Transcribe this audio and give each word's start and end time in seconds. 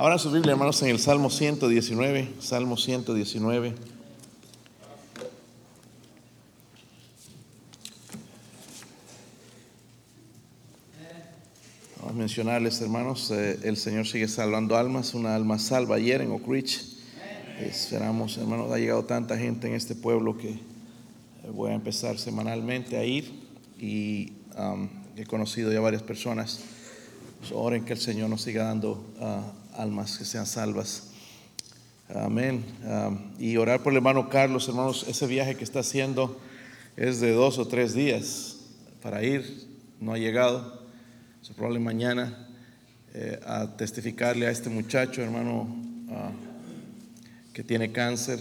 Ahora 0.00 0.16
su 0.16 0.30
Biblia, 0.30 0.52
hermanos, 0.52 0.80
en 0.82 0.90
el 0.90 1.00
Salmo 1.00 1.28
119, 1.28 2.34
Salmo 2.38 2.76
119. 2.76 3.74
Vamos 11.96 12.12
a 12.12 12.12
mencionarles, 12.12 12.80
hermanos, 12.80 13.32
eh, 13.32 13.58
el 13.64 13.76
Señor 13.76 14.06
sigue 14.06 14.28
salvando 14.28 14.76
almas, 14.76 15.14
una 15.14 15.34
alma 15.34 15.58
salva 15.58 15.96
ayer 15.96 16.20
en 16.20 16.30
Oak 16.30 16.46
Ridge. 16.46 16.80
Esperamos, 17.58 18.38
hermanos, 18.38 18.70
ha 18.70 18.78
llegado 18.78 19.04
tanta 19.04 19.36
gente 19.36 19.66
en 19.66 19.74
este 19.74 19.96
pueblo 19.96 20.38
que 20.38 20.60
voy 21.52 21.72
a 21.72 21.74
empezar 21.74 22.20
semanalmente 22.20 22.96
a 22.98 23.04
ir 23.04 23.32
y 23.80 24.32
he 25.16 25.26
conocido 25.26 25.72
ya 25.72 25.80
varias 25.80 26.04
personas. 26.04 26.60
oren 27.52 27.84
que 27.84 27.94
el 27.94 27.98
Señor 27.98 28.30
nos 28.30 28.42
siga 28.42 28.62
dando 28.62 29.04
uh, 29.18 29.67
almas 29.78 30.18
que 30.18 30.24
sean 30.24 30.46
salvas. 30.46 31.04
Amén. 32.14 32.64
Y 33.38 33.56
orar 33.56 33.82
por 33.82 33.92
el 33.92 33.98
hermano 33.98 34.28
Carlos, 34.28 34.68
hermanos, 34.68 35.06
ese 35.08 35.26
viaje 35.26 35.54
que 35.54 35.64
está 35.64 35.80
haciendo 35.80 36.38
es 36.96 37.20
de 37.20 37.32
dos 37.32 37.58
o 37.58 37.66
tres 37.66 37.94
días 37.94 38.56
para 39.02 39.22
ir, 39.22 39.66
no 40.00 40.12
ha 40.12 40.18
llegado. 40.18 40.86
Se 41.40 41.54
probable 41.54 41.78
mañana 41.78 42.48
eh, 43.14 43.40
a 43.46 43.76
testificarle 43.76 44.46
a 44.46 44.50
este 44.50 44.68
muchacho, 44.68 45.22
hermano, 45.22 45.62
uh, 46.08 47.52
que 47.54 47.62
tiene 47.62 47.92
cáncer 47.92 48.38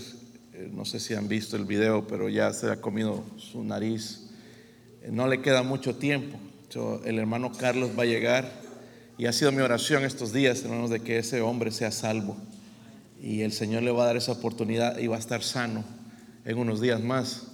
eh, 0.58 0.72
no 0.74 0.86
sé 0.86 1.00
si 1.00 1.14
han 1.14 1.28
visto 1.28 1.56
el 1.56 1.66
video, 1.66 2.08
pero 2.08 2.30
ya 2.30 2.52
se 2.52 2.72
ha 2.72 2.82
comido 2.82 3.24
su 3.38 3.64
nariz. 3.64 4.32
Eh, 5.04 5.10
no 5.12 5.28
le 5.28 5.40
queda 5.42 5.62
mucho 5.62 5.96
tiempo. 5.98 6.40
el 7.06 7.20
hermano 7.20 7.52
Carlos 7.52 7.92
va 7.98 8.04
a 8.04 8.06
llegar 8.08 8.52
y 9.18 9.26
ha 9.26 9.34
sido 9.34 9.52
mi 9.52 9.62
oración 9.62 10.06
estos 10.06 10.32
días, 10.32 10.62
hermanos, 10.64 10.92
de 10.92 11.00
que 11.00 11.18
ese 11.18 11.42
hombre 11.42 11.72
sea 11.72 11.92
salvo. 11.92 12.38
Y 13.22 13.42
el 13.42 13.52
Señor 13.52 13.82
le 13.82 13.90
va 13.90 14.04
a 14.04 14.08
dar 14.08 14.18
esa 14.18 14.32
oportunidad 14.32 15.00
y 15.00 15.08
va 15.08 15.16
a 15.16 15.20
estar 15.20 15.42
sano 15.42 15.84
en 16.46 16.58
unos 16.58 16.82
días 16.82 17.02
más. 17.02 17.48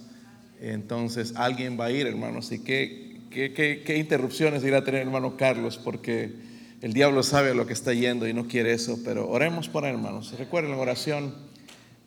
Entonces 0.60 1.32
alguien 1.36 1.80
va 1.80 1.86
a 1.86 1.90
ir, 1.90 2.06
hermanos. 2.06 2.52
¿Y 2.52 2.58
qué, 2.58 3.22
qué, 3.30 3.82
qué, 3.84 3.96
interrupciones 3.96 4.62
irá 4.62 4.78
a 4.78 4.84
tener 4.84 5.00
hermano 5.00 5.38
Carlos? 5.38 5.80
Porque 5.82 6.34
el 6.82 6.92
diablo 6.92 7.22
sabe 7.22 7.52
a 7.52 7.54
lo 7.54 7.66
que 7.66 7.72
está 7.72 7.94
yendo 7.94 8.28
y 8.28 8.34
no 8.34 8.46
quiere 8.46 8.74
eso. 8.74 8.98
Pero 9.02 9.30
oremos 9.30 9.70
por 9.70 9.86
él, 9.86 9.94
hermanos. 9.94 10.34
Recuerden 10.38 10.72
la 10.72 10.76
oración 10.76 11.34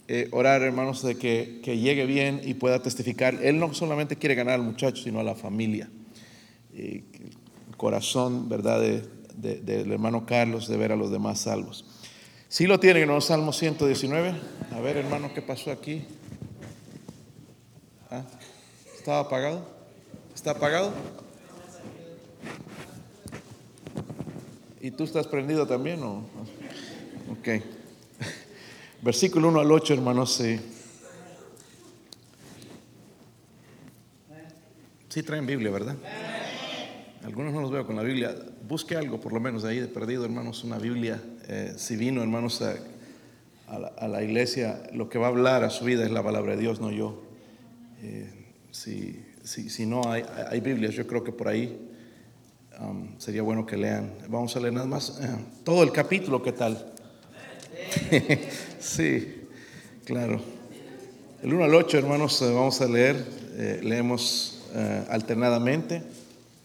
eh, 0.07 0.27
orar, 0.31 0.61
hermanos, 0.61 1.01
de 1.01 1.17
que, 1.17 1.61
llegue 1.65 2.05
bien 2.05 2.41
y 2.43 2.53
pueda 2.53 2.83
testificar. 2.83 3.39
Él 3.41 3.59
no 3.59 3.73
solamente 3.73 4.17
quiere 4.17 4.35
ganar 4.35 4.53
al 4.53 4.61
muchacho, 4.61 5.01
sino 5.03 5.19
a 5.19 5.23
la 5.23 5.33
familia. 5.33 5.89
el 6.75 7.03
corazón, 7.75 8.47
¿verdad?, 8.49 9.01
del 9.37 9.91
hermano 9.91 10.25
Carlos 10.25 10.67
de 10.67 10.77
ver 10.77 10.91
a 10.91 10.95
los 10.95 11.11
demás 11.11 11.39
salvos. 11.39 11.85
Si 12.49 12.63
¿Sí 12.63 12.67
lo 12.67 12.79
tienen 12.79 13.03
en 13.03 13.09
los 13.09 13.25
Salmos 13.25 13.57
119. 13.57 14.33
A 14.71 14.79
ver, 14.79 14.97
hermano, 14.97 15.33
¿qué 15.33 15.41
pasó 15.41 15.69
aquí? 15.69 16.05
¿Ah? 18.09 18.23
¿Estaba 18.97 19.19
apagado? 19.19 19.67
¿Está 20.33 20.51
apagado? 20.51 20.93
¿Y 24.79 24.91
tú 24.91 25.03
estás 25.03 25.27
prendido 25.27 25.67
también 25.67 26.01
o? 26.03 26.23
Ok. 27.31 27.61
Versículo 29.01 29.49
1 29.49 29.59
al 29.59 29.71
8, 29.71 29.93
hermanos. 29.95 30.33
Sí. 30.33 30.59
sí 35.09 35.23
traen 35.23 35.45
Biblia, 35.45 35.71
¿verdad? 35.71 35.95
Algunos 37.37 37.53
no 37.53 37.61
los 37.61 37.69
veo 37.69 37.85
con 37.85 37.95
la 37.95 38.01
Biblia. 38.01 38.35
Busque 38.67 38.95
algo, 38.95 39.21
por 39.21 39.31
lo 39.31 39.39
menos, 39.39 39.61
de 39.61 39.69
ahí 39.69 39.79
de 39.79 39.87
perdido, 39.87 40.25
hermanos, 40.25 40.63
una 40.63 40.79
Biblia. 40.79 41.21
Eh, 41.47 41.75
si 41.77 41.95
vino, 41.95 42.23
hermanos, 42.23 42.63
a, 42.63 44.07
la, 44.07 44.23
iglesia, 44.23 44.81
lo 44.91 45.07
que 45.07 45.19
va 45.19 45.27
a 45.27 45.29
hablar 45.29 45.63
a 45.63 45.69
su 45.69 45.85
vida 45.85 46.03
es 46.03 46.09
la 46.09 46.23
palabra 46.23 46.55
de 46.55 46.61
Dios, 46.61 46.81
no 46.81 46.91
yo. 46.91 47.21
Eh, 48.01 48.55
si, 48.71 49.23
si, 49.43 49.85
no 49.85 50.11
hay, 50.11 50.23
hay, 50.49 50.61
Biblias, 50.61 50.95
yo 50.95 51.05
creo 51.05 51.23
que 51.23 51.31
por 51.31 51.47
ahí 51.47 51.79
um, 52.81 53.19
sería 53.19 53.43
bueno 53.43 53.67
que 53.67 53.77
lean. 53.77 54.15
Vamos 54.27 54.55
a 54.55 54.59
leer 54.59 54.73
nada 54.73 54.87
más 54.87 55.19
eh, 55.21 55.27
todo 55.63 55.83
el 55.83 55.91
capítulo, 55.91 56.41
¿qué 56.41 56.53
tal? 56.53 56.91
sí, 58.79 59.43
claro. 60.05 60.41
El 61.43 61.53
1 61.53 61.63
al 61.63 61.75
8, 61.75 61.99
hermanos, 61.99 62.41
eh, 62.41 62.51
vamos 62.51 62.81
a 62.81 62.87
leer. 62.87 63.23
Eh, 63.57 63.81
leemos 63.83 64.63
eh, 64.73 65.03
alternadamente. 65.11 66.01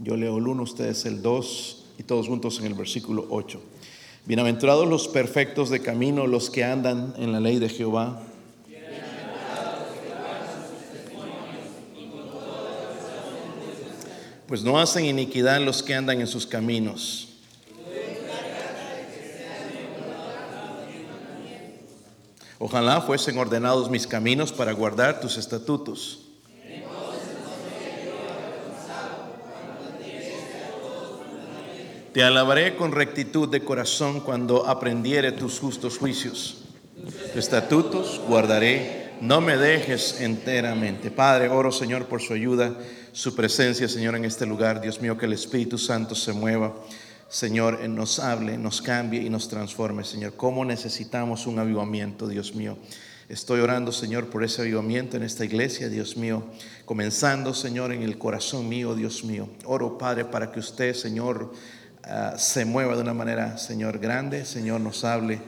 Yo 0.02 0.16
leo 0.16 0.38
el 0.38 0.48
1, 0.48 0.60
ustedes 0.64 1.06
el 1.06 1.22
2 1.22 1.84
y 1.98 2.02
todos 2.02 2.26
juntos 2.26 2.58
en 2.58 2.66
el 2.66 2.74
versículo 2.74 3.24
8. 3.30 3.62
Bienaventurados 4.26 4.88
los 4.88 5.06
perfectos 5.06 5.70
de 5.70 5.80
camino, 5.80 6.26
los 6.26 6.50
que 6.50 6.64
andan 6.64 7.14
en 7.18 7.30
la 7.30 7.38
ley 7.38 7.60
de 7.60 7.68
Jehová. 7.68 8.20
Pues 14.48 14.64
no 14.64 14.80
hacen 14.80 15.04
iniquidad 15.04 15.60
los 15.60 15.84
que 15.84 15.94
andan 15.94 16.20
en 16.20 16.26
sus 16.26 16.48
caminos. 16.48 17.28
Ojalá 22.58 23.02
fuesen 23.02 23.38
ordenados 23.38 23.88
mis 23.88 24.08
caminos 24.08 24.52
para 24.52 24.72
guardar 24.72 25.20
tus 25.20 25.36
estatutos. 25.36 26.31
Te 32.12 32.22
alabaré 32.22 32.76
con 32.76 32.92
rectitud 32.92 33.48
de 33.48 33.64
corazón 33.64 34.20
cuando 34.20 34.66
aprendiere 34.66 35.32
tus 35.32 35.58
justos 35.58 35.96
juicios. 35.96 36.58
Tus 37.04 37.36
estatutos 37.36 38.20
guardaré, 38.28 39.12
no 39.22 39.40
me 39.40 39.56
dejes 39.56 40.20
enteramente. 40.20 41.10
Padre, 41.10 41.48
oro 41.48 41.72
Señor 41.72 42.04
por 42.04 42.20
su 42.20 42.34
ayuda, 42.34 42.76
su 43.12 43.34
presencia 43.34 43.88
Señor 43.88 44.14
en 44.14 44.26
este 44.26 44.44
lugar. 44.44 44.82
Dios 44.82 45.00
mío, 45.00 45.16
que 45.16 45.24
el 45.24 45.32
Espíritu 45.32 45.78
Santo 45.78 46.14
se 46.14 46.34
mueva. 46.34 46.74
Señor, 47.30 47.78
eh, 47.82 47.88
nos 47.88 48.18
hable, 48.18 48.58
nos 48.58 48.82
cambie 48.82 49.22
y 49.22 49.30
nos 49.30 49.48
transforme, 49.48 50.04
Señor. 50.04 50.34
¿Cómo 50.36 50.66
necesitamos 50.66 51.46
un 51.46 51.58
avivamiento, 51.58 52.28
Dios 52.28 52.54
mío? 52.54 52.76
Estoy 53.30 53.60
orando, 53.60 53.90
Señor, 53.90 54.26
por 54.26 54.44
ese 54.44 54.60
avivamiento 54.60 55.16
en 55.16 55.22
esta 55.22 55.46
iglesia, 55.46 55.88
Dios 55.88 56.18
mío. 56.18 56.44
Comenzando, 56.84 57.54
Señor, 57.54 57.90
en 57.90 58.02
el 58.02 58.18
corazón 58.18 58.68
mío, 58.68 58.94
Dios 58.94 59.24
mío. 59.24 59.48
Oro, 59.64 59.96
Padre, 59.96 60.26
para 60.26 60.52
que 60.52 60.60
usted, 60.60 60.92
Señor, 60.92 61.54
ah, 62.04 62.34
se 62.38 62.64
mueva 62.64 62.96
de 62.96 63.02
una 63.02 63.14
manera, 63.14 63.58
Señor, 63.58 63.98
grande. 63.98 64.44
Señor, 64.44 64.80
nos 64.80 65.04
hable. 65.04 65.40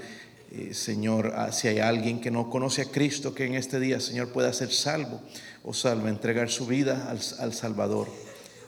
Eh, 0.53 0.75
Señor, 0.75 1.33
ah, 1.37 1.53
si 1.53 1.69
hay 1.69 1.79
alguien 1.79 2.21
que 2.21 2.31
no 2.31 2.51
conoce 2.51 2.83
a 2.83 2.91
Cristo, 2.91 3.35
que 3.35 3.47
en 3.47 3.55
este 3.55 3.81
día, 3.81 4.01
Señor, 4.01 4.33
pueda 4.33 4.53
ser 4.53 4.73
salvo 4.73 5.21
o 5.65 5.73
salvo, 5.73 6.09
entregar 6.09 6.51
su 6.51 6.67
vida 6.67 7.09
al, 7.11 7.21
al 7.41 7.53
Salvador. 7.55 8.09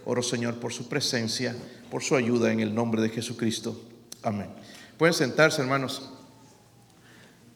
Oro, 0.04 0.22
Señor, 0.22 0.60
por 0.60 0.72
su 0.72 0.88
presencia 0.88 1.54
por 1.90 2.02
su 2.02 2.16
ayuda 2.16 2.52
en 2.52 2.60
el 2.60 2.74
nombre 2.74 3.00
de 3.00 3.08
Jesucristo. 3.10 3.80
Amén. 4.22 4.48
Pueden 4.98 5.14
sentarse, 5.14 5.60
hermanos. 5.62 6.10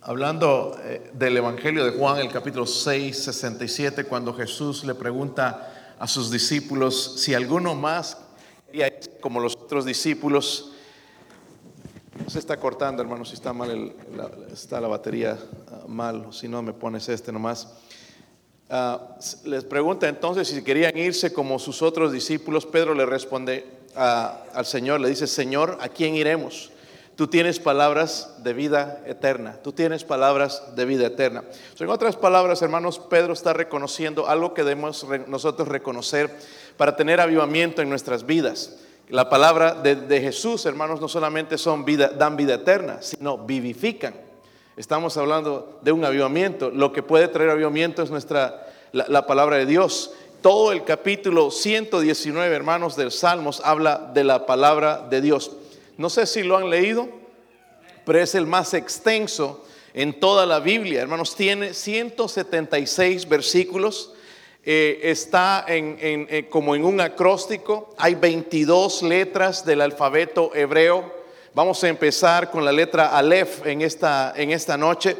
Hablando 0.02 0.78
eh, 0.82 1.10
del 1.12 1.36
Evangelio 1.36 1.84
de 1.84 1.92
Juan, 1.92 2.18
el 2.18 2.30
capítulo 2.30 2.66
6, 2.66 3.24
67, 3.24 4.04
cuando 4.04 4.32
Jesús 4.34 4.84
le 4.84 4.94
pregunta 4.94 5.94
a 5.98 6.06
sus 6.06 6.30
discípulos 6.30 7.16
si 7.18 7.34
alguno 7.34 7.74
más 7.74 8.16
quería 8.70 8.92
como 9.20 9.40
los 9.40 9.56
otros 9.56 9.84
discípulos. 9.84 10.72
Se 12.28 12.38
está 12.38 12.58
cortando, 12.58 13.02
hermanos, 13.02 13.30
si 13.30 13.34
está 13.34 13.52
mal, 13.52 13.94
está 14.52 14.80
la 14.80 14.88
batería 14.88 15.38
ah, 15.70 15.84
mal, 15.88 16.32
si 16.32 16.48
no 16.48 16.62
me 16.62 16.72
pones 16.72 17.08
este 17.08 17.32
nomás. 17.32 17.68
Ah, 18.68 19.16
les 19.44 19.64
pregunta 19.64 20.08
entonces 20.08 20.46
si 20.48 20.62
querían 20.62 20.96
irse 20.96 21.32
como 21.32 21.58
sus 21.58 21.82
otros 21.82 22.12
discípulos. 22.12 22.66
Pedro 22.66 22.94
le 22.94 23.06
responde 23.06 23.66
al 23.94 24.66
Señor, 24.66 25.00
le 25.00 25.08
dice, 25.08 25.26
Señor, 25.26 25.78
¿a 25.80 25.88
quién 25.88 26.14
iremos? 26.14 26.70
Tú 27.16 27.26
tienes 27.26 27.58
palabras 27.58 28.36
de 28.42 28.52
vida 28.52 29.02
eterna. 29.06 29.58
Tú 29.62 29.72
tienes 29.72 30.04
palabras 30.04 30.74
de 30.76 30.84
vida 30.84 31.06
eterna. 31.06 31.42
en 31.78 31.88
otras 31.90 32.16
palabras, 32.16 32.62
hermanos, 32.62 32.98
Pedro 32.98 33.32
está 33.32 33.52
reconociendo 33.52 34.28
algo 34.28 34.54
que 34.54 34.62
debemos 34.62 35.06
nosotros 35.26 35.68
reconocer 35.68 36.30
para 36.80 36.96
tener 36.96 37.20
avivamiento 37.20 37.82
en 37.82 37.90
nuestras 37.90 38.24
vidas. 38.24 38.78
La 39.10 39.28
palabra 39.28 39.74
de, 39.74 40.20
Jesús, 40.22 40.64
hermanos, 40.64 40.98
no 40.98 41.08
solamente 41.08 41.58
son 41.58 41.84
vida, 41.84 42.08
dan 42.08 42.38
vida 42.38 42.54
eterna, 42.54 43.02
sino 43.02 43.36
vivifican. 43.36 44.14
Estamos 44.78 45.14
hablando 45.18 45.78
de 45.82 45.92
un 45.92 46.02
avivamiento. 46.06 46.70
Lo 46.70 46.90
que 46.90 47.02
puede 47.02 47.28
traer 47.28 47.50
avivamiento 47.50 48.02
es 48.02 48.10
nuestra, 48.10 48.66
la, 48.92 49.26
palabra 49.26 49.58
de 49.58 49.66
Dios. 49.66 50.14
Todo 50.40 50.72
el 50.72 50.82
capítulo 50.82 51.50
119, 51.50 52.56
hermanos, 52.56 52.96
del 52.96 53.12
Salmos 53.12 53.60
habla 53.62 54.10
de 54.14 54.24
la 54.24 54.46
palabra 54.46 55.06
de 55.10 55.20
Dios. 55.20 55.50
No 55.98 56.08
sé 56.08 56.24
si 56.24 56.42
lo 56.42 56.56
han 56.56 56.70
leído, 56.70 57.10
pero 58.06 58.20
es 58.20 58.34
el 58.34 58.46
más 58.46 58.72
extenso 58.72 59.66
en 59.92 60.18
toda 60.18 60.46
la 60.46 60.60
Biblia. 60.60 61.02
Hermanos, 61.02 61.36
tiene 61.36 61.74
176 61.74 63.28
versículos. 63.28 64.14
Eh, 64.64 65.00
está 65.04 65.64
en, 65.66 65.96
eh, 66.00 66.46
como 66.50 66.74
en 66.74 66.84
un 66.84 67.00
acróstico. 67.00 67.94
Hay 67.96 68.14
22 68.14 69.02
letras 69.02 69.64
del 69.64 69.80
alfabeto 69.80 70.54
hebreo 70.54 71.20
Vamos 71.52 71.82
a 71.82 71.88
empezar 71.88 72.48
con 72.52 72.64
la 72.64 72.70
letra 72.70 73.18
Aleph 73.18 73.66
en 73.66 73.82
esta, 73.82 74.32
en 74.36 74.52
esta 74.52 74.76
noche, 74.76 75.16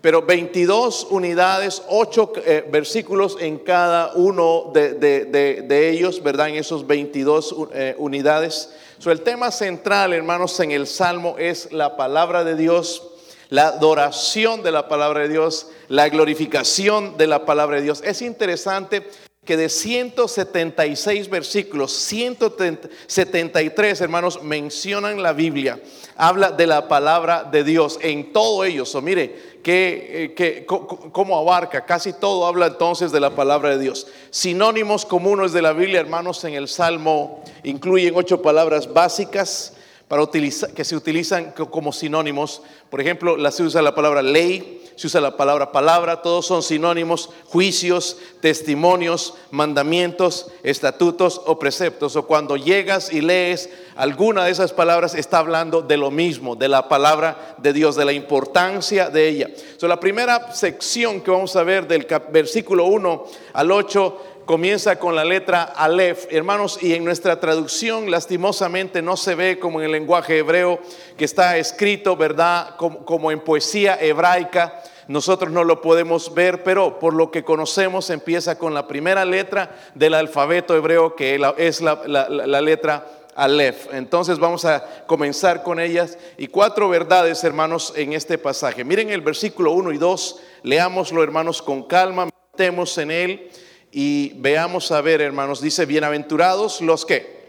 pero 0.00 0.20
22 0.22 1.06
unidades, 1.10 1.84
8 1.88 2.32
eh, 2.44 2.68
versículos 2.68 3.36
en 3.38 3.58
cada 3.58 4.12
uno 4.14 4.72
de, 4.74 5.90
ellos, 5.92 6.24
¿verdad? 6.24 6.48
En 6.48 6.56
esos 6.56 6.88
22 6.88 7.54
eh, 7.72 7.94
unidades. 7.98 8.74
So, 8.98 9.12
el 9.12 9.20
tema 9.20 9.52
central, 9.52 10.12
hermanos, 10.12 10.58
en 10.58 10.72
el 10.72 10.88
Salmo 10.88 11.36
es 11.38 11.70
la 11.70 11.96
palabra 11.96 12.42
de 12.42 12.56
Dios, 12.56 13.09
la 13.50 13.68
adoración 13.68 14.62
de 14.62 14.72
la 14.72 14.88
palabra 14.88 15.20
de 15.20 15.28
Dios, 15.28 15.66
la 15.88 16.08
glorificación 16.08 17.18
de 17.18 17.26
la 17.26 17.44
palabra 17.44 17.76
de 17.76 17.82
Dios. 17.82 18.00
Es 18.04 18.22
interesante 18.22 19.06
que 19.44 19.56
de 19.56 19.68
176 19.68 21.28
versículos, 21.28 21.92
173 21.92 24.00
hermanos 24.00 24.42
mencionan 24.42 25.22
la 25.22 25.32
Biblia, 25.32 25.80
habla 26.16 26.52
de 26.52 26.66
la 26.66 26.88
palabra 26.88 27.44
de 27.44 27.64
Dios 27.64 27.98
en 28.02 28.32
todo 28.32 28.64
ello. 28.64 28.84
O 28.92 29.00
mire, 29.00 29.50
que, 29.62 30.34
eh, 30.38 30.66
cómo 30.66 31.38
abarca, 31.38 31.84
casi 31.84 32.12
todo 32.12 32.46
habla 32.46 32.66
entonces 32.66 33.12
de 33.12 33.20
la 33.20 33.34
palabra 33.34 33.70
de 33.70 33.78
Dios. 33.78 34.06
Sinónimos 34.30 35.04
comunes 35.04 35.52
de 35.52 35.62
la 35.62 35.72
Biblia, 35.72 36.00
hermanos, 36.00 36.44
en 36.44 36.54
el 36.54 36.68
Salmo 36.68 37.42
incluyen 37.64 38.14
ocho 38.14 38.42
palabras 38.42 38.92
básicas 38.92 39.74
para 40.10 40.24
utilizar, 40.24 40.72
que 40.72 40.84
se 40.84 40.96
utilizan 40.96 41.52
como 41.52 41.92
sinónimos. 41.92 42.62
Por 42.90 43.00
ejemplo, 43.00 43.36
se 43.52 43.62
usa 43.62 43.80
la 43.80 43.94
palabra 43.94 44.22
ley, 44.22 44.82
se 44.96 45.06
usa 45.06 45.20
la 45.20 45.36
palabra 45.36 45.70
palabra, 45.70 46.20
todos 46.20 46.46
son 46.46 46.64
sinónimos, 46.64 47.30
juicios, 47.46 48.16
testimonios, 48.40 49.34
mandamientos, 49.52 50.50
estatutos 50.64 51.40
o 51.46 51.60
preceptos. 51.60 52.16
O 52.16 52.26
cuando 52.26 52.56
llegas 52.56 53.12
y 53.12 53.20
lees 53.20 53.70
alguna 53.94 54.46
de 54.46 54.50
esas 54.50 54.72
palabras, 54.72 55.14
está 55.14 55.38
hablando 55.38 55.80
de 55.80 55.96
lo 55.96 56.10
mismo, 56.10 56.56
de 56.56 56.66
la 56.66 56.88
palabra 56.88 57.54
de 57.58 57.72
Dios, 57.72 57.94
de 57.94 58.04
la 58.04 58.12
importancia 58.12 59.10
de 59.10 59.28
ella. 59.28 59.50
So, 59.76 59.86
la 59.86 60.00
primera 60.00 60.52
sección 60.52 61.20
que 61.20 61.30
vamos 61.30 61.54
a 61.54 61.62
ver 61.62 61.86
del 61.86 62.04
versículo 62.32 62.86
1 62.86 63.26
al 63.52 63.70
8 63.70 64.22
comienza 64.50 64.98
con 64.98 65.14
la 65.14 65.24
letra 65.24 65.62
Aleph, 65.62 66.26
hermanos, 66.28 66.82
y 66.82 66.94
en 66.94 67.04
nuestra 67.04 67.38
traducción 67.38 68.10
lastimosamente 68.10 69.00
no 69.00 69.16
se 69.16 69.36
ve 69.36 69.60
como 69.60 69.78
en 69.78 69.86
el 69.86 69.92
lenguaje 69.92 70.38
hebreo 70.38 70.80
que 71.16 71.24
está 71.24 71.56
escrito, 71.56 72.16
¿verdad? 72.16 72.74
Como, 72.74 73.04
como 73.04 73.30
en 73.30 73.38
poesía 73.38 73.96
hebraica 74.00 74.82
nosotros 75.06 75.52
no 75.52 75.62
lo 75.62 75.80
podemos 75.80 76.34
ver, 76.34 76.64
pero 76.64 76.98
por 76.98 77.14
lo 77.14 77.30
que 77.30 77.44
conocemos 77.44 78.10
empieza 78.10 78.58
con 78.58 78.74
la 78.74 78.88
primera 78.88 79.24
letra 79.24 79.70
del 79.94 80.14
alfabeto 80.14 80.74
hebreo, 80.74 81.14
que 81.14 81.40
es 81.56 81.80
la, 81.80 82.60
letra 82.60 83.06
Aleph. 83.36 83.86
Entonces 83.92 84.40
vamos 84.40 84.64
a 84.64 84.84
comenzar 85.06 85.62
con 85.62 85.78
ellas 85.78 86.18
y 86.36 86.48
cuatro 86.48 86.88
verdades, 86.88 87.44
hermanos, 87.44 87.92
en 87.94 88.14
este 88.14 88.36
pasaje. 88.36 88.82
Miren 88.82 89.10
el 89.10 89.20
versículo 89.20 89.70
1 89.70 89.92
y 89.92 89.98
2, 89.98 90.40
leámoslo, 90.64 91.22
hermanos, 91.22 91.62
con 91.62 91.84
calma, 91.84 92.28
metemos 92.52 92.98
en 92.98 93.12
él 93.12 93.50
y 93.92 94.32
veamos 94.36 94.92
a 94.92 95.00
ver, 95.00 95.20
hermanos, 95.20 95.60
dice, 95.60 95.86
bienaventurados 95.86 96.80
los 96.80 97.04
que, 97.04 97.40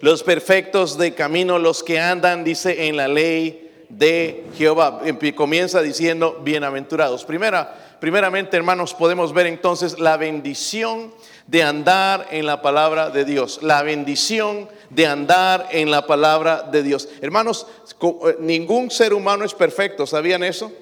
los 0.00 0.22
perfectos 0.22 0.98
de 0.98 1.14
camino, 1.14 1.58
los 1.58 1.82
que 1.82 2.00
andan, 2.00 2.44
dice, 2.44 2.86
en 2.86 2.96
la 2.96 3.08
ley 3.08 3.86
de 3.88 4.44
Jehová. 4.56 5.00
Comienza 5.34 5.80
diciendo 5.80 6.40
bienaventurados. 6.42 7.24
Primera, 7.24 7.96
primeramente, 8.00 8.56
hermanos, 8.56 8.94
podemos 8.94 9.32
ver 9.32 9.46
entonces 9.46 9.98
la 9.98 10.16
bendición 10.16 11.14
de 11.46 11.62
andar 11.62 12.26
en 12.30 12.44
la 12.44 12.60
palabra 12.60 13.10
de 13.10 13.24
Dios. 13.24 13.60
La 13.62 13.82
bendición 13.82 14.68
de 14.90 15.06
andar 15.06 15.68
en 15.70 15.90
la 15.90 16.06
palabra 16.06 16.62
de 16.62 16.82
Dios. 16.82 17.08
Hermanos, 17.20 17.66
eh, 18.00 18.36
ningún 18.40 18.90
ser 18.90 19.14
humano 19.14 19.44
es 19.44 19.54
perfecto, 19.54 20.06
¿sabían 20.06 20.42
eso? 20.42 20.72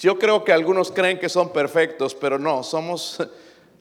Yo 0.00 0.18
creo 0.18 0.44
que 0.44 0.52
algunos 0.52 0.90
creen 0.90 1.18
que 1.18 1.28
son 1.28 1.52
perfectos, 1.52 2.14
pero 2.14 2.38
no, 2.38 2.62
somos 2.62 3.18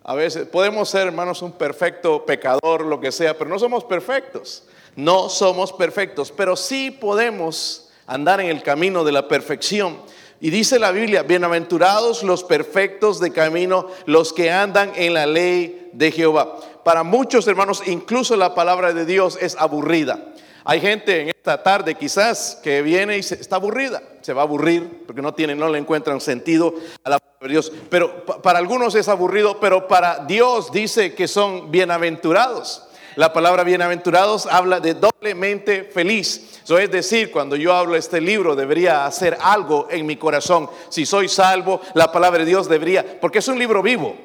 a 0.03 0.15
veces, 0.15 0.47
podemos 0.47 0.89
ser 0.89 1.07
hermanos 1.07 1.43
un 1.43 1.51
perfecto 1.51 2.25
pecador, 2.25 2.85
lo 2.85 2.99
que 2.99 3.11
sea, 3.11 3.37
pero 3.37 3.49
no 3.49 3.59
somos 3.59 3.83
perfectos. 3.83 4.63
No 4.95 5.29
somos 5.29 5.71
perfectos, 5.71 6.33
pero 6.35 6.55
sí 6.55 6.91
podemos 6.91 7.89
andar 8.07 8.41
en 8.41 8.47
el 8.47 8.63
camino 8.63 9.03
de 9.03 9.11
la 9.11 9.27
perfección. 9.27 9.99
Y 10.41 10.49
dice 10.49 10.79
la 10.79 10.91
Biblia, 10.91 11.21
bienaventurados 11.21 12.23
los 12.23 12.43
perfectos 12.43 13.19
de 13.19 13.31
camino, 13.31 13.87
los 14.05 14.33
que 14.33 14.49
andan 14.49 14.91
en 14.95 15.13
la 15.13 15.27
ley 15.27 15.91
de 15.93 16.11
Jehová. 16.11 16.57
Para 16.83 17.03
muchos 17.03 17.47
hermanos, 17.47 17.83
incluso 17.85 18.35
la 18.35 18.55
palabra 18.55 18.93
de 18.93 19.05
Dios 19.05 19.37
es 19.39 19.55
aburrida. 19.55 20.30
Hay 20.63 20.79
gente 20.79 21.21
en 21.21 21.29
esta 21.29 21.63
tarde 21.63 21.95
quizás 21.95 22.59
que 22.61 22.81
viene 22.81 23.17
y 23.17 23.21
está 23.21 23.55
aburrida, 23.55 24.01
se 24.21 24.33
va 24.33 24.41
a 24.41 24.45
aburrir 24.45 25.03
porque 25.07 25.21
no 25.21 25.33
tiene, 25.33 25.55
no 25.55 25.69
le 25.69 25.79
encuentran 25.79 26.21
sentido 26.21 26.75
a 27.03 27.09
la 27.09 27.19
palabra 27.19 27.47
de 27.47 27.49
Dios. 27.49 27.71
Pero 27.89 28.25
para 28.25 28.59
algunos 28.59 28.93
es 28.93 29.07
aburrido, 29.07 29.59
pero 29.59 29.87
para 29.87 30.19
Dios 30.25 30.71
dice 30.71 31.15
que 31.15 31.27
son 31.27 31.71
bienaventurados. 31.71 32.87
La 33.15 33.33
palabra 33.33 33.63
bienaventurados 33.63 34.45
habla 34.45 34.79
de 34.79 34.93
doblemente 34.93 35.83
feliz. 35.83 36.61
Eso 36.63 36.77
es 36.77 36.89
decir, 36.91 37.31
cuando 37.31 37.55
yo 37.55 37.73
hablo 37.73 37.95
este 37.95 38.21
libro 38.21 38.55
debería 38.55 39.05
hacer 39.05 39.37
algo 39.41 39.87
en 39.89 40.05
mi 40.05 40.15
corazón. 40.15 40.69
Si 40.89 41.05
soy 41.05 41.27
salvo, 41.27 41.81
la 41.93 42.11
palabra 42.11 42.39
de 42.39 42.45
Dios 42.45 42.69
debería, 42.69 43.19
porque 43.19 43.39
es 43.39 43.47
un 43.47 43.59
libro 43.59 43.81
vivo. 43.81 44.15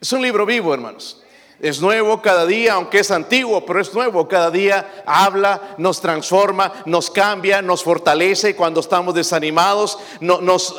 Es 0.00 0.12
un 0.12 0.22
libro 0.22 0.44
vivo, 0.46 0.72
hermanos. 0.74 1.22
Es 1.60 1.82
nuevo 1.82 2.22
cada 2.22 2.46
día, 2.46 2.72
aunque 2.74 3.00
es 3.00 3.10
antiguo, 3.10 3.66
pero 3.66 3.82
es 3.82 3.92
nuevo 3.92 4.26
cada 4.26 4.50
día. 4.50 5.02
Habla, 5.04 5.74
nos 5.76 6.00
transforma, 6.00 6.72
nos 6.86 7.10
cambia, 7.10 7.60
nos 7.60 7.84
fortalece 7.84 8.56
cuando 8.56 8.80
estamos 8.80 9.14
desanimados, 9.14 9.98
nos, 10.20 10.74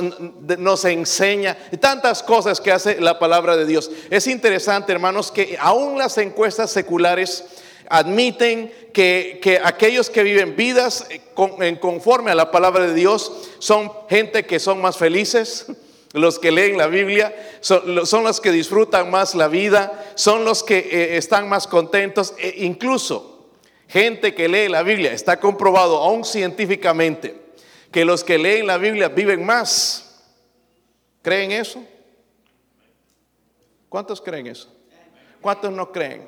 nos 0.58 0.86
enseña. 0.86 1.56
Tantas 1.80 2.24
cosas 2.24 2.60
que 2.60 2.72
hace 2.72 3.00
la 3.00 3.20
palabra 3.20 3.56
de 3.56 3.68
Dios. 3.68 3.92
Es 4.10 4.26
interesante, 4.26 4.92
hermanos, 4.92 5.32
que 5.32 5.56
aún 5.60 6.00
las 6.00 6.18
encuestas 6.18 6.72
seculares 6.72 7.46
admiten 7.88 8.74
que, 8.92 9.40
que, 9.40 9.60
aquellos 9.64 10.10
que 10.10 10.24
viven 10.24 10.56
vidas 10.56 11.06
en 11.60 11.76
conforme 11.76 12.32
a 12.32 12.36
la 12.36 12.50
palabra 12.50 12.88
de 12.88 12.96
Dios 12.96 13.32
son 13.60 13.92
gente 14.10 14.46
que 14.46 14.60
son 14.60 14.82
más 14.82 14.98
felices, 14.98 15.68
los 16.14 16.40
que 16.40 16.52
leen 16.52 16.78
la 16.78 16.88
Biblia 16.88 17.34
son, 17.62 18.24
los 18.24 18.42
que 18.42 18.52
disfrutan 18.52 19.10
más 19.10 19.34
la 19.36 19.48
vida, 19.48 20.14
son 20.16 20.44
los 20.44 20.64
que 20.64 20.78
eh, 20.78 21.18
están 21.18 21.48
más 21.48 21.68
contentos. 21.68 22.34
E 22.38 22.66
incluso 22.66 23.50
gente 23.88 24.34
que 24.34 24.48
lee 24.48 24.70
la 24.70 24.84
Biblia, 24.84 25.14
está 25.14 25.40
comprobado 25.40 25.98
aún 25.98 26.24
científicamente 26.24 27.40
que 27.92 28.06
los 28.06 28.24
que 28.24 28.38
leen 28.38 28.68
la 28.68 28.78
Biblia 28.78 29.10
viven 29.10 29.46
más. 29.46 30.24
¿Creen 31.22 31.52
eso? 31.52 31.84
¿Cuántos 33.90 34.22
creen 34.22 34.48
eso? 34.48 34.74
¿Cuántos 35.42 35.72
no 35.72 35.92
creen? 35.92 36.28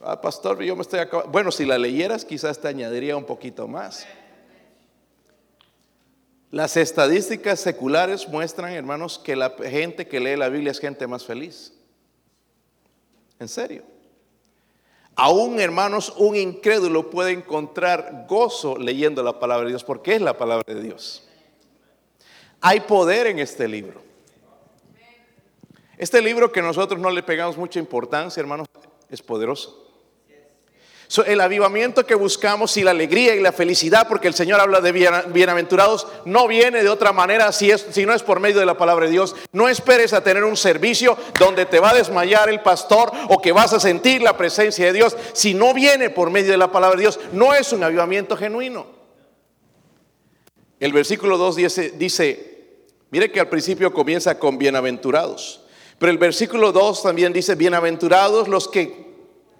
Ah, 0.00 0.20
pastor, 0.20 0.62
yo 0.62 0.76
me 0.76 0.82
estoy 0.82 1.00
acabando. 1.00 1.32
Bueno, 1.32 1.50
si 1.50 1.64
la 1.64 1.78
leyeras 1.78 2.24
quizás 2.24 2.60
te 2.60 2.68
añadiría 2.68 3.16
un 3.16 3.24
poquito 3.24 3.66
más. 3.66 4.06
Las 6.54 6.76
estadísticas 6.76 7.58
seculares 7.58 8.28
muestran, 8.28 8.70
hermanos, 8.70 9.18
que 9.18 9.34
la 9.34 9.56
gente 9.60 10.06
que 10.06 10.20
lee 10.20 10.36
la 10.36 10.48
Biblia 10.48 10.70
es 10.70 10.78
gente 10.78 11.04
más 11.08 11.24
feliz. 11.24 11.72
En 13.40 13.48
serio. 13.48 13.82
Aún, 15.16 15.58
hermanos, 15.58 16.14
un 16.16 16.36
incrédulo 16.36 17.10
puede 17.10 17.32
encontrar 17.32 18.26
gozo 18.28 18.78
leyendo 18.78 19.20
la 19.24 19.40
palabra 19.40 19.64
de 19.64 19.70
Dios, 19.70 19.82
porque 19.82 20.14
es 20.14 20.22
la 20.22 20.38
palabra 20.38 20.72
de 20.72 20.80
Dios. 20.80 21.28
Hay 22.60 22.78
poder 22.82 23.26
en 23.26 23.40
este 23.40 23.66
libro. 23.66 24.00
Este 25.98 26.22
libro 26.22 26.52
que 26.52 26.62
nosotros 26.62 27.00
no 27.00 27.10
le 27.10 27.24
pegamos 27.24 27.56
mucha 27.56 27.80
importancia, 27.80 28.40
hermanos, 28.40 28.68
es 29.10 29.20
poderoso 29.22 29.83
el 31.26 31.40
avivamiento 31.40 32.06
que 32.06 32.14
buscamos 32.14 32.76
y 32.76 32.82
la 32.82 32.90
alegría 32.90 33.34
y 33.34 33.40
la 33.40 33.52
felicidad, 33.52 34.08
porque 34.08 34.28
el 34.28 34.34
Señor 34.34 34.60
habla 34.60 34.80
de 34.80 34.92
bienaventurados, 34.92 36.06
no 36.24 36.48
viene 36.48 36.82
de 36.82 36.88
otra 36.88 37.12
manera 37.12 37.52
si, 37.52 37.70
no 38.04 38.14
es 38.14 38.22
por 38.22 38.40
medio 38.40 38.58
de 38.58 38.66
la 38.66 38.76
palabra 38.76 39.06
de 39.06 39.12
Dios. 39.12 39.36
No 39.52 39.68
esperes 39.68 40.12
a 40.12 40.24
tener 40.24 40.44
un 40.44 40.56
servicio 40.56 41.16
donde 41.38 41.66
te 41.66 41.78
va 41.78 41.90
a 41.90 41.94
desmayar 41.94 42.48
el 42.48 42.60
pastor 42.60 43.12
o 43.28 43.40
que 43.40 43.52
vas 43.52 43.72
a 43.72 43.80
sentir 43.80 44.22
la 44.22 44.36
presencia 44.36 44.86
de 44.86 44.92
Dios. 44.92 45.16
Si 45.32 45.54
no 45.54 45.74
viene 45.74 46.10
por 46.10 46.30
medio 46.30 46.50
de 46.50 46.58
la 46.58 46.72
palabra 46.72 46.96
de 46.96 47.02
Dios, 47.02 47.20
no 47.32 47.54
es 47.54 47.72
un 47.72 47.84
avivamiento 47.84 48.36
genuino. 48.36 48.86
El 50.80 50.92
versículo 50.92 51.38
2 51.38 51.56
dice, 51.56 51.90
dice 51.96 52.54
mire 53.10 53.30
que 53.30 53.40
al 53.40 53.48
principio 53.48 53.92
comienza 53.92 54.38
con 54.38 54.58
bienaventurados, 54.58 55.62
pero 55.98 56.10
el 56.10 56.18
versículo 56.18 56.72
2 56.72 57.04
también 57.04 57.32
dice, 57.32 57.54
bienaventurados 57.54 58.48
los 58.48 58.68
que 58.68 59.04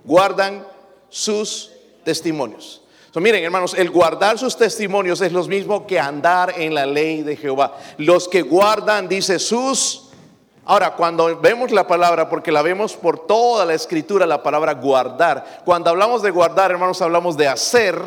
guardan 0.05 0.67
sus 1.15 1.71
testimonios. 2.03 2.83
miren, 3.15 3.45
hermanos, 3.45 3.75
el 3.75 3.89
guardar 3.89 4.37
sus 4.37 4.57
testimonios 4.57 5.21
es 5.21 5.31
lo 5.31 5.45
mismo 5.45 5.87
que 5.87 6.01
andar 6.01 6.55
en 6.57 6.75
la 6.75 6.87
ley 6.87 7.23
de 7.23 7.37
Jehová. 7.37 7.79
Los 7.99 8.27
que 8.27 8.43
guardan, 8.43 9.09
dice, 9.09 9.39
sus 9.39 10.01
Ahora, 10.67 10.97
cuando 10.97 11.39
vemos 11.41 11.71
la 11.71 11.87
palabra, 11.87 12.29
porque 12.29 12.51
la 12.51 12.63
vemos 12.63 12.95
por 12.95 13.27
toda 13.27 13.67
la 13.67 13.75
escritura, 13.75 14.27
la 14.27 14.43
palabra 14.43 14.73
guardar. 14.73 15.63
Cuando 15.65 15.91
hablamos 15.91 16.23
de 16.23 16.31
guardar, 16.31 16.71
hermanos, 16.71 17.03
hablamos 17.03 17.37
de 17.37 17.47
hacer, 17.47 18.01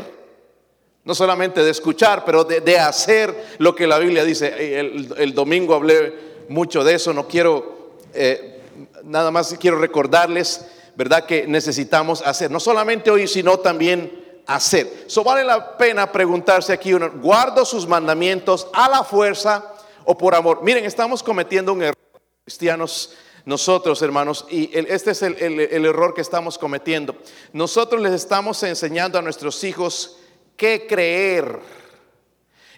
no 1.05 1.13
solamente 1.13 1.63
de 1.63 1.69
escuchar, 1.69 2.25
pero 2.25 2.43
de, 2.43 2.79
hacer 2.79 3.55
lo 3.59 3.75
que 3.75 3.85
la 3.85 3.99
Biblia 3.99 4.23
dice. 4.25 4.79
El, 4.79 5.33
domingo 5.35 5.75
hablé 5.75 6.45
mucho 6.49 6.83
de 6.83 6.95
eso, 6.95 7.13
no 7.13 7.27
quiero, 7.27 7.93
eh, 8.15 8.59
nada 9.03 9.29
más 9.29 9.55
quiero 9.59 9.77
recordarles, 9.79 10.65
¿verdad? 10.97 11.27
Que 11.27 11.45
necesitamos 11.45 12.23
hacer, 12.23 12.49
no 12.49 12.59
solamente 12.59 13.11
hoy, 13.11 13.27
sino 13.27 13.59
también 13.59 14.41
hacer. 14.47 15.05
So 15.05 15.23
vale 15.23 15.43
la 15.43 15.77
pena 15.77 16.11
preguntarse 16.11 16.73
aquí, 16.73 16.91
¿guardo 17.21 17.63
sus 17.65 17.87
mandamientos 17.87 18.67
a 18.73 18.89
la 18.89 19.03
fuerza 19.03 19.75
o 20.05 20.17
por 20.17 20.33
amor? 20.33 20.63
Miren, 20.63 20.85
estamos 20.85 21.21
cometiendo 21.21 21.71
un 21.71 21.83
error 21.83 21.95
cristianos 22.43 23.13
nosotros, 23.45 24.01
hermanos, 24.01 24.45
y 24.49 24.71
este 24.73 25.11
es 25.11 25.21
el, 25.21 25.85
error 25.85 26.13
que 26.15 26.21
estamos 26.21 26.57
cometiendo. 26.57 27.15
Nosotros 27.53 28.01
les 28.01 28.13
estamos 28.13 28.61
enseñando 28.63 29.19
a 29.19 29.21
nuestros 29.21 29.63
hijos 29.63 30.17
qué 30.55 30.87
creer, 30.87 31.59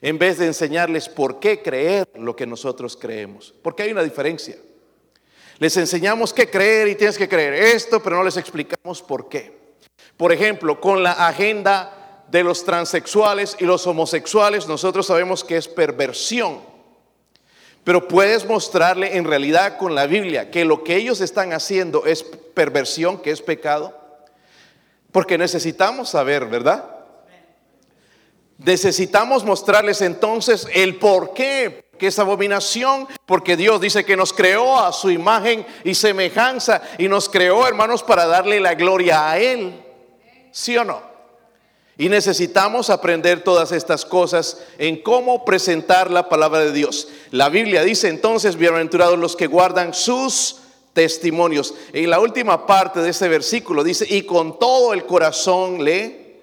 en 0.01 0.19
vez 0.19 0.37
de 0.37 0.47
enseñarles 0.47 1.07
por 1.07 1.39
qué 1.39 1.61
creer 1.61 2.07
lo 2.15 2.35
que 2.35 2.45
nosotros 2.45 2.97
creemos. 2.97 3.53
Porque 3.63 3.83
hay 3.83 3.91
una 3.91 4.03
diferencia. 4.03 4.57
Les 5.59 5.75
enseñamos 5.75 6.33
qué 6.33 6.49
creer 6.49 6.87
y 6.87 6.95
tienes 6.95 7.17
que 7.17 7.27
creer 7.27 7.53
esto, 7.53 8.01
pero 8.01 8.15
no 8.15 8.23
les 8.23 8.37
explicamos 8.37 9.01
por 9.01 9.27
qué. 9.27 9.59
Por 10.15 10.31
ejemplo, 10.31 10.79
con 10.79 11.03
la 11.03 11.11
agenda 11.27 12.23
de 12.31 12.43
los 12.43 12.63
transexuales 12.63 13.57
y 13.59 13.65
los 13.65 13.85
homosexuales, 13.85 14.67
nosotros 14.67 15.05
sabemos 15.05 15.43
que 15.43 15.57
es 15.57 15.67
perversión. 15.67 16.61
Pero 17.83 18.07
puedes 18.07 18.45
mostrarle 18.45 19.17
en 19.17 19.25
realidad 19.25 19.77
con 19.77 19.95
la 19.95 20.05
Biblia 20.05 20.49
que 20.49 20.63
lo 20.63 20.83
que 20.83 20.95
ellos 20.95 21.21
están 21.21 21.51
haciendo 21.51 22.05
es 22.05 22.23
perversión, 22.23 23.21
que 23.21 23.31
es 23.31 23.41
pecado. 23.41 23.97
Porque 25.11 25.37
necesitamos 25.37 26.09
saber, 26.09 26.45
¿verdad? 26.45 26.85
Necesitamos 28.57 29.43
mostrarles 29.43 30.01
entonces 30.01 30.67
el 30.73 30.97
por 30.97 31.33
qué, 31.33 31.88
que 31.99 32.07
es 32.07 32.17
abominación, 32.17 33.07
porque 33.27 33.55
Dios 33.55 33.79
dice 33.79 34.03
que 34.03 34.17
nos 34.17 34.33
creó 34.33 34.79
a 34.79 34.91
su 34.91 35.11
imagen 35.11 35.63
y 35.83 35.93
semejanza 35.93 36.81
y 36.97 37.07
nos 37.07 37.29
creó, 37.29 37.67
hermanos, 37.67 38.01
para 38.01 38.25
darle 38.25 38.59
la 38.59 38.73
gloria 38.73 39.29
a 39.29 39.37
Él. 39.37 39.85
¿Sí 40.51 40.75
o 40.77 40.83
no? 40.83 41.09
Y 41.99 42.07
necesitamos 42.07 42.89
aprender 42.89 43.43
todas 43.43 43.73
estas 43.73 44.05
cosas 44.05 44.63
en 44.77 45.01
cómo 45.03 45.43
presentar 45.43 46.09
la 46.09 46.29
palabra 46.29 46.61
de 46.61 46.71
Dios. 46.71 47.09
La 47.29 47.49
Biblia 47.49 47.83
dice 47.83 48.07
entonces, 48.07 48.55
bienaventurados 48.55 49.19
los 49.19 49.35
que 49.35 49.47
guardan 49.47 49.93
sus 49.93 50.61
testimonios. 50.93 51.73
En 51.91 52.09
la 52.09 52.21
última 52.21 52.65
parte 52.65 53.01
de 53.01 53.09
ese 53.09 53.27
versículo 53.27 53.83
dice, 53.83 54.07
y 54.09 54.21
con 54.23 54.57
todo 54.57 54.93
el 54.93 55.05
corazón 55.05 55.83
le 55.83 56.39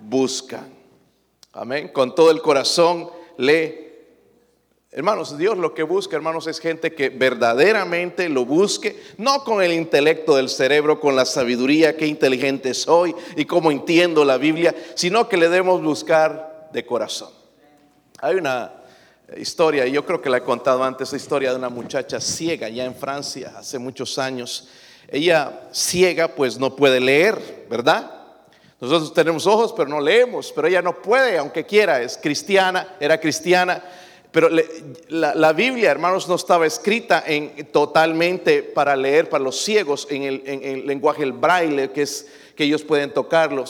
buscan. 0.00 0.74
Amén. 1.52 1.88
Con 1.88 2.14
todo 2.14 2.30
el 2.30 2.40
corazón 2.40 3.10
le 3.36 3.85
Hermanos, 4.92 5.36
Dios 5.36 5.58
lo 5.58 5.74
que 5.74 5.82
busca, 5.82 6.16
hermanos, 6.16 6.46
es 6.46 6.60
gente 6.60 6.94
que 6.94 7.08
verdaderamente 7.10 8.28
lo 8.28 8.46
busque, 8.46 9.02
no 9.18 9.42
con 9.42 9.62
el 9.62 9.72
intelecto 9.72 10.36
del 10.36 10.48
cerebro, 10.48 11.00
con 11.00 11.16
la 11.16 11.24
sabiduría, 11.24 11.96
qué 11.96 12.06
inteligente 12.06 12.72
soy 12.72 13.14
y 13.36 13.44
cómo 13.44 13.72
entiendo 13.72 14.24
la 14.24 14.38
Biblia, 14.38 14.74
sino 14.94 15.28
que 15.28 15.36
le 15.36 15.48
debemos 15.48 15.82
buscar 15.82 16.70
de 16.72 16.86
corazón. 16.86 17.30
Hay 18.20 18.36
una 18.36 18.72
historia, 19.36 19.86
y 19.86 19.92
yo 19.92 20.06
creo 20.06 20.22
que 20.22 20.30
la 20.30 20.38
he 20.38 20.42
contado 20.42 20.84
antes, 20.84 21.10
la 21.10 21.18
historia 21.18 21.50
de 21.50 21.56
una 21.56 21.68
muchacha 21.68 22.20
ciega 22.20 22.68
ya 22.68 22.84
en 22.84 22.94
Francia 22.94 23.54
hace 23.56 23.78
muchos 23.80 24.18
años. 24.18 24.68
Ella 25.08 25.68
ciega, 25.72 26.28
pues 26.28 26.58
no 26.58 26.76
puede 26.76 27.00
leer, 27.00 27.66
¿verdad? 27.68 28.12
Nosotros 28.80 29.12
tenemos 29.12 29.46
ojos, 29.46 29.74
pero 29.76 29.88
no 29.88 30.00
leemos, 30.00 30.52
pero 30.54 30.68
ella 30.68 30.80
no 30.80 31.02
puede, 31.02 31.38
aunque 31.38 31.66
quiera, 31.66 32.00
es 32.00 32.16
cristiana, 32.16 32.96
era 33.00 33.20
cristiana 33.20 33.82
pero 34.36 34.50
la, 35.08 35.52
Biblia, 35.54 35.90
hermanos, 35.90 36.28
no 36.28 36.34
estaba 36.34 36.66
escrita 36.66 37.24
en, 37.26 37.68
totalmente 37.72 38.62
para 38.62 38.94
leer 38.94 39.30
para 39.30 39.42
los 39.42 39.58
ciegos 39.64 40.06
en 40.10 40.24
el, 40.24 40.86
lenguaje 40.86 41.22
el 41.22 41.32
braille, 41.32 41.90
que 41.90 42.04
ellos 42.58 42.84
pueden 42.84 43.14
tocarlo. 43.14 43.64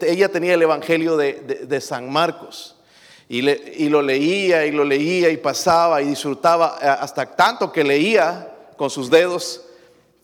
ella 0.00 0.28
tenía 0.28 0.54
el 0.54 0.62
Evangelio 0.62 1.16
de, 1.16 1.80
San 1.80 2.08
Marcos. 2.08 2.76
Y, 3.28 3.42
lo 3.88 4.00
leía 4.00 4.64
y 4.64 4.70
lo 4.70 4.84
leía 4.84 5.28
y 5.28 5.38
pasaba 5.38 6.00
y 6.00 6.06
disfrutaba 6.06 6.78
eh, 6.80 6.86
hasta 6.86 7.26
tanto 7.26 7.72
que 7.72 7.82
leía 7.82 8.48
con 8.76 8.90
sus 8.90 9.10
dedos 9.10 9.62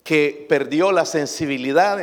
que 0.05 0.45
perdió 0.47 0.93
la 0.93 1.03
sensibilidad 1.03 1.99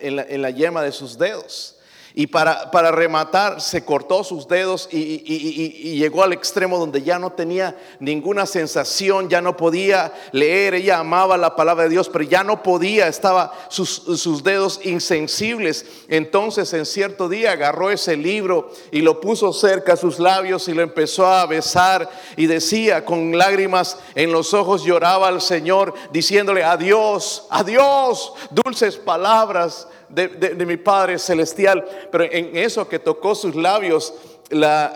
en 0.00 0.42
la 0.42 0.50
yema 0.50 0.80
de 0.80 0.92
sus 0.92 1.18
dedos. 1.18 1.75
Y 2.18 2.28
para, 2.28 2.70
para 2.70 2.90
rematar, 2.92 3.60
se 3.60 3.84
cortó 3.84 4.24
sus 4.24 4.48
dedos 4.48 4.88
y, 4.90 5.98
llegó 5.98 6.22
al 6.22 6.32
extremo 6.32 6.78
donde 6.78 7.02
ya 7.02 7.18
no 7.18 7.32
tenía 7.32 7.76
ninguna 8.00 8.46
sensación, 8.46 9.28
ya 9.28 9.42
no 9.42 9.58
podía 9.58 10.14
leer. 10.32 10.72
Ella 10.72 11.00
amaba 11.00 11.36
la 11.36 11.54
palabra 11.54 11.84
de 11.84 11.90
Dios, 11.90 12.08
pero 12.08 12.24
ya 12.24 12.42
no 12.42 12.62
podía, 12.62 13.06
estaba 13.06 13.52
sus, 13.68 13.90
sus 13.90 14.42
dedos 14.42 14.80
insensibles. 14.84 15.84
Entonces, 16.08 16.72
en 16.72 16.86
cierto 16.86 17.28
día, 17.28 17.52
agarró 17.52 17.90
ese 17.90 18.16
libro 18.16 18.70
y 18.90 19.02
lo 19.02 19.20
puso 19.20 19.52
cerca 19.52 19.92
a 19.92 19.96
sus 19.98 20.18
labios 20.18 20.68
y 20.68 20.72
lo 20.72 20.80
empezó 20.80 21.26
a 21.26 21.44
besar 21.44 22.08
y 22.38 22.46
decía 22.46 23.04
con 23.04 23.36
lágrimas 23.36 23.98
en 24.14 24.32
los 24.32 24.54
ojos, 24.54 24.84
lloraba 24.84 25.28
al 25.28 25.42
Señor, 25.42 25.92
diciéndole: 26.12 26.64
Adiós, 26.64 27.46
adiós, 27.50 28.32
dulces 28.50 28.96
palabras 28.96 29.86
de, 30.16 30.66
mi 30.66 30.78
Padre 30.78 31.18
Celestial, 31.18 31.84
pero 32.10 32.24
en 32.24 32.56
eso 32.56 32.88
que 32.88 32.98
tocó 32.98 33.34
sus 33.34 33.54
labios, 33.54 34.14
la, 34.50 34.94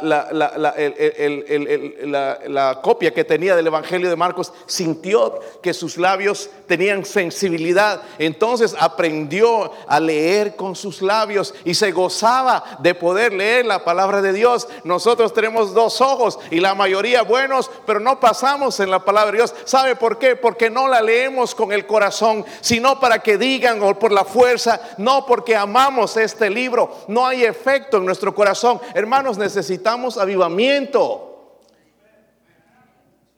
la, 2.49 2.80
copia 2.83 3.12
que 3.12 3.25
tenía 3.25 3.57
del 3.57 3.66
Evangelio 3.66 4.09
de 4.09 4.14
Marcos 4.16 4.52
sintió 4.66 5.40
que 5.61 5.75
sus 5.75 5.97
labios 5.97 6.50
tenían 6.69 7.04
sensibilidad. 7.04 8.00
Entonces 8.19 8.76
aprendió 8.78 9.73
a 9.88 9.99
leer 9.99 10.54
con 10.54 10.76
sus 10.76 11.02
labios 11.02 11.52
y 11.64 11.75
se 11.75 11.90
gozaba 11.90 12.78
de 12.78 12.95
poder 12.95 13.33
leer 13.33 13.66
la 13.66 13.85
palabra 13.85 14.23
de 14.23 14.33
Dios. 14.33 14.69
Nosotros 14.85 15.35
tenemos 15.35 15.75
dos 15.75 16.00
ojos 16.00 16.38
y 16.50 16.61
la 16.61 16.75
mayoría 16.75 17.23
buenos, 17.23 17.71
pero 17.87 17.99
no 17.99 18.21
pasamos 18.21 18.78
en 18.78 18.90
la 18.90 19.04
palabra 19.04 19.33
de 19.33 19.38
Dios. 19.38 19.54
¿Sabe 19.64 19.97
por 19.97 20.19
qué? 20.19 20.37
Porque 20.37 20.71
no 20.71 20.87
la 20.87 21.02
leemos 21.02 21.57
con 21.57 21.73
el 21.73 21.87
corazón, 21.87 22.45
sino 22.61 23.00
para 23.00 23.19
que 23.19 23.37
digan 23.37 23.83
o 23.83 23.99
por 23.99 24.12
la 24.12 24.25
fuerza, 24.25 24.80
no 24.99 25.26
porque 25.26 25.57
amamos 25.57 26.16
este 26.16 26.49
libro. 26.50 26.95
No 27.09 27.26
hay 27.26 27.45
efecto 27.45 27.97
en 27.97 28.07
nuestro 28.07 28.33
corazón. 28.33 28.80
Hermanos, 28.95 29.39
necesitamos 29.40 30.16
avivamiento. 30.16 31.59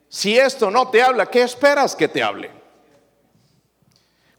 Si 0.09 0.37
esto 0.37 0.71
no 0.71 0.91
te 0.91 1.03
habla, 1.03 1.27
¿qué 1.27 1.43
esperas 1.43 1.97
que 1.97 2.09
te 2.09 2.23
hable? 2.23 2.51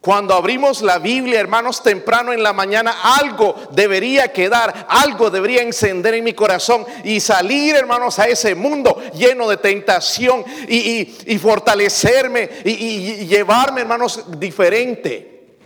Cuando 0.03 0.33
abrimos 0.33 0.81
la 0.81 0.99
Biblia, 0.99 1.39
hermanos, 1.39 1.81
temprano 1.81 2.33
en 2.33 2.43
la 2.43 2.51
mañana, 2.51 2.93
algo 3.17 3.55
debería 3.71 4.33
quedar, 4.33 4.85
algo 4.89 5.29
debería 5.29 5.61
encender 5.61 6.13
en 6.15 6.25
mi 6.25 6.33
corazón 6.33 6.85
y 7.05 7.21
salir, 7.21 7.73
hermanos, 7.75 8.19
a 8.19 8.27
ese 8.27 8.53
mundo 8.53 9.01
lleno 9.13 9.47
de 9.47 9.55
tentación 9.55 10.43
y, 10.67 11.37
fortalecerme 11.39 12.49
y, 12.65 12.71
y, 12.71 13.27
llevarme, 13.27 13.79
hermanos, 13.79 14.25
diferente. 14.37 15.57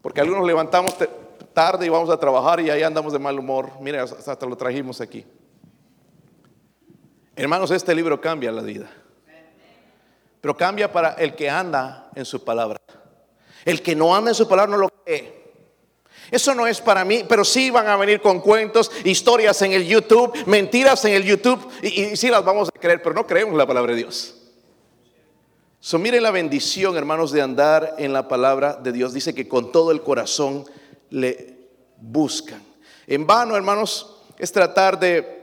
Porque 0.00 0.20
algunos 0.20 0.46
levantamos 0.46 0.94
tarde 1.56 1.86
y 1.86 1.88
vamos 1.88 2.10
a 2.10 2.20
trabajar 2.20 2.60
y 2.60 2.68
ahí 2.68 2.82
andamos 2.82 3.14
de 3.14 3.18
mal 3.18 3.38
humor. 3.38 3.70
Mire, 3.80 3.98
hasta 4.00 4.44
lo 4.44 4.54
trajimos 4.58 5.00
aquí. 5.00 5.24
Hermanos, 7.34 7.70
este 7.70 7.94
libro 7.94 8.20
cambia 8.20 8.52
la 8.52 8.60
vida. 8.60 8.90
Pero 10.42 10.54
cambia 10.54 10.92
para 10.92 11.14
el 11.14 11.34
que 11.34 11.48
anda 11.48 12.10
en 12.14 12.26
su 12.26 12.44
palabra. 12.44 12.78
El 13.64 13.80
que 13.80 13.96
no 13.96 14.14
anda 14.14 14.32
en 14.32 14.34
su 14.34 14.46
palabra 14.46 14.72
no 14.72 14.76
lo 14.76 14.90
cree. 15.02 15.54
Eso 16.30 16.54
no 16.54 16.66
es 16.66 16.78
para 16.82 17.06
mí, 17.06 17.24
pero 17.26 17.42
sí 17.42 17.70
van 17.70 17.86
a 17.86 17.96
venir 17.96 18.20
con 18.20 18.40
cuentos, 18.40 18.92
historias 19.04 19.62
en 19.62 19.72
el 19.72 19.86
YouTube, 19.86 20.36
mentiras 20.44 21.06
en 21.06 21.14
el 21.14 21.24
YouTube, 21.24 21.66
y, 21.82 22.16
sí 22.16 22.28
las 22.28 22.44
vamos 22.44 22.68
a 22.68 22.78
creer, 22.78 23.00
pero 23.00 23.14
no 23.14 23.26
creemos 23.26 23.56
la 23.56 23.66
palabra 23.66 23.92
de 23.92 23.98
Dios. 23.98 24.34
So, 25.80 25.98
miren 25.98 26.22
la 26.22 26.32
bendición, 26.32 26.98
hermanos, 26.98 27.32
de 27.32 27.40
andar 27.40 27.94
en 27.96 28.12
la 28.12 28.28
palabra 28.28 28.74
de 28.74 28.92
Dios. 28.92 29.14
Dice 29.14 29.34
que 29.34 29.48
con 29.48 29.72
todo 29.72 29.90
el 29.90 30.02
corazón 30.02 30.66
le 31.10 31.56
buscan. 31.98 32.62
En 33.06 33.26
vano, 33.26 33.56
hermanos, 33.56 34.16
es 34.38 34.52
tratar 34.52 34.98
de, 34.98 35.36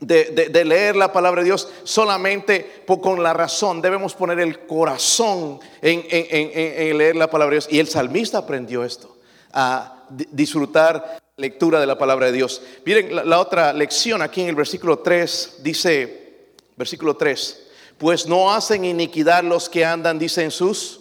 de, 0.00 0.64
leer 0.64 0.96
la 0.96 1.12
palabra 1.12 1.40
de 1.40 1.46
Dios 1.46 1.68
solamente 1.84 2.84
con 2.86 3.22
la 3.22 3.32
razón. 3.32 3.80
Debemos 3.80 4.14
poner 4.14 4.40
el 4.40 4.66
corazón 4.66 5.60
en, 5.80 6.04
en, 6.10 6.98
leer 6.98 7.16
la 7.16 7.30
palabra 7.30 7.54
de 7.54 7.56
Dios. 7.56 7.68
Y 7.70 7.78
el 7.78 7.88
salmista 7.88 8.38
aprendió 8.38 8.84
esto, 8.84 9.16
a 9.52 10.06
disfrutar 10.10 11.22
lectura 11.36 11.80
de 11.80 11.86
la 11.86 11.96
palabra 11.96 12.26
de 12.26 12.32
Dios. 12.32 12.62
Miren 12.84 13.28
la, 13.28 13.40
otra 13.40 13.72
lección 13.72 14.22
aquí 14.22 14.42
en 14.42 14.48
el 14.48 14.54
versículo 14.54 14.98
3, 14.98 15.60
dice, 15.62 16.52
versículo 16.76 17.16
3, 17.16 17.68
pues 17.96 18.26
no 18.26 18.52
hacen 18.52 18.84
iniquidad 18.84 19.42
los 19.42 19.68
que 19.68 19.84
andan, 19.84 20.18
dice 20.18 20.42
en 20.42 20.50
sus. 20.50 21.00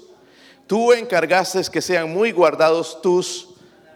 Tú 0.67 0.93
encargaste 0.93 1.61
que 1.69 1.81
sean 1.81 2.13
muy 2.13 2.31
guardados 2.31 3.01
tus 3.01 3.49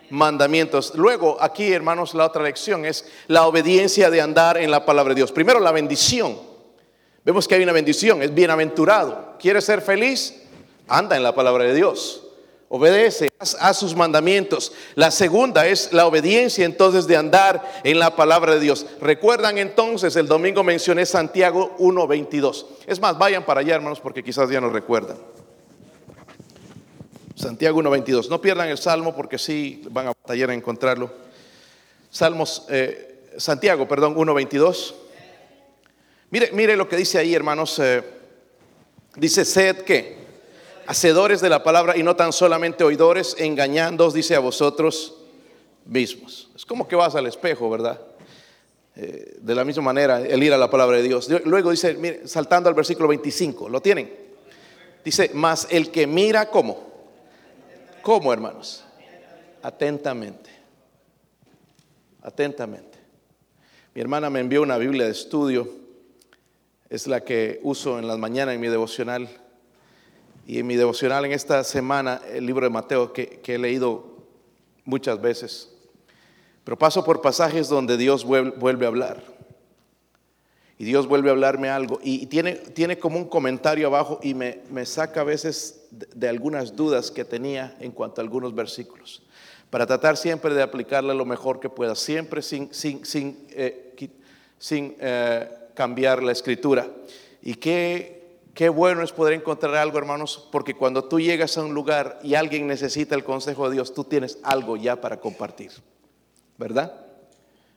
mandamientos. 0.10 0.94
Luego, 0.96 1.38
aquí, 1.40 1.72
hermanos, 1.72 2.14
la 2.14 2.26
otra 2.26 2.44
lección 2.44 2.86
es 2.86 3.06
la 3.28 3.48
obediencia 3.48 4.10
de 4.10 4.22
andar 4.22 4.58
en 4.58 4.72
la 4.72 4.86
palabra 4.86 5.14
de 5.14 5.20
Dios. 5.20 5.32
Primero, 5.32 5.60
la 5.60 5.72
bendición. 5.72 6.38
Vemos 7.24 7.48
que 7.48 7.56
hay 7.56 7.64
una 7.64 7.72
bendición, 7.72 8.22
es 8.22 8.34
bienaventurado. 8.34 9.36
¿Quieres 9.40 9.66
ser 9.66 9.82
feliz? 9.82 10.44
Anda 10.88 11.18
en 11.18 11.24
la 11.24 11.34
palabra 11.34 11.64
de 11.64 11.74
Dios. 11.74 12.22
Obedece 12.68 13.30
a 13.60 13.74
sus 13.74 13.96
mandamientos. 13.96 14.72
La 14.96 15.12
segunda 15.12 15.68
es 15.68 15.94
la 15.94 16.08
obediencia 16.08 16.66
entonces 16.66 17.08
de 17.08 17.16
andar 17.16 17.64
en 17.84 18.00
la 18.00 18.16
palabra 18.16 18.56
de 18.56 18.60
Dios. 18.60 18.86
Recuerdan 19.00 19.58
entonces, 19.58 20.16
el 20.16 20.28
domingo 20.28 20.64
mencioné 20.64 21.06
Santiago 21.06 21.76
1.22. 21.78 22.66
Es 22.88 23.00
más, 23.00 23.18
vayan 23.18 23.46
para 23.46 23.62
allá 23.62 23.76
hermanos 23.76 24.00
porque 24.00 24.24
quizás 24.24 24.50
ya 24.50 24.60
no 24.60 24.70
recuerdan. 24.70 25.18
Santiago 27.36 27.82
1.22. 27.82 28.30
No 28.30 28.42
pierdan 28.42 28.70
el 28.70 28.78
salmo 28.78 29.14
porque 29.14 29.38
sí 29.38 29.82
van 29.92 30.08
a 30.08 30.14
batallar 30.14 30.50
a 30.50 30.54
encontrarlo. 30.54 31.12
Salmos, 32.10 32.66
eh, 32.70 33.26
Santiago, 33.38 33.88
perdón, 33.88 34.16
1.22. 34.16 34.96
Mire, 36.32 36.52
mire 36.54 36.78
lo 36.78 36.88
que 36.88 36.96
dice 36.96 37.18
ahí, 37.18 37.36
hermanos. 37.36 37.78
Eh, 37.80 38.04
dice, 39.18 39.44
sed 39.44 39.82
que 39.82 40.18
hacedores 40.88 41.42
de 41.42 41.50
la 41.50 41.62
palabra 41.62 41.98
y 41.98 42.04
no 42.04 42.16
tan 42.16 42.32
solamente 42.32 42.86
oidores, 42.86 43.36
engañándoos, 43.38 44.14
dice 44.14 44.36
a 44.36 44.40
vosotros 44.40 45.16
mismos. 45.86 46.50
Es 46.56 46.66
como 46.66 46.88
que 46.88 46.96
vas 46.96 47.16
al 47.16 47.28
espejo, 47.28 47.70
¿verdad? 47.70 48.00
Eh, 48.96 49.40
de 49.42 49.56
la 49.56 49.66
misma 49.66 49.84
manera, 49.84 50.22
el 50.22 50.42
ir 50.42 50.54
a 50.54 50.58
la 50.58 50.70
palabra 50.70 50.98
de 50.98 51.04
Dios. 51.04 51.30
Luego 51.44 51.72
dice, 51.72 51.96
mire, 51.96 52.28
saltando 52.30 52.70
al 52.70 52.76
versículo 52.76 53.10
25, 53.10 53.68
¿lo 53.68 53.82
tienen? 53.82 54.10
Dice, 55.04 55.32
mas 55.34 55.68
el 55.70 55.92
que 55.92 56.08
mira, 56.08 56.50
¿cómo? 56.50 56.95
¿Cómo, 58.06 58.32
hermanos? 58.32 58.84
Atentamente. 59.64 60.52
Atentamente. 62.22 63.00
Mi 63.96 64.02
hermana 64.02 64.30
me 64.30 64.42
envió 64.42 64.62
una 64.62 64.78
Biblia 64.78 65.06
de 65.06 65.12
estudio, 65.12 65.68
es 66.88 67.08
la 67.08 67.22
que 67.22 67.60
uso 67.64 67.98
en 67.98 68.08
las 68.08 68.20
mañanas 68.20 68.54
en 68.54 68.62
mi 68.62 68.68
devocional 68.68 69.28
y 70.46 70.60
en 70.60 70.68
mi 70.68 70.76
devocional 70.76 71.26
en 71.26 71.32
esta 71.32 71.64
semana, 71.64 72.22
el 72.32 72.46
libro 72.46 72.68
de 72.68 72.70
Mateo, 72.70 73.12
que, 73.12 73.42
he 73.44 73.58
leído 73.58 74.18
muchas 74.84 75.20
veces, 75.20 75.76
pero 76.64 76.78
paso 76.78 77.04
por 77.04 77.24
pasajes 77.24 77.70
donde 77.70 77.98
Dios 77.98 78.24
vuelve, 78.24 78.86
a 78.86 78.88
hablar. 78.88 79.24
Y 80.78 80.86
Dios 80.86 81.08
vuelve 81.08 81.30
a 81.30 81.32
hablarme 81.32 81.70
algo. 81.70 82.00
Y 82.04 82.26
tiene, 82.26 82.54
tiene 82.54 82.98
como 82.98 83.18
un 83.18 83.30
comentario 83.30 83.88
abajo 83.88 84.20
y 84.22 84.34
me, 84.34 84.86
saca 84.86 85.22
a 85.22 85.24
veces 85.24 85.88
de, 85.92 86.28
algunas 86.28 86.76
dudas 86.76 87.12
que 87.12 87.24
tenía 87.24 87.76
en 87.80 87.92
cuanto 87.92 88.20
a 88.20 88.24
algunos 88.24 88.54
versículos. 88.54 89.24
Para 89.70 89.86
tratar 89.86 90.18
siempre 90.18 90.54
de 90.54 90.62
aplicarle 90.62 91.14
lo 91.14 91.26
mejor 91.26 91.60
que 91.60 91.70
pueda, 91.70 91.96
siempre 91.96 92.42
sin, 92.42 92.74
sin, 92.74 93.06
sin, 93.06 93.48
eh, 93.52 93.96
sin 94.58 94.96
eh, 95.00 95.50
cambiar 95.74 96.22
la 96.22 96.32
escritura. 96.32 96.88
Y 97.42 97.56
qué, 97.56 98.16
Qué 98.56 98.70
bueno 98.70 99.04
es 99.04 99.12
poder 99.12 99.34
encontrar 99.34 99.76
algo, 99.76 99.98
hermanos, 99.98 100.48
porque 100.50 100.76
cuando 100.76 101.04
tú 101.04 101.20
llegas 101.20 101.58
a 101.58 101.62
un 101.62 101.74
lugar 101.74 102.20
y 102.24 102.36
alguien 102.36 102.68
necesita 102.68 103.14
el 103.14 103.26
consejo 103.26 103.68
de 103.68 103.76
Dios, 103.76 103.94
tú 103.94 104.06
tienes 104.06 104.40
algo 104.44 104.78
ya 104.78 105.02
para 105.02 105.20
compartir. 105.20 105.74
¿Verdad? 106.58 106.94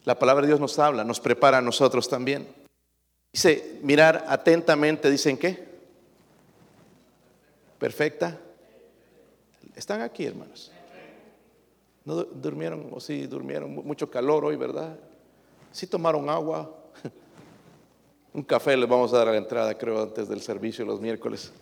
La 0.04 0.20
palabra 0.20 0.42
de 0.42 0.46
Dios 0.46 0.60
nos 0.60 0.78
habla, 0.78 1.02
nos 1.02 1.18
prepara 1.18 1.58
a 1.58 1.62
nosotros 1.62 2.08
también. 2.08 2.46
Dice, 3.38 3.78
mirar 3.82 4.24
atentamente, 4.26 5.08
dicen 5.08 5.38
qué? 5.38 5.64
Perfecta. 7.78 8.36
Están 9.76 10.00
aquí, 10.00 10.24
hermanos. 10.24 10.72
No 12.04 12.24
durmieron, 12.24 12.88
o 12.90 12.98
sí, 12.98 13.28
durmieron 13.28 13.72
mucho 13.72 14.10
calor 14.10 14.44
hoy, 14.44 14.56
¿verdad? 14.56 14.98
Sí 15.70 15.86
tomaron 15.86 16.28
agua. 16.28 16.68
Un 18.34 18.42
café 18.42 18.76
les 18.76 18.88
vamos 18.88 19.14
a 19.14 19.18
dar 19.18 19.28
a 19.28 19.30
la 19.30 19.38
entrada, 19.38 19.78
creo, 19.78 20.02
antes 20.02 20.28
del 20.28 20.40
servicio 20.40 20.84
los 20.84 21.00
miércoles. 21.00 21.52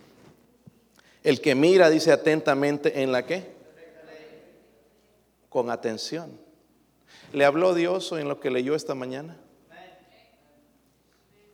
El 1.22 1.42
que 1.42 1.54
mira, 1.54 1.90
dice 1.90 2.10
atentamente, 2.10 3.02
¿en 3.02 3.12
la 3.12 3.26
qué? 3.26 3.52
Con 5.50 5.68
atención. 5.68 6.40
¿Le 7.34 7.44
habló 7.44 7.74
Dios 7.74 8.12
en 8.12 8.28
lo 8.28 8.40
que 8.40 8.50
leyó 8.50 8.74
esta 8.74 8.94
mañana? 8.94 9.36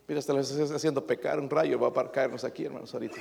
Mira, 0.07 0.19
hasta 0.19 0.33
les 0.33 0.51
está 0.51 0.75
haciendo 0.75 1.05
pecar 1.05 1.39
un 1.39 1.49
rayo, 1.49 1.79
va 1.79 2.01
a 2.01 2.11
caernos 2.11 2.43
aquí, 2.43 2.65
hermanos, 2.65 2.93
ahorita. 2.93 3.17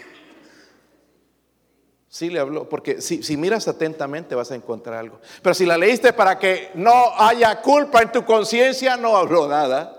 Sí 2.09 2.29
le 2.29 2.41
habló, 2.41 2.69
porque 2.69 3.01
si, 3.01 3.37
miras 3.37 3.69
atentamente 3.69 4.35
vas 4.35 4.51
a 4.51 4.55
encontrar 4.55 4.97
algo. 4.99 5.19
Pero 5.41 5.55
si 5.55 5.65
la 5.65 5.79
leíste 5.79 6.13
para 6.13 6.39
que 6.39 6.71
no 6.75 6.93
haya 7.17 7.63
culpa 7.63 8.03
en 8.03 8.13
tu 8.13 8.25
conciencia, 8.25 8.97
no 8.97 9.17
habló 9.17 9.49
nada. 9.49 9.97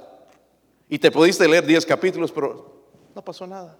Y 0.89 0.99
te 0.99 1.09
pudiste 1.09 1.47
leer 1.47 1.65
10 1.65 1.85
capítulos, 1.87 2.31
pero 2.31 2.83
no 3.15 3.23
pasó 3.23 3.47
nada. 3.47 3.77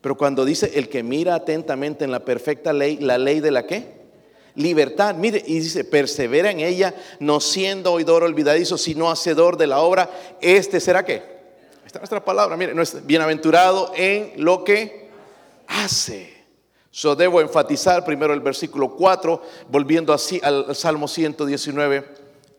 Pero 0.00 0.16
cuando 0.16 0.44
dice 0.44 0.72
el 0.74 0.88
que 0.88 1.02
mira 1.02 1.36
atentamente 1.36 2.04
en 2.04 2.10
la 2.10 2.24
perfecta 2.24 2.72
ley, 2.72 2.98
la 2.98 3.16
ley 3.16 3.40
de 3.40 3.50
la 3.50 3.66
qué? 3.66 3.96
Libertad. 4.54 5.14
Mire, 5.14 5.42
y 5.46 5.60
dice, 5.60 5.84
persevera 5.84 6.50
en 6.50 6.60
ella, 6.60 6.94
no 7.18 7.40
siendo 7.40 7.92
oidor 7.92 8.24
olvidadizo, 8.24 8.76
sino 8.76 9.10
hacedor 9.10 9.56
de 9.56 9.68
la 9.68 9.80
obra. 9.80 10.10
Este 10.42 10.80
será 10.80 11.04
qué? 11.04 11.37
Esta 11.88 12.00
nuestra 12.00 12.22
palabra. 12.22 12.54
Mire, 12.54 12.74
no 12.74 12.82
es 12.82 13.06
bienaventurado 13.06 13.92
en 13.96 14.44
lo 14.44 14.62
que 14.62 15.08
hace. 15.66 16.44
Yo 16.92 17.16
debo 17.16 17.40
enfatizar 17.40 18.04
primero 18.04 18.34
el 18.34 18.40
versículo 18.40 18.94
4, 18.94 19.42
volviendo 19.70 20.12
así 20.12 20.38
al 20.44 20.76
Salmo 20.76 21.08
119, 21.08 22.06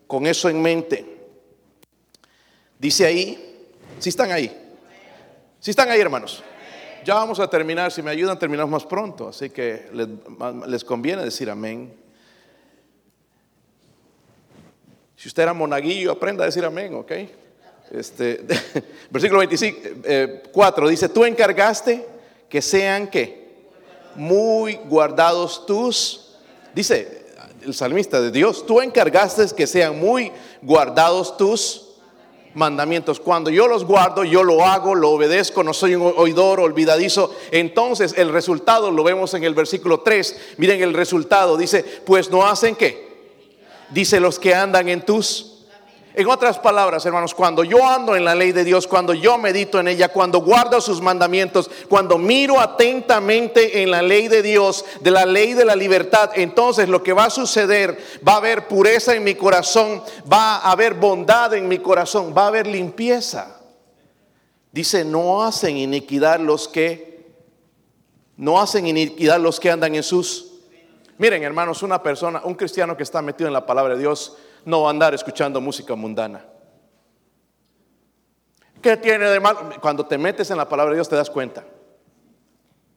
con 0.07 0.25
eso 0.25 0.49
en 0.49 0.59
mente. 0.59 1.27
Dice 2.79 3.05
ahí, 3.05 3.67
si 3.99 4.09
están 4.09 4.31
ahí. 4.31 4.51
Si 5.59 5.69
están 5.69 5.91
ahí, 5.91 5.99
hermanos. 5.99 6.43
Ya 7.05 7.13
vamos 7.13 7.39
a 7.39 7.47
terminar. 7.47 7.91
Si 7.91 8.01
me 8.01 8.09
ayudan, 8.09 8.39
terminamos 8.39 8.71
más 8.71 8.85
pronto. 8.85 9.27
Así 9.27 9.51
que 9.51 9.91
les, 10.65 10.83
conviene 10.83 11.23
decir 11.23 11.51
amén. 11.51 11.93
Si 15.15 15.27
usted 15.27 15.43
era 15.43 15.53
monaguillo, 15.53 16.13
aprenda 16.13 16.41
a 16.41 16.47
decir 16.47 16.65
amén, 16.65 16.95
¿ok? 16.95 17.11
Este, 17.91 18.45
versículo 19.09 19.39
25, 19.39 19.77
4 20.51 20.87
eh, 20.87 20.91
dice, 20.91 21.09
tú 21.09 21.25
encargaste 21.25 22.05
que 22.47 22.61
sean 22.61 23.07
que 23.07 23.49
muy 24.15 24.75
guardados 24.85 25.65
tus, 25.65 26.35
dice 26.73 27.25
el 27.61 27.73
salmista 27.73 28.21
de 28.21 28.31
Dios, 28.31 28.65
tú 28.65 28.81
encargaste 28.81 29.45
que 29.55 29.67
sean 29.67 29.99
muy 29.99 30.31
guardados 30.61 31.35
tus 31.37 31.89
mandamientos. 32.53 33.19
Cuando 33.19 33.49
yo 33.49 33.67
los 33.67 33.85
guardo, 33.85 34.23
yo 34.23 34.43
lo 34.43 34.65
hago, 34.65 34.95
lo 34.95 35.11
obedezco, 35.11 35.63
no 35.63 35.73
soy 35.73 35.95
un 35.95 36.13
oidor 36.15 36.59
olvidadizo. 36.59 37.35
Entonces 37.51 38.13
el 38.17 38.29
resultado 38.29 38.91
lo 38.91 39.03
vemos 39.03 39.33
en 39.33 39.43
el 39.43 39.53
versículo 39.53 40.01
3. 40.01 40.55
Miren 40.57 40.81
el 40.81 40.93
resultado, 40.93 41.57
dice, 41.57 41.83
pues 42.05 42.29
no 42.29 42.45
hacen 42.45 42.75
qué. 42.75 43.09
Dice 43.89 44.19
los 44.19 44.39
que 44.39 44.53
andan 44.53 44.89
en 44.89 45.01
tus 45.01 45.58
en 46.13 46.27
otras 46.27 46.57
palabras, 46.57 47.05
hermanos, 47.05 47.35
cuando 47.35 47.63
yo 47.63 47.87
ando 47.87 48.15
en 48.15 48.25
la 48.25 48.33
ley 48.33 48.51
de 48.51 48.63
Dios, 48.63 48.87
cuando 48.87 49.13
yo 49.13 49.37
medito 49.37 49.79
en 49.79 49.87
ella, 49.87 50.09
cuando 50.09 50.39
guardo 50.39 50.81
sus 50.81 51.01
mandamientos, 51.01 51.69
cuando 51.87 52.17
miro 52.17 52.59
atentamente 52.59 53.83
en 53.83 53.91
la 53.91 54.01
ley 54.01 54.27
de 54.27 54.41
Dios, 54.41 54.83
de 55.01 55.11
la 55.11 55.25
ley 55.25 55.53
de 55.53 55.65
la 55.65 55.75
libertad, 55.75 56.31
entonces 56.33 56.89
lo 56.89 57.03
que 57.03 57.13
va 57.13 57.25
a 57.25 57.29
suceder, 57.29 57.99
va 58.27 58.33
a 58.33 58.37
haber 58.37 58.67
pureza 58.67 59.15
en 59.15 59.23
mi 59.23 59.35
corazón, 59.35 60.01
va 60.31 60.57
a 60.57 60.71
haber 60.71 60.95
bondad 60.95 61.53
en 61.53 61.67
mi 61.67 61.77
corazón, 61.77 62.33
va 62.35 62.45
a 62.45 62.47
haber 62.47 62.65
limpieza. 62.65 63.59
Dice, 64.71 65.05
no 65.05 65.43
hacen 65.43 65.77
iniquidad 65.77 66.39
los 66.39 66.67
que, 66.67 67.33
no 68.35 68.59
hacen 68.59 68.87
iniquidad 68.87 69.39
los 69.39 69.59
que 69.59 69.69
andan 69.69 69.93
en 69.93 70.03
sus... 70.03 70.47
Miren, 71.19 71.43
hermanos, 71.43 71.83
una 71.83 72.01
persona, 72.01 72.41
un 72.45 72.55
cristiano 72.55 72.97
que 72.97 73.03
está 73.03 73.21
metido 73.21 73.47
en 73.47 73.53
la 73.53 73.65
palabra 73.65 73.93
de 73.93 73.99
Dios, 73.99 74.37
no 74.69 74.87
andar 74.87 75.13
escuchando 75.13 75.59
música 75.59 75.95
mundana. 75.95 76.45
¿Qué 78.81 78.95
tiene 78.97 79.25
de 79.25 79.39
mal? 79.39 79.79
Cuando 79.81 80.05
te 80.05 80.17
metes 80.17 80.49
en 80.51 80.57
la 80.57 80.69
palabra 80.69 80.91
de 80.91 80.97
Dios 80.97 81.09
te 81.09 81.15
das 81.15 81.29
cuenta. 81.29 81.65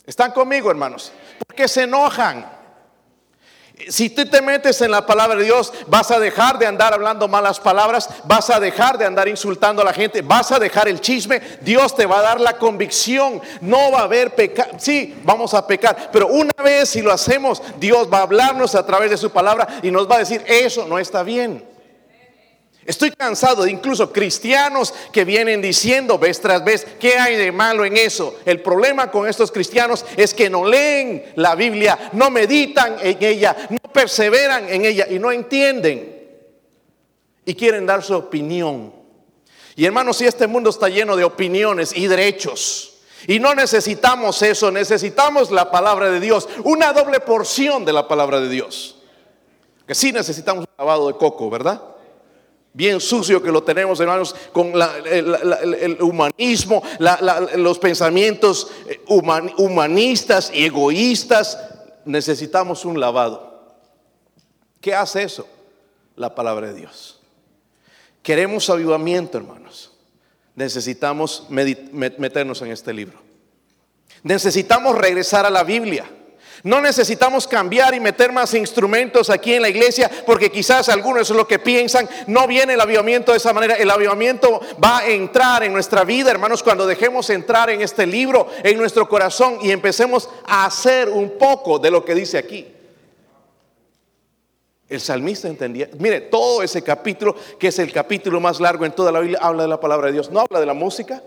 ¿Están 0.07 0.33
conmigo, 0.33 0.71
hermanos? 0.71 1.13
Porque 1.47 1.67
se 1.67 1.85
enojan. 1.85 2.62
Si 3.89 4.11
tú 4.11 4.25
te 4.27 4.41
metes 4.41 4.81
en 4.81 4.91
la 4.91 5.07
palabra 5.07 5.37
de 5.37 5.45
Dios, 5.45 5.73
vas 5.89 6.11
a 6.11 6.21
dejar 6.21 6.59
de 6.59 6.67
andar 6.67 6.93
hablando 6.95 7.27
malas 7.27 7.59
palabras, 7.59 8.09
vas 8.25 8.49
a 8.51 8.61
dejar 8.61 8.97
de 8.97 9.05
andar 9.05 9.27
insultando 9.29 9.83
a 9.83 9.85
la 9.85 9.93
gente, 9.93 10.23
vas 10.23 10.53
a 10.53 10.59
dejar 10.59 10.89
el 10.89 11.01
chisme, 11.01 11.41
Dios 11.63 11.97
te 11.97 12.07
va 12.07 12.21
a 12.21 12.23
dar 12.23 12.41
la 12.41 12.59
convicción, 12.59 13.41
no 13.61 13.91
va 13.91 14.01
a 14.01 14.05
haber 14.05 14.35
pecado, 14.35 14.73
sí, 14.79 15.17
vamos 15.25 15.53
a 15.55 15.67
pecar, 15.67 16.11
pero 16.13 16.29
una 16.29 16.53
vez 16.63 16.91
si 16.91 17.03
lo 17.03 17.13
hacemos, 17.13 17.61
Dios 17.79 18.09
va 18.13 18.19
a 18.19 18.23
hablarnos 18.23 18.75
a 18.75 18.87
través 18.87 19.11
de 19.11 19.17
su 19.17 19.31
palabra 19.31 19.67
y 19.83 19.91
nos 19.91 20.09
va 20.09 20.17
a 20.17 20.21
decir, 20.21 20.45
eso 20.47 20.87
no 20.87 20.99
está 20.99 21.23
bien. 21.23 21.72
Estoy 22.85 23.13
cansado 23.13 23.63
de 23.63 23.71
incluso 23.71 24.13
cristianos 24.13 24.93
que 25.13 25.25
vienen 25.25 25.63
diciendo 25.63 26.19
vez 26.19 26.41
tras 26.41 26.65
vez, 26.65 26.85
¿qué 26.99 27.17
hay 27.17 27.37
de 27.37 27.53
malo 27.53 27.85
en 27.85 27.97
eso? 27.97 28.37
El 28.45 28.61
problema 28.61 29.11
con 29.11 29.29
estos 29.29 29.53
cristianos 29.53 30.05
es 30.17 30.35
que 30.35 30.51
no 30.51 30.65
leen 30.67 31.25
la 31.37 31.55
Biblia, 31.55 32.11
no 32.13 32.29
meditan 32.31 32.97
en 33.01 33.23
ella, 33.23 33.69
no 33.71 33.93
perseveran 33.93 34.69
en 34.69 34.85
ella 34.85 35.07
y 35.09 35.21
no 35.21 35.31
entienden. 35.31 36.21
Y 37.45 37.55
quieren 37.55 37.87
dar 37.87 38.03
su 38.03 38.15
opinión. 38.15 38.93
Y 39.77 39.85
hermanos, 39.85 40.17
si 40.17 40.27
este 40.27 40.49
mundo 40.49 40.71
está 40.71 40.89
lleno 40.89 41.17
de 41.17 41.25
opiniones 41.25 41.97
y 41.97 42.09
derechos, 42.09 42.95
y 43.29 43.39
no 43.39 43.55
necesitamos 43.55 44.43
eso, 44.43 44.73
necesitamos 44.73 45.53
la 45.53 45.71
palabra 45.71 46.11
de 46.11 46.19
Dios, 46.19 46.49
una 46.65 46.93
doble 46.93 47.21
porción 47.21 47.85
de 47.85 47.93
la 47.93 48.09
palabra 48.09 48.41
de 48.41 48.49
Dios. 48.49 48.97
Que 49.87 49.95
sí 49.95 50.11
necesitamos 50.11 50.65
un 50.65 50.75
lavado 50.77 51.07
de 51.07 51.15
coco, 51.15 51.49
¿verdad? 51.49 51.92
Bien 52.73 53.01
sucio 53.01 53.43
que 53.43 53.53
lo 53.53 53.63
tenemos, 53.63 54.01
hermanos, 54.01 54.35
con 54.53 54.73
el, 55.07 55.99
humanismo, 56.01 56.83
los 57.57 57.79
pensamientos 57.79 58.71
eh, 58.89 59.01
humanistas 59.07 60.51
y 60.55 60.65
egoístas, 60.65 61.59
necesitamos 62.05 62.85
un 62.85 62.99
lavado. 62.99 63.53
¿Qué 64.81 64.95
hace 64.95 65.23
eso? 65.23 65.47
La 66.17 66.35
palabra 66.35 66.69
de 66.69 66.75
Dios. 66.75 67.21
Queremos 68.23 68.69
avivamiento, 68.71 69.39
hermanos. 69.39 69.93
Necesitamos 70.55 71.47
meternos 71.49 72.63
en 72.63 72.71
este 72.71 72.93
libro. 72.93 73.19
Necesitamos 74.23 74.97
regresar 74.97 75.47
a 75.47 75.51
la 75.51 75.65
Biblia. 75.65 76.05
No 76.65 76.81
necesitamos 76.81 77.49
cambiar 77.49 77.93
y 77.93 77.99
meter 77.99 78.31
más 78.31 78.55
instrumentos 78.55 79.31
aquí 79.31 79.55
en 79.55 79.63
la 79.63 79.69
iglesia 79.69 80.09
porque 80.25 80.51
quizás 80.51 80.89
algunos 80.89 81.29
es 81.29 81.37
lo 81.37 81.47
que 81.49 81.59
piensan. 81.59 82.09
No 82.29 82.47
viene 82.47 82.75
el 82.75 82.81
avivamiento 82.81 83.33
de 83.33 83.39
esa 83.39 83.53
manera. 83.53 83.75
El 83.75 83.91
avivamiento 83.91 84.61
va 84.83 84.99
a 84.99 85.07
entrar 85.09 85.65
en 85.65 85.73
nuestra 85.73 86.05
vida, 86.05 86.31
hermanos, 86.31 86.63
cuando 86.63 86.87
dejemos 86.87 87.29
entrar 87.31 87.69
en 87.71 87.83
este 87.83 88.07
libro, 88.07 88.47
en 88.63 88.79
nuestro 88.79 89.09
corazón 89.09 89.59
y 89.61 89.73
empecemos 89.73 90.29
a 90.47 90.67
hacer 90.67 91.09
un 91.09 91.37
poco 91.37 91.81
de 91.81 91.91
lo 91.91 92.05
que 92.05 92.15
dice 92.15 92.39
aquí. 92.39 92.69
El 94.89 95.01
salmista 95.01 95.49
entendía, 95.49 95.89
mire, 95.99 96.21
todo 96.21 96.63
ese 96.63 96.83
capítulo, 96.83 97.35
que 97.59 97.69
es 97.69 97.79
el 97.81 97.91
capítulo 97.93 98.41
más 98.41 98.61
largo 98.61 98.85
en 98.85 98.93
toda 98.93 99.11
la 99.11 99.21
Biblia, 99.21 99.39
habla 99.43 99.63
de 99.63 99.69
la 99.69 99.81
palabra 99.81 100.09
de 100.09 100.13
Dios. 100.13 100.31
No 100.31 100.41
habla 100.41 100.61
de 100.61 100.67
la 100.67 100.75
música, 100.75 101.23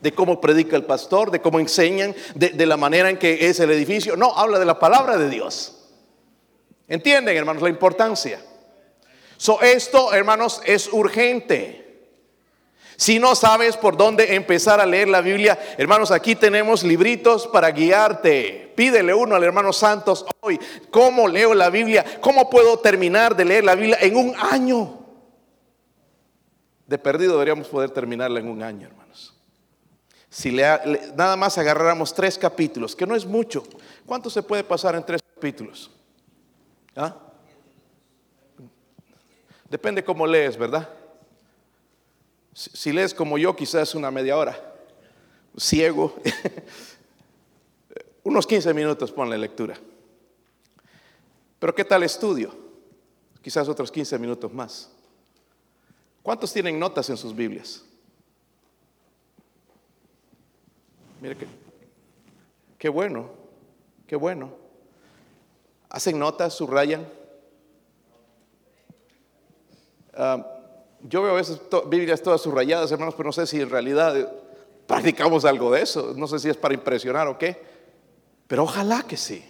de 0.00 0.12
cómo 0.12 0.40
predica 0.40 0.76
el 0.76 0.84
pastor, 0.84 1.30
de 1.30 1.40
cómo 1.40 1.58
enseñan, 1.58 2.14
de, 2.34 2.66
la 2.66 2.76
manera 2.76 3.10
en 3.10 3.18
que 3.18 3.48
es 3.48 3.60
el 3.60 3.70
edificio. 3.70 4.16
No, 4.16 4.36
habla 4.36 4.58
de 4.58 4.64
la 4.64 4.78
palabra 4.78 5.16
de 5.16 5.28
Dios. 5.28 5.76
¿Entienden, 6.88 7.36
hermanos, 7.36 7.62
la 7.62 7.68
importancia? 7.68 8.40
So, 9.36 9.60
esto, 9.60 10.12
hermanos, 10.12 10.60
es 10.64 10.92
urgente. 10.92 11.86
Si 12.96 13.18
no 13.18 13.34
sabes 13.34 13.76
por 13.76 13.96
dónde 13.96 14.34
empezar 14.34 14.80
a 14.80 14.86
leer 14.86 15.08
la 15.08 15.20
Biblia, 15.20 15.58
hermanos, 15.76 16.10
aquí 16.10 16.34
tenemos 16.34 16.82
libritos 16.82 17.46
para 17.46 17.70
guiarte. 17.70 18.72
Pídele 18.74 19.12
uno 19.12 19.34
al 19.34 19.44
hermano 19.44 19.72
Santos 19.72 20.24
hoy. 20.40 20.58
¿Cómo 20.90 21.28
leo 21.28 21.52
la 21.54 21.68
Biblia? 21.68 22.04
¿Cómo 22.20 22.48
puedo 22.48 22.78
terminar 22.78 23.36
de 23.36 23.44
leer 23.44 23.64
la 23.64 23.74
Biblia 23.74 23.98
en 24.00 24.16
un 24.16 24.34
año? 24.36 24.98
De 26.86 26.98
perdido 26.98 27.32
deberíamos 27.32 27.68
poder 27.68 27.90
terminarla 27.90 28.40
en 28.40 28.48
un 28.48 28.62
año, 28.62 28.86
hermanos. 28.86 29.35
Si 30.36 30.52
nada 30.52 31.34
más 31.34 31.56
agarráramos 31.56 32.12
tres 32.12 32.36
capítulos, 32.36 32.94
que 32.94 33.06
no 33.06 33.16
es 33.16 33.24
mucho, 33.24 33.62
¿cuánto 34.04 34.28
se 34.28 34.42
puede 34.42 34.62
pasar 34.62 34.94
en 34.94 35.02
tres 35.02 35.22
capítulos? 35.34 35.90
¿Ah? 36.94 37.16
Depende 39.70 40.04
cómo 40.04 40.26
lees, 40.26 40.58
¿verdad? 40.58 40.90
Si, 42.52 42.92
lees 42.92 43.14
como 43.14 43.38
yo, 43.38 43.56
quizás 43.56 43.94
una 43.94 44.10
media 44.10 44.36
hora. 44.36 44.74
Ciego. 45.58 46.14
Unos 48.22 48.46
15 48.46 48.74
minutos 48.74 49.10
ponle 49.10 49.38
lectura. 49.38 49.78
Pero 51.58 51.74
¿qué 51.74 51.84
tal 51.86 52.02
estudio? 52.02 52.54
Quizás 53.40 53.66
otros 53.70 53.90
15 53.90 54.18
minutos 54.18 54.52
más. 54.52 54.90
¿Cuántos 56.22 56.52
tienen 56.52 56.78
notas 56.78 57.08
en 57.08 57.16
sus 57.16 57.34
Biblias? 57.34 57.85
Mire 61.20 61.36
que, 61.36 61.46
qué 62.78 62.88
bueno, 62.88 63.30
qué 64.06 64.16
bueno. 64.16 64.50
¿Hacen 65.88 66.18
notas, 66.18 66.54
subrayan? 66.54 67.06
Ah, 70.14 70.44
yo 71.02 71.22
veo 71.22 71.32
a 71.32 71.36
veces 71.36 71.60
Biblias 71.88 72.22
todas 72.22 72.40
subrayadas, 72.40 72.90
hermanos, 72.90 73.14
pero 73.14 73.28
no 73.28 73.32
sé 73.32 73.46
si 73.46 73.60
en 73.60 73.70
realidad 73.70 74.18
eh, 74.18 74.28
practicamos 74.86 75.44
algo 75.44 75.70
de 75.70 75.82
eso. 75.82 76.14
No 76.16 76.26
sé 76.26 76.38
si 76.38 76.48
es 76.48 76.56
para 76.56 76.74
impresionar 76.74 77.28
o 77.28 77.38
qué. 77.38 77.62
Pero 78.46 78.64
ojalá 78.64 79.02
que 79.02 79.16
sí. 79.16 79.44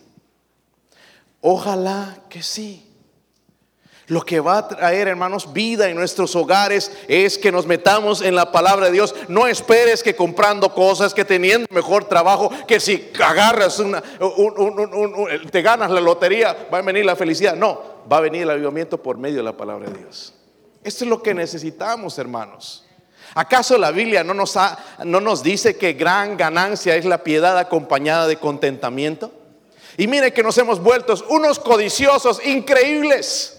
Ojalá 1.40 2.24
que 2.28 2.42
sí. 2.42 2.85
Lo 4.08 4.22
que 4.24 4.38
va 4.38 4.58
a 4.58 4.68
traer, 4.68 5.08
hermanos, 5.08 5.52
vida 5.52 5.88
en 5.88 5.96
nuestros 5.96 6.36
hogares 6.36 6.92
es 7.08 7.36
que 7.38 7.50
nos 7.50 7.66
metamos 7.66 8.22
en 8.22 8.36
la 8.36 8.52
palabra 8.52 8.86
de 8.86 8.92
Dios. 8.92 9.14
No 9.26 9.48
esperes 9.48 10.02
que 10.02 10.14
comprando 10.14 10.72
cosas, 10.72 11.12
que 11.12 11.24
teniendo 11.24 11.66
mejor 11.70 12.04
trabajo, 12.04 12.50
que 12.68 12.78
si 12.78 13.10
agarras 13.20 13.80
una, 13.80 14.00
te 15.50 15.62
ganas 15.62 15.90
la 15.90 16.00
lotería, 16.00 16.68
va 16.72 16.78
a 16.78 16.82
venir 16.82 17.04
la 17.04 17.16
felicidad. 17.16 17.56
No, 17.56 17.80
va 18.10 18.18
a 18.18 18.20
venir 18.20 18.42
el 18.42 18.50
avivamiento 18.50 19.02
por 19.02 19.18
medio 19.18 19.38
de 19.38 19.42
la 19.42 19.56
palabra 19.56 19.90
de 19.90 19.98
Dios. 19.98 20.34
Esto 20.84 21.04
es 21.04 21.10
lo 21.10 21.20
que 21.20 21.34
necesitamos, 21.34 22.16
hermanos. 22.18 22.86
¿Acaso 23.34 23.76
la 23.76 23.90
Biblia 23.90 24.22
no 24.22 24.34
nos, 24.34 24.56
no 25.04 25.20
nos 25.20 25.42
dice 25.42 25.76
que 25.76 25.94
gran 25.94 26.36
ganancia 26.36 26.94
es 26.94 27.04
la 27.04 27.24
piedad 27.24 27.58
acompañada 27.58 28.28
de 28.28 28.36
contentamiento? 28.36 29.32
Y 29.96 30.06
mire 30.06 30.32
que 30.32 30.44
nos 30.44 30.56
hemos 30.58 30.80
vuelto 30.80 31.14
unos 31.28 31.58
codiciosos 31.58 32.40
increíbles. 32.46 33.55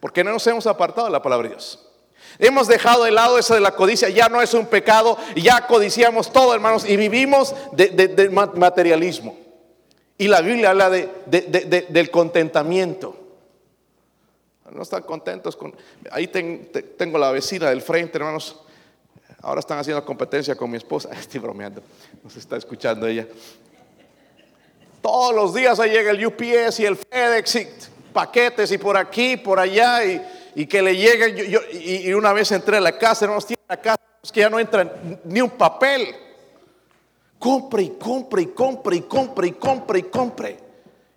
Porque 0.00 0.22
no 0.22 0.32
nos 0.32 0.46
hemos 0.46 0.66
apartado 0.66 1.06
de 1.06 1.12
la 1.12 1.22
palabra 1.22 1.48
de 1.48 1.54
Dios. 1.54 1.86
Hemos 2.38 2.68
dejado 2.68 3.04
de 3.04 3.10
lado 3.10 3.38
eso 3.38 3.54
de 3.54 3.60
la 3.60 3.72
codicia, 3.72 4.08
ya 4.08 4.28
no 4.28 4.42
es 4.42 4.52
un 4.52 4.66
pecado, 4.66 5.16
ya 5.34 5.66
codiciamos 5.66 6.32
todo, 6.32 6.54
hermanos, 6.54 6.84
y 6.88 6.96
vivimos 6.96 7.54
de, 7.72 8.28
materialismo. 8.54 9.38
Y 10.18 10.28
la 10.28 10.40
Biblia 10.40 10.70
habla 10.70 10.90
del 10.90 12.10
contentamiento. 12.10 13.16
No 14.70 14.82
están 14.82 15.02
contentos 15.04 15.56
con... 15.56 15.74
Ahí 16.10 16.26
tengo 16.26 17.18
la 17.18 17.30
vecina 17.30 17.70
del 17.70 17.80
frente, 17.80 18.18
hermanos. 18.18 18.60
Ahora 19.40 19.60
están 19.60 19.78
haciendo 19.78 20.04
competencia 20.04 20.56
con 20.56 20.70
mi 20.70 20.76
esposa. 20.76 21.10
Estoy 21.18 21.40
bromeando. 21.40 21.82
Nos 22.22 22.36
está 22.36 22.56
escuchando 22.56 23.06
ella. 23.06 23.26
Todos 25.00 25.34
los 25.34 25.54
días 25.54 25.78
ahí 25.78 25.90
llega 25.90 26.10
el 26.10 26.26
UPS 26.26 26.80
y 26.80 26.84
el 26.84 26.96
FedEx 26.96 27.90
paquetes 28.16 28.72
y 28.72 28.78
por 28.78 28.96
aquí, 28.96 29.36
por 29.36 29.60
allá, 29.60 30.02
y, 30.54 30.66
que 30.66 30.80
le 30.80 30.96
lleguen. 30.96 31.36
Y, 31.70 32.10
una 32.14 32.32
vez 32.32 32.50
entré 32.50 32.78
a 32.78 32.80
la 32.80 32.96
casa, 32.96 33.26
no 33.26 33.38
tiene 33.42 33.62
la 33.68 33.76
casa, 33.76 34.00
es 34.22 34.32
que 34.32 34.40
ya 34.40 34.48
no 34.48 34.58
entra 34.58 34.90
ni 35.24 35.42
un 35.42 35.50
papel. 35.50 36.16
Compre 37.38 37.82
y 37.82 37.90
compre 37.90 38.40
y 38.40 38.46
compre 38.46 38.96
y 38.96 39.02
compre 39.02 39.48
y 39.48 39.52
compre 39.52 39.98
y 39.98 40.02
compre. 40.04 40.58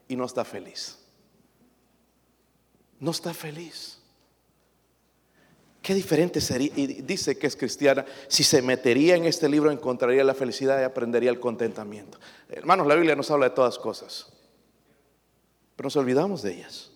Y 0.09 0.17
no 0.17 0.25
está 0.25 0.43
feliz. 0.43 0.97
No 2.99 3.11
está 3.11 3.33
feliz. 3.33 3.97
Qué 5.81 5.93
diferente 5.93 6.41
sería, 6.41 6.73
y 6.75 6.87
dice 6.87 7.37
que 7.37 7.47
es 7.47 7.55
cristiana, 7.55 8.05
si 8.27 8.43
se 8.43 8.61
metería 8.61 9.15
en 9.15 9.23
este 9.23 9.47
libro 9.47 9.71
encontraría 9.71 10.25
la 10.25 10.33
felicidad 10.33 10.81
y 10.81 10.83
aprendería 10.83 11.29
el 11.29 11.39
contentamiento. 11.39 12.19
Hermanos, 12.49 12.85
la 12.87 12.95
Biblia 12.95 13.15
nos 13.15 13.31
habla 13.31 13.47
de 13.47 13.55
todas 13.55 13.79
cosas, 13.79 14.27
pero 15.79 15.87
nos 15.87 15.95
olvidamos 15.95 16.41
de 16.41 16.55
ellas. 16.55 16.91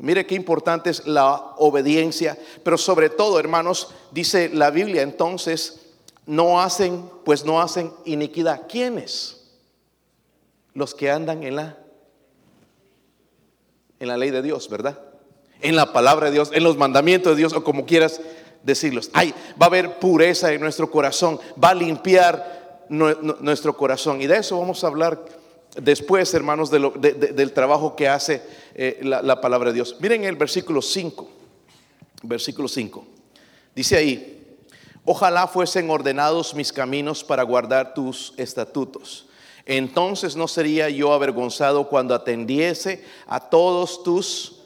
Mire 0.00 0.26
qué 0.26 0.34
importante 0.34 0.90
es 0.90 1.06
la 1.06 1.54
obediencia, 1.58 2.36
pero 2.64 2.76
sobre 2.76 3.08
todo, 3.08 3.38
hermanos, 3.38 3.94
dice 4.10 4.50
la 4.52 4.70
Biblia 4.70 5.02
entonces, 5.02 5.92
no 6.26 6.60
hacen, 6.60 7.08
pues 7.24 7.44
no 7.44 7.62
hacen 7.62 7.92
iniquidad. 8.04 8.62
¿Quiénes? 8.68 9.48
Los 10.74 10.92
que 10.92 11.08
andan 11.08 11.44
en 11.44 11.54
la 11.54 11.78
en 14.00 14.08
la 14.08 14.16
ley 14.16 14.32
de 14.32 14.42
Dios, 14.42 14.68
¿verdad? 14.68 14.98
En 15.60 15.76
la 15.76 15.92
palabra 15.92 16.26
de 16.26 16.32
Dios, 16.32 16.50
en 16.52 16.64
los 16.64 16.76
mandamientos 16.76 17.30
de 17.30 17.38
Dios 17.38 17.52
o 17.52 17.62
como 17.62 17.86
quieras 17.86 18.20
decirlos. 18.64 19.08
Ay, 19.12 19.32
va 19.52 19.66
a 19.66 19.68
haber 19.68 20.00
pureza 20.00 20.52
en 20.52 20.60
nuestro 20.60 20.90
corazón, 20.90 21.38
va 21.62 21.68
a 21.68 21.74
limpiar 21.74 22.86
nuestro 22.88 23.76
corazón 23.76 24.20
y 24.20 24.26
de 24.26 24.38
eso 24.38 24.58
vamos 24.58 24.82
a 24.82 24.88
hablar 24.88 25.35
después, 25.80 26.32
hermanos, 26.34 26.70
del 26.70 27.52
trabajo 27.52 27.96
que 27.96 28.08
hace 28.08 28.42
eh, 28.74 29.00
la, 29.02 29.40
palabra 29.40 29.70
de 29.70 29.74
Dios. 29.74 29.96
Miren 30.00 30.24
el 30.24 30.36
versículo 30.36 30.82
5, 30.82 31.28
versículo 32.22 32.68
5. 32.68 33.06
Dice 33.74 33.96
ahí, 33.96 34.58
ojalá 35.04 35.46
fuesen 35.46 35.90
ordenados 35.90 36.54
mis 36.54 36.72
caminos 36.72 37.22
para 37.24 37.42
guardar 37.42 37.94
tus 37.94 38.34
estatutos. 38.36 39.26
Entonces 39.64 40.36
no 40.36 40.46
sería 40.46 40.88
yo 40.88 41.12
avergonzado 41.12 41.88
cuando 41.88 42.14
atendiese 42.14 43.04
a 43.26 43.40
todos 43.40 44.02
tus 44.02 44.56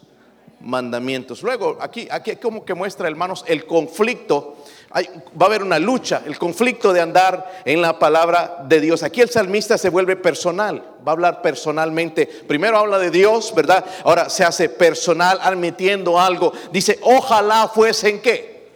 mandamientos. 0.60 1.42
Luego, 1.42 1.78
aquí, 1.80 2.06
aquí 2.10 2.36
como 2.36 2.64
que 2.64 2.74
muestra, 2.74 3.08
hermanos, 3.08 3.44
el 3.46 3.64
conflicto. 3.66 4.56
Va 4.92 5.44
a 5.44 5.48
haber 5.48 5.62
una 5.62 5.78
lucha, 5.78 6.22
el 6.26 6.36
conflicto 6.36 6.92
de 6.92 7.00
andar 7.00 7.62
en 7.64 7.80
la 7.80 7.98
palabra 7.98 8.64
de 8.66 8.80
Dios. 8.80 9.02
Aquí 9.02 9.20
el 9.20 9.30
salmista 9.30 9.78
se 9.78 9.88
vuelve 9.88 10.16
personal, 10.16 10.96
va 11.06 11.12
a 11.12 11.14
hablar 11.14 11.42
personalmente. 11.42 12.26
Primero 12.26 12.78
habla 12.78 12.98
de 12.98 13.10
Dios, 13.10 13.54
¿verdad? 13.54 13.84
Ahora 14.04 14.28
se 14.28 14.44
hace 14.44 14.68
personal 14.68 15.38
admitiendo 15.42 16.18
algo. 16.18 16.52
Dice, 16.72 16.98
ojalá 17.02 17.68
fuesen 17.68 18.20
qué. 18.20 18.68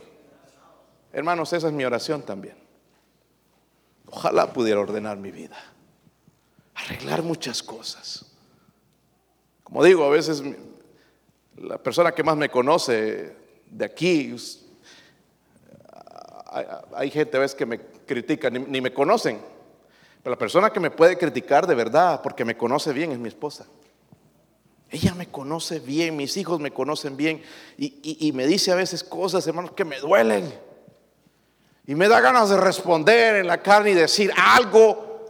Hermanos, 1.12 1.52
esa 1.52 1.66
es 1.66 1.72
mi 1.72 1.84
oración 1.84 2.22
también. 2.22 2.56
Ojalá 4.06 4.52
pudiera 4.52 4.78
ordenar 4.78 5.16
mi 5.16 5.32
vida, 5.32 5.56
arreglar 6.74 7.22
muchas 7.22 7.62
cosas. 7.62 8.26
Como 9.64 9.82
digo, 9.82 10.04
a 10.04 10.10
veces 10.10 10.44
la 11.56 11.78
persona 11.78 12.12
que 12.12 12.22
más 12.22 12.36
me 12.36 12.48
conoce 12.48 13.34
de 13.66 13.84
aquí, 13.84 14.36
hay, 16.94 17.10
gente 17.10 17.36
a 17.36 17.40
veces 17.40 17.56
que 17.56 17.66
me 17.66 17.80
critica, 18.06 18.48
ni, 18.50 18.80
me 18.80 18.92
conocen, 18.92 19.40
pero 20.22 20.34
la 20.34 20.38
persona 20.38 20.70
que 20.70 20.80
me 20.80 20.90
puede 20.90 21.18
criticar 21.18 21.66
de 21.66 21.74
verdad, 21.74 22.22
porque 22.22 22.44
me 22.44 22.56
conoce 22.56 22.92
bien, 22.92 23.12
es 23.12 23.18
mi 23.18 23.28
esposa. 23.28 23.66
Ella 24.90 25.14
me 25.14 25.26
conoce 25.26 25.80
bien, 25.80 26.16
mis 26.16 26.36
hijos 26.36 26.60
me 26.60 26.70
conocen 26.70 27.16
bien, 27.16 27.42
y, 27.76 28.26
y 28.26 28.32
me 28.32 28.46
dice 28.46 28.70
a 28.70 28.76
veces 28.76 29.02
cosas, 29.02 29.46
hermanos, 29.46 29.72
que 29.72 29.84
me 29.84 29.98
duelen. 29.98 30.52
Y 31.86 31.94
me 31.94 32.08
da 32.08 32.20
ganas 32.20 32.48
de 32.48 32.56
responder 32.56 33.36
en 33.36 33.46
la 33.46 33.60
carne 33.60 33.90
y 33.90 33.94
decir 33.94 34.32
algo, 34.36 35.26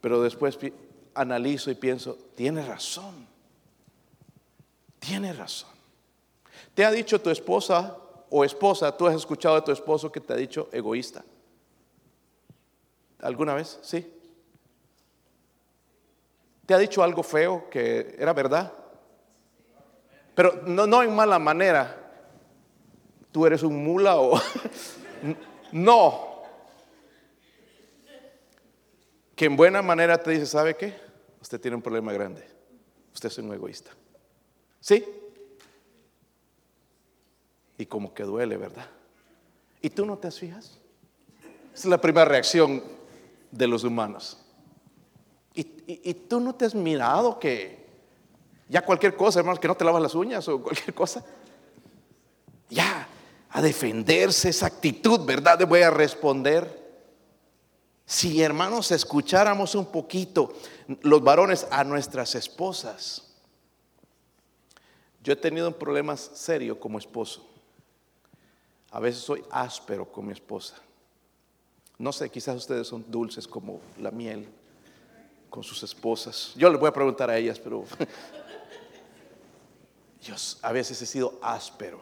pero 0.00 0.22
después 0.22 0.58
analizo 1.14 1.70
y 1.70 1.74
pienso, 1.74 2.16
tiene 2.34 2.64
razón. 2.64 3.26
Tiene 4.98 5.32
razón. 5.32 5.70
¿Te 6.74 6.84
ha 6.84 6.90
dicho 6.90 7.20
tu 7.20 7.30
esposa 7.30 7.96
o 8.30 8.44
esposa, 8.44 8.96
tú 8.96 9.06
has 9.06 9.14
escuchado 9.14 9.56
de 9.56 9.62
tu 9.62 9.72
esposo 9.72 10.10
que 10.12 10.20
te 10.20 10.32
ha 10.32 10.36
dicho 10.36 10.68
egoísta? 10.72 11.24
¿Alguna 13.20 13.54
vez? 13.54 13.78
Sí. 13.82 14.14
¿Te 16.66 16.74
ha 16.74 16.78
dicho 16.78 17.02
algo 17.02 17.22
feo 17.22 17.68
que 17.70 18.14
era 18.18 18.32
verdad? 18.32 18.72
Pero 20.34 20.60
no, 20.66 20.86
no 20.86 21.02
en 21.02 21.14
mala 21.14 21.38
manera. 21.38 22.12
Tú 23.32 23.46
eres 23.46 23.62
un 23.62 23.82
mula 23.82 24.16
o... 24.16 24.40
no. 25.72 26.42
Que 29.34 29.46
en 29.46 29.56
buena 29.56 29.82
manera 29.82 30.22
te 30.22 30.32
dice, 30.32 30.46
¿sabe 30.46 30.76
qué? 30.76 30.94
Usted 31.40 31.60
tiene 31.60 31.76
un 31.76 31.82
problema 31.82 32.12
grande. 32.12 32.46
Usted 33.14 33.28
es 33.28 33.38
un 33.38 33.52
egoísta. 33.52 33.90
¿Sí? 34.80 35.04
Y 37.78 37.86
como 37.86 38.12
que 38.12 38.24
duele, 38.24 38.56
¿verdad? 38.56 38.86
¿Y 39.80 39.90
tú 39.90 40.04
no 40.04 40.18
te 40.18 40.30
fijas? 40.32 40.78
Esa 41.72 41.82
es 41.82 41.84
la 41.84 42.00
primera 42.00 42.24
reacción 42.24 42.82
de 43.52 43.66
los 43.68 43.84
humanos. 43.84 44.36
¿Y, 45.54 46.14
tú 46.14 46.38
no 46.38 46.54
te 46.54 46.66
has 46.66 46.74
mirado 46.74 47.38
que 47.38 47.86
ya 48.68 48.84
cualquier 48.84 49.16
cosa, 49.16 49.38
hermanos, 49.38 49.58
que 49.58 49.68
no 49.68 49.76
te 49.76 49.84
lavas 49.84 50.02
las 50.02 50.14
uñas 50.14 50.46
o 50.48 50.62
cualquier 50.62 50.92
cosa? 50.92 51.24
Ya, 52.68 53.08
a 53.50 53.62
defenderse 53.62 54.50
esa 54.50 54.66
actitud, 54.66 55.24
¿verdad? 55.24 55.66
Voy 55.66 55.80
a 55.80 55.90
responder. 55.90 56.76
Si 58.04 58.42
hermanos 58.42 58.90
escucháramos 58.90 59.74
un 59.74 59.86
poquito 59.86 60.52
los 61.02 61.22
varones 61.22 61.66
a 61.70 61.84
nuestras 61.84 62.34
esposas, 62.34 63.34
yo 65.22 65.32
he 65.32 65.36
tenido 65.36 65.68
un 65.68 65.74
problema 65.74 66.16
serio 66.16 66.78
como 66.78 66.98
esposo. 66.98 67.48
A 68.90 69.00
veces 69.00 69.22
soy 69.22 69.44
áspero 69.50 70.10
con 70.10 70.26
mi 70.26 70.32
esposa. 70.32 70.76
No 71.98 72.12
sé, 72.12 72.30
quizás 72.30 72.56
ustedes 72.56 72.86
son 72.86 73.04
dulces 73.08 73.46
como 73.46 73.80
la 73.98 74.10
miel 74.10 74.48
con 75.50 75.62
sus 75.62 75.82
esposas. 75.82 76.52
Yo 76.56 76.70
les 76.70 76.78
voy 76.78 76.88
a 76.88 76.92
preguntar 76.92 77.30
a 77.30 77.36
ellas, 77.36 77.58
pero 77.58 77.84
yo 80.22 80.34
a 80.62 80.72
veces 80.72 81.00
he 81.02 81.06
sido 81.06 81.38
áspero. 81.42 82.00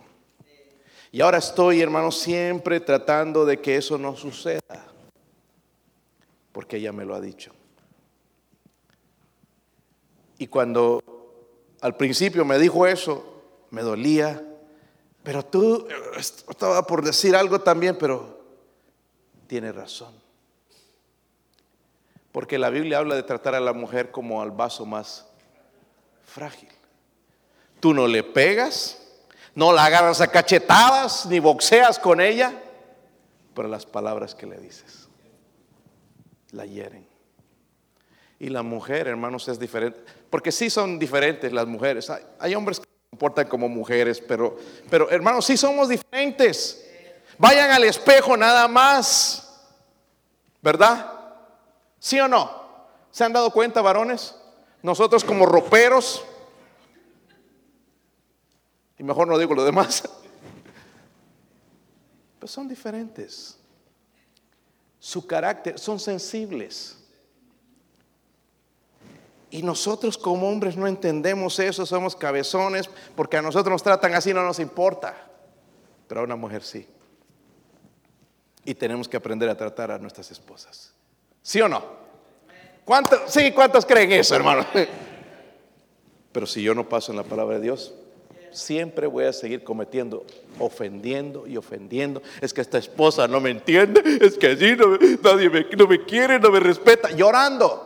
Y 1.11 1.21
ahora 1.21 1.39
estoy, 1.39 1.81
hermano, 1.81 2.11
siempre 2.11 2.81
tratando 2.81 3.47
de 3.47 3.61
que 3.61 3.77
eso 3.77 3.97
no 3.97 4.17
suceda. 4.17 4.61
Porque 6.53 6.77
ella 6.77 6.93
me 6.93 7.05
lo 7.05 7.15
ha 7.15 7.21
dicho. 7.21 7.53
Y 10.39 10.49
cuando 10.49 11.03
al 11.81 11.97
principio 11.97 12.45
me 12.45 12.59
dijo 12.59 12.87
eso, 12.87 13.43
me 13.71 13.83
dolía, 13.83 14.45
pero 15.27 15.45
tú 15.45 15.89
estaba 16.17 16.87
por 16.87 17.05
decir 17.05 17.35
algo 17.35 17.61
también, 17.61 17.99
pero 17.99 18.45
tiene 19.49 19.73
razón. 19.73 20.15
Porque 22.31 22.61
la 22.61 22.71
Biblia 22.71 22.99
habla 22.99 23.17
de 23.17 23.25
tratar 23.25 23.57
a 23.57 23.61
la 23.61 23.73
mujer 23.73 24.13
como 24.13 24.41
al 24.41 24.53
vaso 24.53 24.87
más 24.87 25.27
frágil. 26.25 26.69
Tú 27.81 27.93
no 27.93 28.07
le 28.07 28.23
pegas, 28.23 29.03
no 29.57 29.73
la 29.73 29.87
agarras 29.87 30.21
a 30.21 30.29
cachetadas, 30.29 31.27
ni 31.27 31.41
boxeas 31.41 31.99
con 31.99 32.21
ella, 32.21 32.63
pero 33.53 33.67
las 33.67 33.85
palabras 33.85 34.33
que 34.33 34.47
le 34.47 34.59
dices 34.59 35.09
la 36.53 36.67
hieren. 36.67 37.05
Y 38.39 38.49
la 38.49 38.63
mujer, 38.63 39.09
hermanos, 39.09 39.49
es 39.49 39.59
diferente. 39.59 39.99
Porque 40.31 40.53
sí 40.53 40.71
son 40.71 41.01
diferentes 41.01 41.53
las 41.53 41.67
mujeres. 41.67 42.13
Hay, 42.39 42.55
hombres 42.55 42.81
comportan 43.17 43.49
como 43.49 43.67
mujeres, 43.67 44.21
pero, 44.21 44.59
pero 44.91 45.11
hermanos, 45.11 45.47
sí 45.47 45.57
somos 45.57 45.89
diferentes. 45.89 46.87
Vayan 47.39 47.71
al 47.71 47.85
espejo 47.85 48.37
nada 48.37 48.69
más. 48.69 49.43
¿Verdad? 50.61 51.13
¿Sí 51.99 52.21
o 52.21 52.29
no? 52.29 52.51
¿Se 53.11 53.25
han 53.25 53.33
dado 53.33 53.51
cuenta, 53.51 53.81
varones? 53.81 54.35
Nosotros 54.83 55.25
como 55.25 55.47
roperos, 55.47 56.23
y 58.99 59.03
mejor 59.03 59.27
no 59.29 59.39
digo 59.39 59.55
lo 59.55 59.65
demás, 59.65 60.07
pues 62.39 62.53
son 62.53 62.69
diferentes. 62.69 63.57
Su 64.99 65.27
carácter, 65.27 65.79
son 65.79 65.99
sensibles. 65.99 66.99
Y 69.51 69.63
nosotros 69.63 70.19
como 70.19 70.49
hombres 70.49 70.77
no 70.77 70.87
entendemos 70.87 71.59
eso, 71.59 71.87
somos 71.87 72.17
cabezones, 72.17 72.91
porque 73.15 73.37
a 73.37 73.43
nosotros 73.43 73.73
nos 73.73 73.83
tratan 73.83 74.15
así, 74.15 74.35
no 74.35 74.43
nos 74.43 74.59
importa. 74.59 75.15
Pero 76.09 76.21
a 76.21 76.25
una 76.25 76.37
mujer 76.37 76.63
sí. 76.63 76.87
Y 78.65 78.75
tenemos 78.75 79.09
que 79.09 79.17
aprender 79.17 79.49
a 79.49 79.57
tratar 79.57 79.93
a 79.93 79.99
nuestras 79.99 80.31
esposas. 80.31 80.93
¿Sí 81.43 81.61
o 81.61 81.69
no? 81.69 81.83
¿Cuántos, 82.85 83.21
sí, 83.29 83.53
¿cuántos 83.53 83.87
creen 83.87 84.13
eso, 84.13 84.35
hermano? 84.35 84.67
Pero 86.33 86.47
si 86.47 86.63
yo 86.63 86.75
no 86.75 86.89
paso 86.89 87.13
en 87.13 87.17
la 87.17 87.25
palabra 87.25 87.57
de 87.57 87.63
Dios, 87.63 87.95
siempre 88.51 89.07
voy 89.07 89.25
a 89.25 89.33
seguir 89.33 89.63
cometiendo, 89.63 90.27
ofendiendo 90.59 91.47
y 91.47 91.57
ofendiendo. 91.57 92.21
Es 92.41 92.53
que 92.53 92.63
esta 92.63 92.79
esposa 92.79 93.29
no 93.29 93.41
me 93.41 93.51
entiende, 93.51 94.03
es 94.21 94.37
que 94.37 94.49
allí 94.49 94.77
nadie 95.23 95.67
no 95.77 95.87
me 95.87 96.05
quiere, 96.05 96.41
no 96.41 96.51
me 96.51 96.59
respeta, 96.59 97.13
llorando 97.13 97.86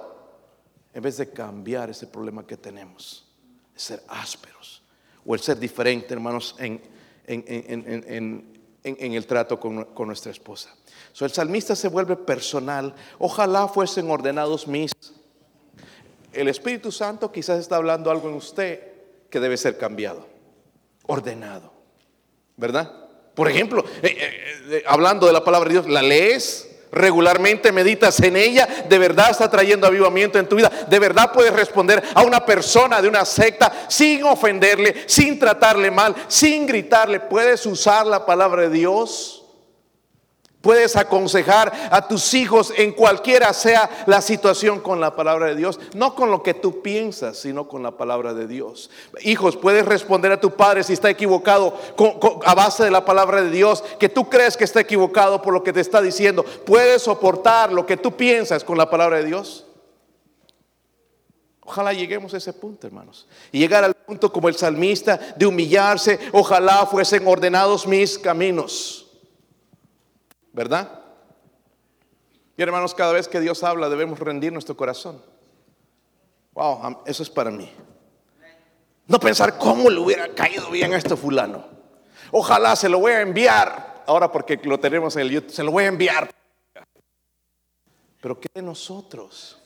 en 0.92 1.03
vez 1.03 1.16
de 1.16 1.31
cambiar 1.31 1.90
ese 1.90 2.07
problema 2.07 2.46
que 2.46 2.57
tenemos, 2.57 3.26
ser 3.74 4.03
ásperos 4.09 4.83
o 5.24 5.35
el 5.35 5.40
ser 5.40 5.59
diferente, 5.59 6.12
hermanos, 6.14 6.57
en, 6.59 6.81
el 8.83 9.26
trato 9.26 9.61
con, 9.61 9.87
nuestra 10.07 10.33
esposa. 10.33 10.74
So, 11.12 11.24
el 11.24 11.31
salmista 11.31 11.76
se 11.76 11.88
vuelve 11.88 12.16
personal. 12.16 12.94
Ojalá 13.18 13.68
fuesen 13.68 14.11
ordenados 14.11 14.66
mis. 14.66 14.92
El 16.33 16.48
Espíritu 16.48 16.90
Santo 16.90 17.31
quizás 17.31 17.59
está 17.59 17.76
hablando 17.76 18.11
algo 18.11 18.29
en 18.29 18.35
usted 18.35 18.81
que 19.29 19.40
debe 19.40 19.57
ser 19.57 19.79
cambiado, 19.79 20.26
ordenado, 21.07 21.72
¿verdad? 22.57 23.09
Por 23.35 23.48
ejemplo, 23.48 23.85
eh, 24.03 24.16
eh, 24.18 24.62
eh, 24.70 24.83
hablando 24.87 25.26
de 25.26 25.33
la 25.33 25.44
palabra 25.44 25.68
de 25.68 25.74
Dios, 25.74 25.88
¿la 25.88 26.03
lees? 26.03 26.69
Regularmente 26.92 27.72
meditas 27.72 28.20
en 28.20 28.37
ella, 28.37 28.68
de 28.88 28.98
verdad 28.98 29.31
está 29.31 29.50
trayendo 29.50 29.87
avivamiento 29.87 30.38
en 30.38 30.48
tu 30.48 30.57
vida, 30.57 30.70
de 30.88 30.98
verdad 30.98 31.33
puedes 31.33 31.53
responder 31.53 32.03
a 32.14 32.22
una 32.22 32.44
persona 32.44 33.00
de 33.00 33.09
una 33.09 33.24
secta 33.24 33.72
sin 33.88 34.24
ofenderle, 34.24 35.05
sin 35.07 35.38
tratarle 35.38 35.90
mal, 35.90 36.14
sin 36.29 36.66
gritarle, 36.66 37.20
puedes 37.20 37.64
usar 37.66 38.07
la 38.07 38.24
palabra 38.26 38.62
de 38.62 38.70
Dios. 38.70 39.39
Puedes 40.61 40.96
aconsejar 40.96 41.73
a 41.90 42.07
tus 42.07 42.35
hijos 42.35 42.73
en 42.77 42.92
cualquiera 42.92 43.55
sea 43.55 43.88
la 44.05 44.20
situación 44.20 44.81
con 44.81 45.01
la 45.01 45.16
palabra 45.16 45.46
de 45.46 45.57
Dios, 45.57 45.81
no 45.94 46.14
con 46.14 46.31
lo 46.31 46.42
que 46.42 46.53
tú 46.53 46.83
piensas, 46.83 47.38
sino 47.38 47.66
con 47.66 47.83
la 47.83 47.92
palabra 47.92 48.35
de 48.35 48.46
Dios. 48.46 48.90
Hijos, 49.23 49.57
puedes 49.57 49.87
responder 49.87 50.33
a 50.33 50.40
tu 50.40 50.51
padre 50.51 50.85
si 50.85 50.92
está 50.92 51.09
equivocado 51.09 51.75
a 52.44 52.55
base 52.55 52.85
de 52.85 52.90
la 52.90 53.07
palabra 53.07 53.40
de 53.40 53.51
Dios, 53.51 53.83
que 53.99 54.11
tú 54.11 54.29
crees 54.29 54.59
que 54.59 54.64
está 54.64 54.81
equivocado 54.81 55.40
por 55.40 55.55
lo 55.55 55.62
que 55.62 55.73
te 55.73 55.81
está 55.81 56.03
diciendo. 56.03 56.44
Puedes 56.44 57.03
soportar 57.03 57.73
lo 57.73 57.87
que 57.87 57.96
tú 57.96 58.14
piensas 58.14 58.62
con 58.62 58.77
la 58.77 58.90
palabra 58.90 59.16
de 59.16 59.25
Dios. 59.25 59.64
Ojalá 61.62 61.94
lleguemos 61.94 62.35
a 62.35 62.37
ese 62.37 62.53
punto, 62.53 62.87
hermanos. 62.87 63.27
Y 63.51 63.61
llegar 63.61 63.83
al 63.85 63.94
punto 63.94 64.31
como 64.31 64.49
el 64.51 64.57
salmista 64.57 65.18
de 65.37 65.46
humillarse. 65.46 66.18
Ojalá 66.33 66.85
fuesen 66.85 67.27
ordenados 67.27 67.87
mis 67.87 68.18
caminos. 68.18 68.99
¿Verdad? 70.52 71.00
Y 72.56 72.62
hermanos, 72.62 72.94
cada 72.94 73.12
vez 73.12 73.28
que 73.28 73.40
Dios 73.40 73.62
habla 73.62 73.88
debemos 73.88 74.18
rendir 74.18 74.52
nuestro 74.52 74.76
corazón. 74.76 75.22
Wow, 76.52 77.02
eso 77.06 77.22
es 77.22 77.30
para 77.30 77.50
mí. 77.50 77.70
No 79.06 79.18
pensar 79.18 79.58
cómo 79.58 79.88
le 79.90 79.98
hubiera 79.98 80.28
caído 80.34 80.70
bien 80.70 80.92
a 80.92 80.96
este 80.96 81.16
fulano. 81.16 81.64
Ojalá 82.30 82.76
se 82.76 82.88
lo 82.88 82.98
voy 82.98 83.12
a 83.12 83.22
enviar. 83.22 84.04
Ahora 84.06 84.30
porque 84.30 84.60
lo 84.64 84.78
tenemos 84.78 85.16
en 85.16 85.22
el 85.22 85.30
YouTube, 85.30 85.52
se 85.52 85.62
lo 85.62 85.70
voy 85.70 85.84
a 85.84 85.88
enviar. 85.88 86.30
Pero 88.20 88.38
¿qué 88.38 88.48
de 88.52 88.62
nosotros? 88.62 89.58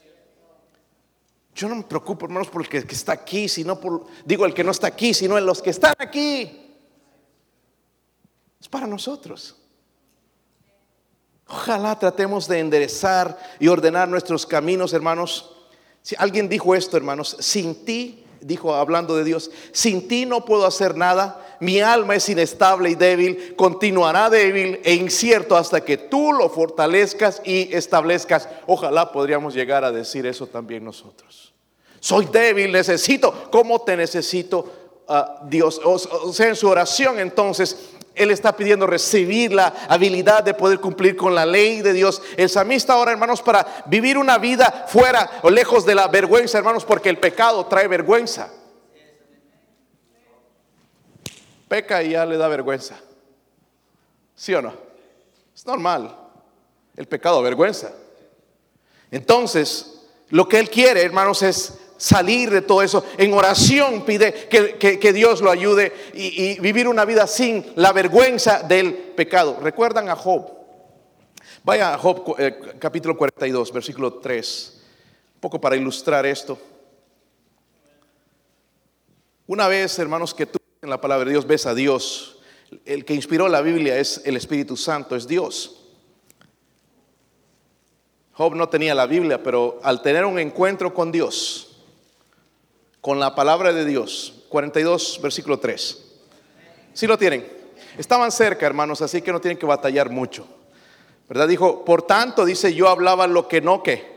Yo 1.55 1.69
no 1.69 1.77
me 1.77 1.83
preocupo, 1.85 2.27
hermanos, 2.27 2.49
por 2.49 2.63
el 2.63 2.69
que, 2.69 2.79
está 2.79 3.13
aquí, 3.13 3.49
sino 3.49 3.79
por, 3.79 4.07
digo, 4.25 4.45
el 4.45 4.55
que 4.55 4.65
no 4.65 4.73
está 4.73 4.89
aquí, 4.89 5.15
sino 5.15 5.39
en 5.39 5.47
los 5.47 5.63
que 5.63 5.71
están 5.71 5.95
aquí. 5.99 6.77
Es 8.61 8.69
para 8.69 8.87
nosotros. 8.87 9.64
Ojalá 11.49 11.99
tratemos 11.99 12.49
de 12.49 12.59
enderezar 12.59 13.39
y 13.59 13.69
ordenar 13.69 14.09
nuestros 14.09 14.47
caminos, 14.47 14.93
hermanos. 14.93 15.51
Si 16.03 16.15
alguien 16.19 16.49
dijo 16.49 16.75
esto, 16.75 16.97
hermanos, 16.97 17.37
sin 17.41 17.85
ti, 17.85 18.25
dijo 18.41 18.75
hablando 18.75 19.17
de 19.17 19.25
Dios, 19.25 19.51
sin 19.73 20.09
ti 20.09 20.27
no 20.27 20.45
puedo 20.45 20.67
hacer 20.67 20.97
nada. 20.97 21.41
Mi 21.61 21.81
alma 21.81 22.15
es 22.15 22.29
inestable 22.29 22.91
y 22.91 22.95
débil, 22.95 23.55
continuará 23.57 24.29
débil 24.29 24.81
e 24.85 24.95
incierto 24.95 25.57
hasta 25.57 25.83
que 25.83 25.97
tú 25.97 26.33
lo 26.33 26.49
fortalezcas 26.49 27.41
y 27.45 27.75
establezcas. 27.75 28.49
Ojalá 28.67 29.13
podríamos 29.13 29.55
llegar 29.55 29.85
a 29.85 29.93
decir 29.93 30.27
eso 30.27 30.47
también 30.47 30.85
nosotros. 30.85 31.55
Soy 32.01 32.27
débil, 32.27 32.73
necesito. 32.73 33.49
¿Cómo 33.51 33.81
te 33.83 33.97
necesito, 33.97 34.71
ah, 35.09 35.41
Dios? 35.49 35.81
o 35.83 36.33
sea, 36.33 36.49
en 36.49 36.57
su 36.57 36.69
oración 36.69 37.19
entonces 37.19 37.94
él 38.15 38.31
está 38.31 38.57
pidiendo 38.57 38.87
recibir 38.87 39.53
la 39.53 39.75
habilidad 39.89 40.43
de 40.45 40.55
poder 40.55 40.81
cumplir 40.81 41.17
con 41.17 41.35
la 41.35 41.45
ley 41.45 41.83
de 41.83 41.93
Dios. 41.93 42.23
El 42.37 42.49
samista 42.49 42.93
ahora, 42.93 43.13
hermanos, 43.13 43.43
para 43.43 43.85
vivir 43.87 44.17
una 44.19 44.39
vida 44.39 44.87
fuera 44.89 45.41
o 45.43 45.51
lejos 45.51 45.85
de 45.85 45.95
la 45.95 46.09
vergüenza, 46.09 46.59
hermanos, 46.59 46.85
porque 46.85 47.09
el 47.09 47.19
pecado 47.19 47.67
trae 47.67 47.89
vergüenza. 47.89 48.53
Peca 51.69 52.03
y 52.03 52.11
ya 52.11 52.25
le 52.25 52.37
da 52.37 52.49
vergüenza. 52.49 52.97
¿Sí 54.35 54.55
o 54.55 54.63
no? 54.63 54.75
Es 55.55 55.67
normal. 55.67 56.17
El 56.97 57.07
pecado 57.07 57.43
vergüenza. 57.43 57.93
Entonces, 59.11 60.03
lo 60.29 60.49
que 60.49 60.59
él 60.59 60.71
quiere, 60.71 61.03
hermanos, 61.03 61.43
es 61.43 61.79
salir 61.97 62.51
de 62.51 62.63
todo 62.63 62.83
eso. 62.83 63.05
En 63.19 63.33
oración 63.33 64.05
pide 64.05 64.49
que, 64.49 65.13
Dios 65.13 65.41
lo 65.41 65.51
ayude 65.51 65.93
y, 66.15 66.59
vivir 66.61 66.89
una 66.89 67.05
vida 67.05 67.27
sin 67.27 67.65
la 67.77 67.93
vergüenza 67.93 68.63
del 68.63 68.95
pecado. 68.95 69.59
¿Recuerdan 69.63 70.09
a 70.09 70.17
Job? 70.17 70.51
Vaya 71.63 71.95
a 71.95 71.99
Job 71.99 72.37
eh, 72.39 72.75
capítulo 72.79 73.17
42, 73.17 73.73
versículo 73.73 74.15
3. 74.15 74.83
Un 75.35 75.41
poco 75.41 75.61
para 75.61 75.77
ilustrar 75.77 76.27
esto. 76.27 76.59
Una 79.47 79.69
vez, 79.69 79.99
hermanos, 79.99 80.35
que 80.35 80.47
tú 80.47 80.59
en 80.83 80.91
la 80.91 81.01
palabra 81.01 81.25
de 81.25 81.33
Dios 81.33 81.47
ves 81.47 81.67
a 81.67 81.75
Dios, 81.75 82.39
el 82.85 83.05
que 83.05 83.15
inspiró 83.15 83.49
la 83.49 83.63
Biblia 83.63 83.99
es 83.99 84.21
el 84.25 84.37
Espíritu 84.37 84.77
Santo, 84.77 85.17
es 85.17 85.27
Dios. 85.27 85.81
Job 88.33 88.55
no 88.55 88.69
tenía 88.69 88.95
la 88.95 89.07
Biblia, 89.07 89.43
pero 89.43 89.79
al 89.83 90.03
tener 90.03 90.25
un 90.25 90.39
encuentro 90.39 90.93
con 90.93 91.13
Dios, 91.13 91.74
con 93.05 93.21
la 93.21 93.35
palabra 93.35 93.75
de 93.75 93.85
Dios. 93.85 94.33
42, 94.49 95.21
versículo 95.23 95.59
3. 95.59 96.05
Si 96.95 97.07
lo 97.07 97.19
tienen. 97.19 97.47
Estaban 97.99 98.33
cerca, 98.33 98.65
hermanos, 98.65 99.03
así 99.03 99.21
que 99.21 99.31
no 99.31 99.43
tienen 99.43 99.59
que 99.59 99.67
batallar 99.67 100.09
mucho. 100.09 100.47
¿Verdad? 101.29 101.47
Dijo, 101.47 101.85
por 101.85 102.01
tanto, 102.01 102.47
dice, 102.47 102.73
yo 102.73 102.89
hablaba 102.89 103.27
lo 103.27 103.47
que 103.47 103.61
no 103.61 103.83
que 103.83 104.11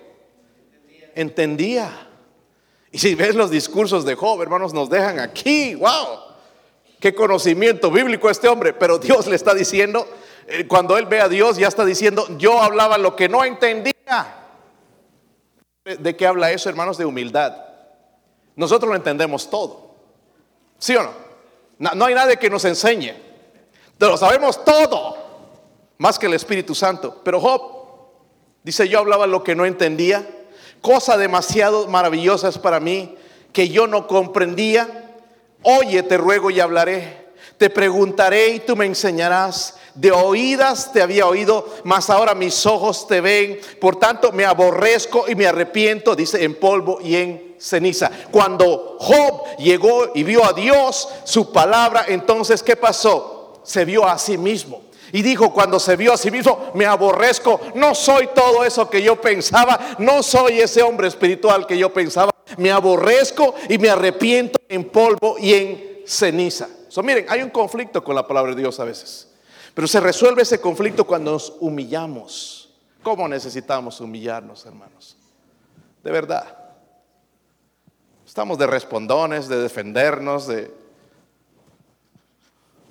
entendía. 1.15 2.07
Y 2.89 2.99
si 2.99 3.13
ves 3.13 3.35
los 3.35 3.51
discursos 3.51 4.05
de 4.05 4.15
Job, 4.15 4.41
hermanos, 4.41 4.73
nos 4.73 4.89
dejan 4.89 5.19
aquí. 5.19 5.75
¡Wow! 5.75 6.19
Qué 7.01 7.13
conocimiento 7.13 7.91
bíblico 7.91 8.29
este 8.29 8.47
hombre. 8.47 8.71
Pero 8.71 8.99
Dios 8.99 9.27
le 9.27 9.35
está 9.35 9.53
diciendo, 9.53 10.07
eh, 10.47 10.65
cuando 10.65 10.97
él 10.97 11.07
ve 11.07 11.19
a 11.19 11.27
Dios, 11.27 11.57
ya 11.57 11.67
está 11.67 11.83
diciendo, 11.83 12.25
yo 12.37 12.61
hablaba 12.61 12.97
lo 12.97 13.17
que 13.17 13.27
no 13.27 13.43
entendía. 13.43 14.45
¿De 15.83 16.15
qué 16.15 16.25
habla 16.25 16.53
eso, 16.53 16.69
hermanos? 16.69 16.97
De 16.97 17.03
humildad. 17.03 17.66
Nosotros 18.57 18.89
lo 18.89 18.95
entendemos 18.95 19.49
todo. 19.49 19.91
¿Sí 20.79 20.95
o 20.95 21.03
no? 21.03 21.11
No, 21.95 22.05
hay 22.05 22.15
nadie 22.15 22.37
que 22.37 22.49
nos 22.49 22.65
enseñe. 22.65 23.13
Lo 23.99 24.17
sabemos 24.17 24.65
todo. 24.65 25.15
Más 25.99 26.17
que 26.17 26.25
el 26.25 26.33
Espíritu 26.33 26.73
Santo. 26.73 27.21
Pero 27.23 27.39
Job 27.39 27.61
dice, 28.63 28.89
yo 28.89 28.99
hablaba 28.99 29.27
lo 29.27 29.43
que 29.43 29.55
no 29.55 29.63
entendía. 29.65 30.27
Cosas 30.81 31.19
demasiado 31.19 31.87
maravillosas 31.87 32.57
para 32.57 32.79
mí 32.79 33.15
que 33.53 33.69
yo 33.69 33.85
no 33.85 34.07
comprendía. 34.07 35.13
Oye, 35.61 36.01
te 36.01 36.17
ruego 36.17 36.49
y 36.49 36.59
hablaré. 36.59 37.27
Te 37.59 37.69
preguntaré 37.69 38.49
y 38.49 38.59
tú 38.59 38.75
me 38.75 38.87
enseñarás. 38.87 39.77
De 39.93 40.11
oídas 40.11 40.91
te 40.93 41.03
había 41.03 41.27
oído, 41.27 41.67
mas 41.83 42.09
ahora 42.09 42.33
mis 42.33 42.65
ojos 42.65 43.07
te 43.07 43.21
ven. 43.21 43.59
Por 43.79 43.97
tanto, 43.97 44.31
me 44.31 44.45
aborrezco 44.45 45.25
y 45.27 45.35
me 45.35 45.45
arrepiento, 45.45 46.15
dice, 46.15 46.43
en 46.43 46.55
polvo 46.55 46.99
y 47.01 47.15
en 47.15 47.46
ceniza. 47.59 48.11
Cuando 48.31 48.97
Job 48.99 49.57
llegó 49.57 50.11
y 50.13 50.23
vio 50.23 50.45
a 50.45 50.53
Dios, 50.53 51.09
su 51.23 51.51
palabra, 51.51 52.05
entonces, 52.07 52.63
¿qué 52.63 52.75
pasó? 52.75 53.61
Se 53.63 53.85
vio 53.85 54.05
a 54.05 54.17
sí 54.17 54.37
mismo. 54.37 54.81
Y 55.11 55.21
dijo, 55.21 55.53
cuando 55.53 55.79
se 55.79 55.95
vio 55.95 56.13
a 56.13 56.17
sí 56.17 56.31
mismo, 56.31 56.71
me 56.73 56.85
aborrezco, 56.85 57.59
no 57.75 57.95
soy 57.95 58.27
todo 58.35 58.65
eso 58.65 58.89
que 58.89 59.01
yo 59.01 59.19
pensaba, 59.21 59.95
no 59.99 60.21
soy 60.21 60.59
ese 60.59 60.83
hombre 60.83 61.07
espiritual 61.07 61.65
que 61.65 61.77
yo 61.77 61.93
pensaba, 61.93 62.31
me 62.57 62.71
aborrezco 62.71 63.55
y 63.69 63.77
me 63.77 63.89
arrepiento 63.89 64.59
en 64.67 64.89
polvo 64.89 65.37
y 65.39 65.53
en 65.53 66.01
ceniza. 66.05 66.67
So, 66.89 67.03
miren, 67.03 67.25
hay 67.29 67.41
un 67.41 67.49
conflicto 67.49 68.03
con 68.03 68.15
la 68.15 68.27
palabra 68.27 68.53
de 68.53 68.61
Dios 68.61 68.79
a 68.79 68.83
veces, 68.83 69.29
pero 69.73 69.87
se 69.87 69.99
resuelve 69.99 70.41
ese 70.41 70.59
conflicto 70.59 71.05
cuando 71.05 71.31
nos 71.31 71.53
humillamos. 71.59 72.69
¿Cómo 73.01 73.27
necesitamos 73.29 74.01
humillarnos, 74.01 74.65
hermanos? 74.65 75.15
De 76.03 76.11
verdad. 76.11 76.56
Estamos 78.37 78.59
de 78.59 78.67
respondones, 78.67 79.47
de 79.47 79.57
defendernos, 79.57 80.45
de... 80.45 80.71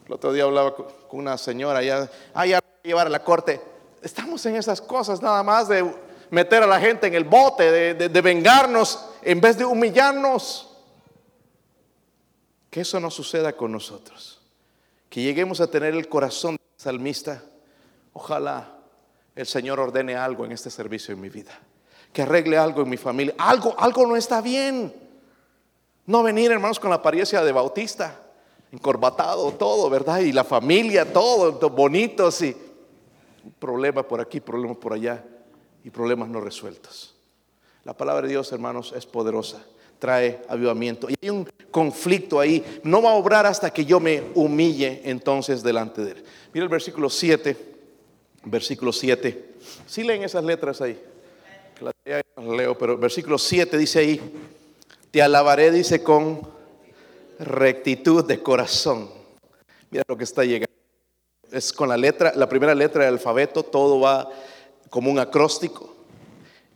El 0.05 0.13
otro 0.13 0.33
día 0.33 0.43
hablaba 0.43 0.75
con 0.75 0.91
una 1.13 1.39
señora, 1.39 1.85
ya, 1.85 2.11
ah, 2.35 2.47
ya 2.47 2.59
llevar 2.83 3.07
a 3.07 3.11
la 3.11 3.23
corte. 3.23 3.61
Estamos 4.03 4.45
en 4.47 4.57
esas 4.57 4.81
cosas 4.81 5.23
nada 5.23 5.45
más 5.45 5.69
de 5.69 5.89
meter 6.31 6.65
a 6.65 6.67
la 6.67 6.81
gente 6.81 7.07
en 7.07 7.15
el 7.15 7.23
bote, 7.23 7.95
de, 7.95 8.21
vengarnos 8.23 9.09
en 9.23 9.41
vez 9.41 9.57
de 9.57 9.65
humillarnos. 9.65 10.69
Que 12.69 12.81
eso 12.81 12.99
no 12.99 13.09
suceda 13.09 13.53
con 13.53 13.71
nosotros. 13.71 14.41
Que 15.09 15.23
lleguemos 15.23 15.61
a 15.61 15.69
tener 15.69 15.95
el 15.95 16.09
corazón 16.09 16.57
del 16.57 16.67
salmista. 16.77 17.41
Ojalá 18.15 18.79
el 19.37 19.47
Señor 19.47 19.79
ordene 19.79 20.17
algo 20.17 20.45
en 20.45 20.51
este 20.51 20.71
servicio 20.71 21.15
en 21.15 21.21
mi 21.21 21.29
vida. 21.29 21.57
Que 22.13 22.23
arregle 22.23 22.59
algo 22.59 22.83
en 22.83 22.89
mi 22.89 22.97
familia. 22.97 23.37
Algo, 23.39 23.77
algo 23.79 24.05
no 24.09 24.17
está 24.17 24.41
bien. 24.41 25.06
No 26.07 26.23
venir, 26.23 26.53
hermanos, 26.53 26.79
con 26.79 26.91
la 26.91 26.97
apariencia 26.97 27.43
de 27.43 27.53
bautista, 27.53 28.21
encorbatado, 28.73 29.53
todo, 29.53 29.91
¿verdad? 29.91 30.21
Y 30.21 30.33
la 30.33 30.45
familia, 30.45 31.13
todo, 31.13 31.53
bonitos 31.71 32.43
y 32.43 32.57
problema 33.59 34.03
por 34.03 34.21
aquí, 34.21 34.41
problemas 34.41 34.77
por 34.77 34.93
allá 34.93 35.25
y 35.85 35.91
problemas 35.91 36.29
no 36.29 36.41
resueltos. 36.41 37.15
La 37.85 37.97
palabra 37.97 38.23
de 38.23 38.29
Dios, 38.29 38.51
hermanos, 38.53 38.93
es 38.97 39.07
poderosa, 39.07 39.65
trae 39.99 40.43
avivamiento. 40.49 41.09
Y 41.11 41.15
hay 41.23 41.31
un 41.31 41.49
conflicto 41.71 42.41
ahí. 42.41 42.81
No 42.83 43.03
va 43.03 43.11
a 43.11 43.15
obrar 43.15 43.47
hasta 43.47 43.71
que 43.71 43.85
yo 43.85 44.01
me 44.01 44.23
humille 44.35 45.03
entonces 45.05 45.63
delante 45.63 46.03
de 46.05 46.13
él. 46.13 46.25
Mira 46.53 46.65
el 46.65 46.71
versículo 46.71 47.11
7, 47.11 47.57
versículo 48.45 48.93
7. 48.93 49.55
Si 49.87 50.03
leen 50.03 50.23
esas 50.23 50.45
letras 50.45 50.81
ahí. 50.81 51.01
Las 51.81 51.95
leo, 52.37 52.77
pero 52.79 52.97
versículo 52.97 53.39
7 53.39 53.77
dice 53.77 53.99
ahí, 53.99 54.21
te 55.17 55.23
alabaré, 55.23 55.71
dice, 55.71 56.03
con 56.03 56.43
rectitud 57.39 58.23
de 58.27 58.43
corazón. 58.43 59.09
Mira 59.91 60.05
lo 60.07 60.15
que 60.15 60.25
está 60.25 60.45
llegando. 60.45 60.77
Es 61.51 61.73
con 61.73 61.89
la 61.89 61.97
letra, 61.97 62.35
la 62.37 62.47
primera 62.51 62.75
letra 62.75 63.07
del 63.07 63.15
alfabeto, 63.15 63.63
todo 63.63 63.99
va 63.99 64.29
como 64.91 65.11
un 65.11 65.19
acróstico. 65.19 65.97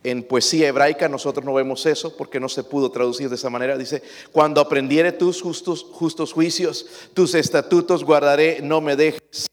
En 0.03 0.23
poesía 0.23 0.69
hebraica 0.69 1.07
nosotros 1.07 1.45
no 1.45 1.53
vemos 1.53 1.85
eso 1.85 2.17
porque 2.17 2.39
no 2.39 2.49
se 2.49 2.63
pudo 2.63 2.89
traducir 2.89 3.29
de 3.29 3.35
esa 3.35 3.51
manera. 3.51 3.77
Dice, 3.77 4.01
cuando 4.31 4.59
aprendiere 4.59 5.11
tus 5.11 5.39
justos, 5.39 5.85
justos 5.91 6.33
juicios, 6.33 6.87
tus 7.13 7.35
estatutos 7.35 8.03
guardaré, 8.03 8.59
no 8.63 8.81
me 8.81 8.95
dejes 8.95 9.51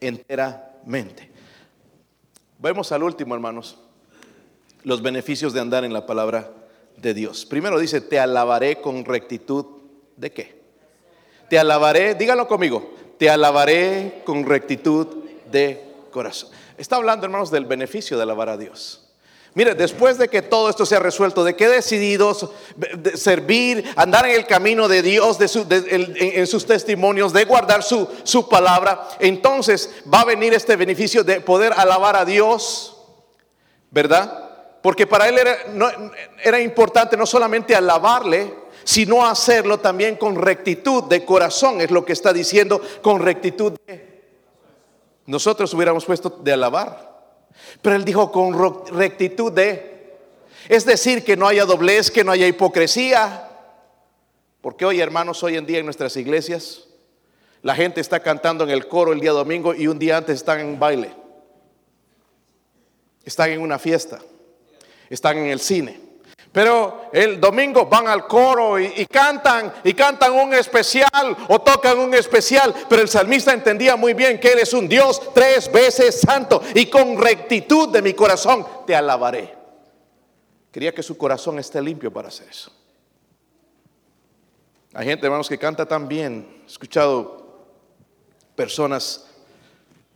enteramente. 0.00 1.30
Vemos 2.58 2.90
al 2.90 3.02
último, 3.02 3.34
hermanos, 3.34 3.76
los 4.82 5.02
beneficios 5.02 5.52
de 5.52 5.60
andar 5.60 5.84
en 5.84 5.92
la 5.92 6.06
palabra 6.06 6.63
de 6.96 7.14
Dios. 7.14 7.44
Primero 7.46 7.78
dice, 7.78 8.00
te 8.00 8.18
alabaré 8.18 8.80
con 8.80 9.04
rectitud 9.04 9.66
de 10.16 10.32
qué? 10.32 10.62
Te 11.48 11.58
alabaré, 11.58 12.14
dígalo 12.14 12.48
conmigo, 12.48 12.94
te 13.18 13.28
alabaré 13.30 14.22
con 14.24 14.44
rectitud 14.46 15.24
de 15.50 15.82
corazón. 16.10 16.50
Está 16.78 16.96
hablando, 16.96 17.26
hermanos, 17.26 17.50
del 17.50 17.66
beneficio 17.66 18.16
de 18.16 18.22
alabar 18.22 18.48
a 18.48 18.56
Dios. 18.56 19.04
Mire, 19.54 19.76
después 19.76 20.18
de 20.18 20.28
que 20.28 20.42
todo 20.42 20.68
esto 20.68 20.84
se 20.84 20.96
ha 20.96 20.98
resuelto, 20.98 21.44
de 21.44 21.54
que 21.54 21.66
he 21.66 21.68
decidido 21.68 22.36
servir, 23.14 23.84
andar 23.94 24.26
en 24.26 24.34
el 24.34 24.46
camino 24.46 24.88
de 24.88 25.00
Dios, 25.00 25.38
en, 25.40 26.46
sus 26.48 26.66
testimonios, 26.66 27.32
de 27.32 27.44
guardar 27.44 27.84
su, 27.84 28.08
su 28.24 28.48
palabra, 28.48 29.08
entonces 29.20 29.90
va 30.12 30.22
a 30.22 30.24
venir 30.24 30.52
este 30.54 30.74
beneficio 30.74 31.22
de 31.22 31.40
poder 31.40 31.72
alabar 31.76 32.16
a 32.16 32.24
Dios, 32.24 32.96
¿verdad? 33.92 34.43
Porque 34.84 35.06
para 35.06 35.30
él 35.30 35.38
era, 36.42 36.60
importante 36.60 37.16
no 37.16 37.24
solamente 37.24 37.74
alabarle, 37.74 38.52
sino 38.84 39.24
hacerlo 39.24 39.80
también 39.80 40.16
con 40.16 40.36
rectitud 40.36 41.04
de 41.04 41.24
corazón, 41.24 41.80
es 41.80 41.90
lo 41.90 42.04
que 42.04 42.12
está 42.12 42.34
diciendo, 42.34 42.82
con 43.00 43.22
rectitud 43.22 43.72
de... 43.86 44.24
Nosotros 45.24 45.72
hubiéramos 45.72 46.04
puesto 46.04 46.28
de 46.28 46.52
alabar. 46.52 47.48
Pero 47.80 47.96
él 47.96 48.04
dijo 48.04 48.30
con 48.30 48.84
rectitud 48.94 49.50
de... 49.52 50.18
Es 50.68 50.84
decir, 50.84 51.24
que 51.24 51.34
no 51.34 51.48
haya 51.48 51.64
doblez, 51.64 52.10
que 52.10 52.22
no 52.22 52.32
haya 52.32 52.46
hipocresía. 52.46 53.48
Porque 54.60 54.84
hoy, 54.84 55.00
hermanos, 55.00 55.42
hoy 55.42 55.56
en 55.56 55.64
día 55.64 55.78
en 55.78 55.86
nuestras 55.86 56.14
iglesias, 56.18 56.88
la 57.62 57.74
gente 57.74 58.02
está 58.02 58.20
cantando 58.20 58.64
en 58.64 58.70
el 58.70 58.86
coro 58.86 59.14
el 59.14 59.20
día 59.20 59.32
domingo 59.32 59.74
y 59.74 59.86
un 59.86 59.98
día 59.98 60.18
antes 60.18 60.34
están 60.36 60.60
en 60.60 60.78
baile. 60.78 61.10
Están 63.24 63.48
en 63.48 63.62
una 63.62 63.78
fiesta. 63.78 64.20
Están 65.10 65.38
en 65.38 65.46
el 65.46 65.60
cine. 65.60 66.04
Pero 66.54 67.10
el 67.12 67.40
domingo 67.40 67.86
van 67.86 68.06
al 68.06 68.28
coro 68.28 68.78
y, 68.78 69.06
cantan, 69.06 69.72
y 69.82 69.92
cantan 69.92 70.32
un 70.34 70.54
especial 70.54 71.36
o 71.48 71.60
tocan 71.60 71.98
un 71.98 72.14
especial. 72.14 72.72
Pero 72.88 73.02
el 73.02 73.08
salmista 73.08 73.52
entendía 73.52 73.96
muy 73.96 74.14
bien 74.14 74.38
que 74.38 74.52
Él 74.52 74.60
es 74.60 74.72
un 74.72 74.88
Dios 74.88 75.20
tres 75.34 75.70
veces 75.72 76.20
santo 76.20 76.62
y 76.72 76.86
con 76.86 77.20
rectitud 77.20 77.88
de 77.88 78.00
mi 78.02 78.14
corazón 78.14 78.64
te 78.86 78.94
alabaré. 78.94 79.52
Quería 80.70 80.94
que 80.94 81.02
su 81.02 81.18
corazón 81.18 81.58
esté 81.58 81.82
limpio 81.82 82.12
para 82.12 82.28
hacer 82.28 82.48
eso. 82.48 82.70
Hay 84.92 85.06
gente, 85.06 85.26
hermanos, 85.26 85.48
que 85.48 85.58
canta 85.58 85.86
tan 85.86 86.06
bien. 86.06 86.62
He 86.62 86.70
escuchado 86.70 87.66
personas 88.54 89.26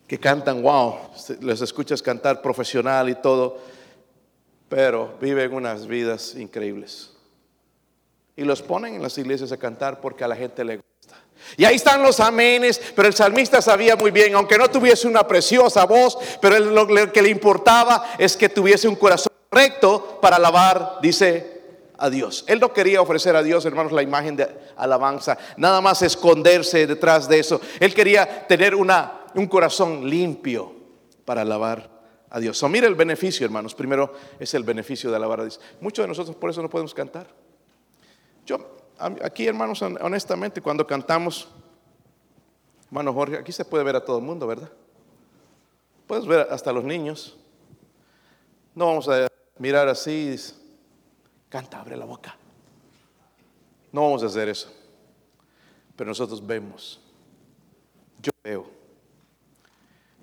que 0.07 0.20
cantan, 0.20 0.62
wow, 0.62 0.99
les 1.41 1.61
escuchas 1.62 2.01
cantar 2.01 2.41
profesional 2.41 3.09
y 3.09 3.16
todo 3.16 3.59
pero 4.68 5.16
viven 5.20 5.52
unas 5.52 5.86
vidas 5.86 6.34
increíbles. 6.34 7.10
Y 8.36 8.44
los 8.44 8.62
ponen 8.62 8.94
en 8.94 9.02
las 9.02 9.18
iglesias 9.18 9.50
a 9.52 9.56
cantar 9.56 10.00
porque 10.00 10.24
a 10.24 10.28
la 10.28 10.36
gente 10.36 10.64
le 10.64 10.76
gusta. 10.76 11.16
Y 11.56 11.64
ahí 11.64 11.76
están 11.76 12.02
los 12.02 12.20
amenes, 12.20 12.80
pero 12.94 13.08
el 13.08 13.14
salmista 13.14 13.62
sabía 13.62 13.96
muy 13.96 14.10
bien, 14.10 14.34
aunque 14.34 14.58
no 14.58 14.68
tuviese 14.68 15.08
una 15.08 15.26
preciosa 15.26 15.84
voz, 15.86 16.18
pero 16.40 16.58
lo 16.58 17.12
que 17.12 17.22
le 17.22 17.30
importaba 17.30 18.14
es 18.18 18.36
que 18.36 18.48
tuviese 18.48 18.88
un 18.88 18.96
corazón 18.96 19.32
recto 19.50 20.18
para 20.20 20.36
alabar, 20.36 20.98
dice 21.00 21.58
a 21.96 22.10
Dios. 22.10 22.44
Él 22.46 22.60
no 22.60 22.72
quería 22.72 23.00
ofrecer 23.00 23.34
a 23.34 23.42
Dios, 23.42 23.64
hermanos, 23.64 23.92
la 23.92 24.02
imagen 24.02 24.36
de 24.36 24.48
alabanza, 24.76 25.36
nada 25.56 25.80
más 25.80 26.02
esconderse 26.02 26.86
detrás 26.86 27.28
de 27.28 27.40
eso. 27.40 27.60
Él 27.80 27.94
quería 27.94 28.46
tener 28.46 28.74
una, 28.74 29.24
un 29.34 29.46
corazón 29.46 30.08
limpio 30.08 30.72
para 31.24 31.42
alabar 31.42 31.97
a 32.30 32.40
Dios. 32.40 32.58
So, 32.58 32.68
mire 32.68 32.86
el 32.86 32.94
beneficio, 32.94 33.44
hermanos. 33.44 33.74
Primero 33.74 34.12
es 34.38 34.52
el 34.54 34.62
beneficio 34.62 35.10
de 35.10 35.16
alabar 35.16 35.40
a 35.40 35.42
Dios. 35.44 35.60
Muchos 35.80 36.04
de 36.04 36.08
nosotros 36.08 36.36
por 36.36 36.50
eso 36.50 36.62
no 36.62 36.68
podemos 36.68 36.94
cantar. 36.94 37.26
Yo, 38.44 38.76
aquí, 38.98 39.46
hermanos, 39.46 39.82
honestamente, 39.82 40.60
cuando 40.60 40.86
cantamos, 40.86 41.48
hermano 42.86 43.12
Jorge, 43.12 43.36
aquí 43.36 43.52
se 43.52 43.64
puede 43.64 43.84
ver 43.84 43.96
a 43.96 44.04
todo 44.04 44.18
el 44.18 44.24
mundo, 44.24 44.46
¿verdad? 44.46 44.70
Puedes 46.06 46.26
ver 46.26 46.48
hasta 46.50 46.72
los 46.72 46.84
niños. 46.84 47.36
No 48.74 48.86
vamos 48.86 49.08
a 49.08 49.26
mirar 49.58 49.88
así, 49.88 50.36
canta, 51.48 51.80
abre 51.80 51.96
la 51.96 52.04
boca. 52.04 52.36
No 53.92 54.02
vamos 54.02 54.22
a 54.22 54.26
hacer 54.26 54.48
eso. 54.48 54.72
Pero 55.96 56.08
nosotros 56.08 56.46
vemos. 56.46 57.00
Yo 58.22 58.30
veo. 58.44 58.77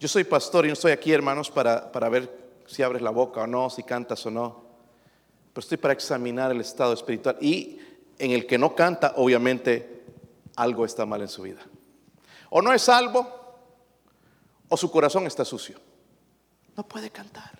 Yo 0.06 0.10
soy 0.10 0.24
pastor 0.24 0.66
y 0.66 0.68
no 0.68 0.74
estoy 0.74 0.92
aquí, 0.92 1.12
hermanos, 1.12 1.50
para, 1.50 1.92
para 1.92 2.10
ver 2.10 2.62
si 2.68 2.84
abres 2.84 3.02
la 3.02 3.10
boca 3.10 3.42
o 3.42 3.48
no, 3.48 3.72
si 3.72 3.82
cantas 3.82 4.24
o 4.28 4.30
no. 4.30 4.64
Pero 5.52 5.64
estoy 5.64 5.78
para 5.78 5.96
examinar 5.96 6.52
el 6.52 6.62
estado 6.62 6.94
espiritual. 6.94 7.40
Y 7.42 7.80
en 8.20 8.30
el 8.30 8.46
que 8.46 8.60
no 8.60 8.76
canta, 8.76 9.14
obviamente, 9.16 10.04
algo 10.58 10.86
está 10.86 11.08
mal 11.08 11.22
en 11.24 11.28
su 11.28 11.42
vida. 11.42 11.62
O 12.52 12.62
no 12.62 12.72
es 12.72 12.84
salvo, 12.84 13.28
o 14.70 14.78
su 14.78 14.92
corazón 14.92 15.26
está 15.26 15.44
sucio. 15.44 15.80
No 16.78 16.88
puede 16.88 17.10
cantar. 17.10 17.60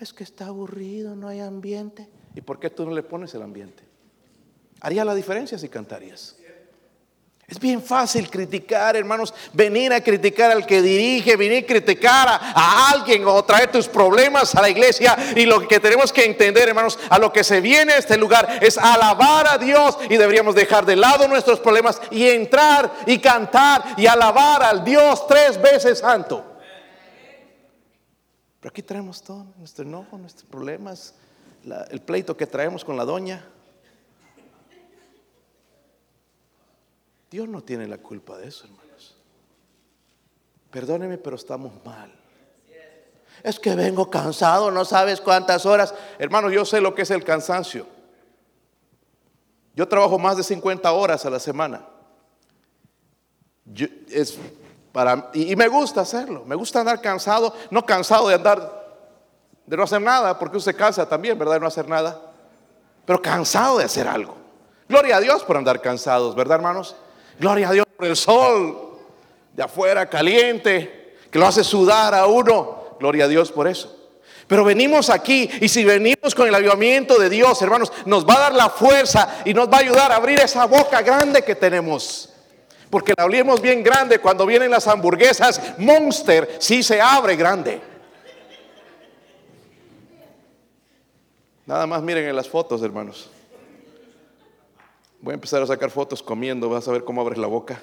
Es 0.00 0.14
que 0.14 0.24
está 0.24 0.46
aburrido, 0.46 1.14
no 1.14 1.28
hay 1.28 1.40
ambiente. 1.40 2.08
¿Y 2.34 2.40
por 2.40 2.58
qué 2.60 2.70
tú 2.70 2.86
no 2.86 2.94
le 2.94 3.02
pones 3.02 3.34
el 3.34 3.42
ambiente? 3.42 3.84
Haría 4.80 5.04
la 5.04 5.14
diferencia 5.14 5.58
si 5.58 5.68
cantarías. 5.68 6.34
Es 7.52 7.60
bien 7.60 7.82
fácil 7.82 8.30
criticar, 8.30 8.96
hermanos, 8.96 9.34
venir 9.52 9.92
a 9.92 10.02
criticar 10.02 10.50
al 10.50 10.64
que 10.64 10.80
dirige, 10.80 11.36
venir 11.36 11.64
a 11.64 11.66
criticar 11.66 12.26
a, 12.26 12.88
alguien 12.92 13.26
o 13.26 13.44
traer 13.44 13.70
tus 13.70 13.88
problemas 13.88 14.54
a 14.54 14.62
la 14.62 14.70
iglesia. 14.70 15.14
Y 15.36 15.44
lo 15.44 15.68
que 15.68 15.78
tenemos 15.78 16.14
que 16.14 16.24
entender, 16.24 16.70
hermanos, 16.70 16.98
a 17.10 17.18
lo 17.18 17.30
que 17.30 17.44
se 17.44 17.60
viene 17.60 17.92
a 17.92 17.98
este 17.98 18.16
lugar 18.16 18.58
es 18.62 18.78
alabar 18.78 19.46
a 19.46 19.58
Dios 19.58 19.98
y 20.08 20.16
deberíamos 20.16 20.54
dejar 20.54 20.86
de 20.86 20.96
lado 20.96 21.28
nuestros 21.28 21.60
problemas 21.60 22.00
y 22.10 22.26
entrar 22.26 22.90
y 23.04 23.18
cantar 23.18 23.84
y 23.98 24.06
alabar 24.06 24.62
al 24.62 24.82
Dios 24.82 25.26
tres 25.26 25.60
veces 25.60 25.98
santo. 25.98 26.42
Pero 28.60 28.70
aquí 28.70 28.82
traemos 28.82 29.20
todo, 29.20 29.44
nuestro 29.58 29.84
enojo, 29.84 30.16
nuestros 30.16 30.46
problemas, 30.46 31.16
el 31.90 32.00
pleito 32.00 32.34
que 32.34 32.46
traemos 32.46 32.82
con 32.82 32.96
la 32.96 33.04
doña. 33.04 33.44
Dios 37.32 37.48
no 37.48 37.62
tiene 37.62 37.88
la 37.88 37.96
culpa 37.96 38.36
de 38.36 38.48
eso, 38.48 38.66
hermanos. 38.66 39.16
Perdóneme, 40.70 41.16
pero 41.16 41.36
estamos 41.36 41.72
mal. 41.82 42.12
Es 43.42 43.58
que 43.58 43.74
vengo 43.74 44.10
cansado, 44.10 44.70
no 44.70 44.84
sabes 44.84 45.18
cuántas 45.18 45.64
horas. 45.64 45.94
Hermanos, 46.18 46.52
yo 46.52 46.66
sé 46.66 46.82
lo 46.82 46.94
que 46.94 47.02
es 47.02 47.10
el 47.10 47.24
cansancio. 47.24 47.86
Yo 49.74 49.88
trabajo 49.88 50.18
más 50.18 50.36
de 50.36 50.42
50 50.42 50.92
horas 50.92 51.24
a 51.24 51.30
la 51.30 51.40
semana. 51.40 51.86
y, 53.64 55.52
y, 55.52 55.56
me 55.56 55.68
gusta 55.68 56.02
hacerlo. 56.02 56.44
Me 56.44 56.54
gusta 56.54 56.80
andar 56.80 57.00
cansado, 57.00 57.56
no 57.70 57.86
cansado 57.86 58.28
de 58.28 58.34
andar, 58.34 59.08
de 59.64 59.74
no 59.74 59.84
hacer 59.84 60.02
nada, 60.02 60.38
porque 60.38 60.58
usted 60.58 60.76
cansa 60.76 61.08
también, 61.08 61.38
¿verdad? 61.38 61.54
De 61.54 61.60
no 61.60 61.66
hacer 61.66 61.88
nada. 61.88 62.20
Pero 63.06 63.22
cansado 63.22 63.78
de 63.78 63.84
hacer 63.84 64.06
algo. 64.06 64.36
Gloria 64.86 65.16
a 65.16 65.20
Dios 65.20 65.42
por 65.44 65.56
andar 65.56 65.80
cansados, 65.80 66.34
¿verdad, 66.34 66.56
hermanos? 66.56 66.94
Gloria 67.38 67.68
a 67.68 67.72
Dios 67.72 67.86
por 67.96 68.06
el 68.06 68.16
sol 68.16 68.98
de 69.52 69.62
afuera 69.62 70.08
caliente, 70.08 71.16
que 71.30 71.38
lo 71.38 71.46
hace 71.46 71.64
sudar 71.64 72.14
a 72.14 72.26
uno. 72.26 72.96
Gloria 72.98 73.24
a 73.24 73.28
Dios 73.28 73.50
por 73.50 73.66
eso. 73.66 73.98
Pero 74.46 74.64
venimos 74.64 75.08
aquí 75.08 75.48
y 75.60 75.68
si 75.68 75.84
venimos 75.84 76.34
con 76.34 76.46
el 76.46 76.54
avivamiento 76.54 77.18
de 77.18 77.30
Dios, 77.30 77.60
hermanos, 77.62 77.92
nos 78.04 78.26
va 78.26 78.34
a 78.34 78.40
dar 78.40 78.54
la 78.54 78.68
fuerza 78.68 79.42
y 79.44 79.54
nos 79.54 79.68
va 79.68 79.78
a 79.78 79.80
ayudar 79.80 80.12
a 80.12 80.16
abrir 80.16 80.38
esa 80.40 80.66
boca 80.66 81.00
grande 81.02 81.42
que 81.42 81.54
tenemos. 81.54 82.28
Porque 82.90 83.14
la 83.16 83.24
abrimos 83.24 83.62
bien 83.62 83.82
grande 83.82 84.18
cuando 84.18 84.44
vienen 84.44 84.70
las 84.70 84.86
hamburguesas 84.86 85.78
Monster, 85.78 86.56
sí 86.58 86.82
se 86.82 87.00
abre 87.00 87.36
grande. 87.36 87.80
Nada 91.64 91.86
más 91.86 92.02
miren 92.02 92.28
en 92.28 92.36
las 92.36 92.48
fotos, 92.48 92.82
hermanos. 92.82 93.30
Voy 95.22 95.30
a 95.30 95.34
empezar 95.34 95.62
a 95.62 95.66
sacar 95.68 95.88
fotos 95.92 96.20
comiendo, 96.20 96.68
vas 96.68 96.88
a 96.88 96.90
ver 96.90 97.04
cómo 97.04 97.20
abres 97.20 97.38
la 97.38 97.46
boca. 97.46 97.80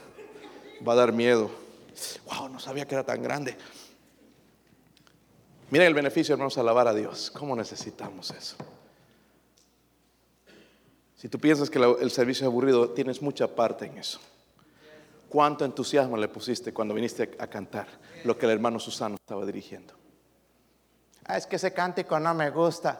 Va 0.86 0.92
a 0.92 0.96
dar 0.98 1.14
miedo. 1.14 1.50
Wow, 2.26 2.50
no 2.50 2.60
sabía 2.60 2.86
que 2.86 2.96
era 2.96 3.06
tan 3.06 3.24
grande. 3.24 3.56
Miren 5.72 5.88
el 5.88 5.94
beneficio, 5.94 6.34
hermanos, 6.34 6.58
alabar 6.58 6.90
a 6.90 6.94
Dios. 6.94 7.32
¿Cómo 7.32 7.56
necesitamos 7.56 8.32
eso? 8.32 8.58
Si 11.16 11.30
tú 11.30 11.40
piensas 11.40 11.70
que 11.70 11.80
el 11.80 12.12
servicio 12.12 12.46
es 12.46 12.52
aburrido, 12.52 12.90
tienes 12.90 13.22
mucha 13.22 13.48
parte 13.48 13.86
en 13.86 13.98
eso. 13.98 14.20
¿Cuánto 15.30 15.64
entusiasmo 15.64 16.18
le 16.18 16.28
pusiste 16.28 16.74
cuando 16.74 16.94
viniste 16.94 17.38
a 17.40 17.48
cantar 17.48 17.88
lo 18.26 18.38
que 18.38 18.48
el 18.48 18.52
hermano 18.52 18.82
Susano 18.82 19.16
estaba 19.16 19.46
dirigiendo? 19.46 19.94
Ah, 21.24 21.38
es 21.38 21.48
que 21.48 21.56
ese 21.56 21.72
cántico 21.72 22.20
no 22.20 22.34
me 22.34 22.50
gusta. 22.50 23.00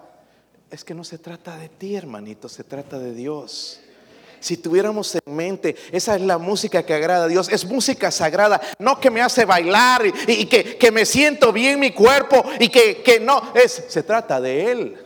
Es 0.72 0.86
que 0.86 0.94
no 0.94 1.04
se 1.04 1.18
trata 1.18 1.58
de 1.58 1.68
ti, 1.68 1.96
hermanito, 1.96 2.48
se 2.48 2.64
trata 2.64 3.00
de 3.00 3.14
Dios 3.14 3.82
si 4.40 4.58
tuviéramos 4.58 5.16
en 5.16 5.36
mente, 5.36 5.76
esa 5.92 6.16
es 6.16 6.22
la 6.22 6.38
música 6.38 6.84
que 6.84 6.94
agrada 6.94 7.26
a 7.26 7.28
Dios, 7.28 7.50
es 7.50 7.66
música 7.66 8.12
sagrada, 8.12 8.60
no 8.80 9.00
que 9.00 9.10
me 9.10 9.22
hace 9.22 9.46
bailar 9.46 10.04
y, 10.06 10.46
que, 10.46 10.92
me 10.92 11.06
siento 11.06 11.52
bien 11.52 11.80
mi 11.80 11.92
cuerpo 11.92 12.44
y 12.60 12.70
que, 12.70 13.02
que 13.02 13.20
no, 13.20 13.54
es, 13.54 13.86
se 13.88 14.04
trata 14.04 14.40
de 14.42 14.72
Él. 14.72 15.06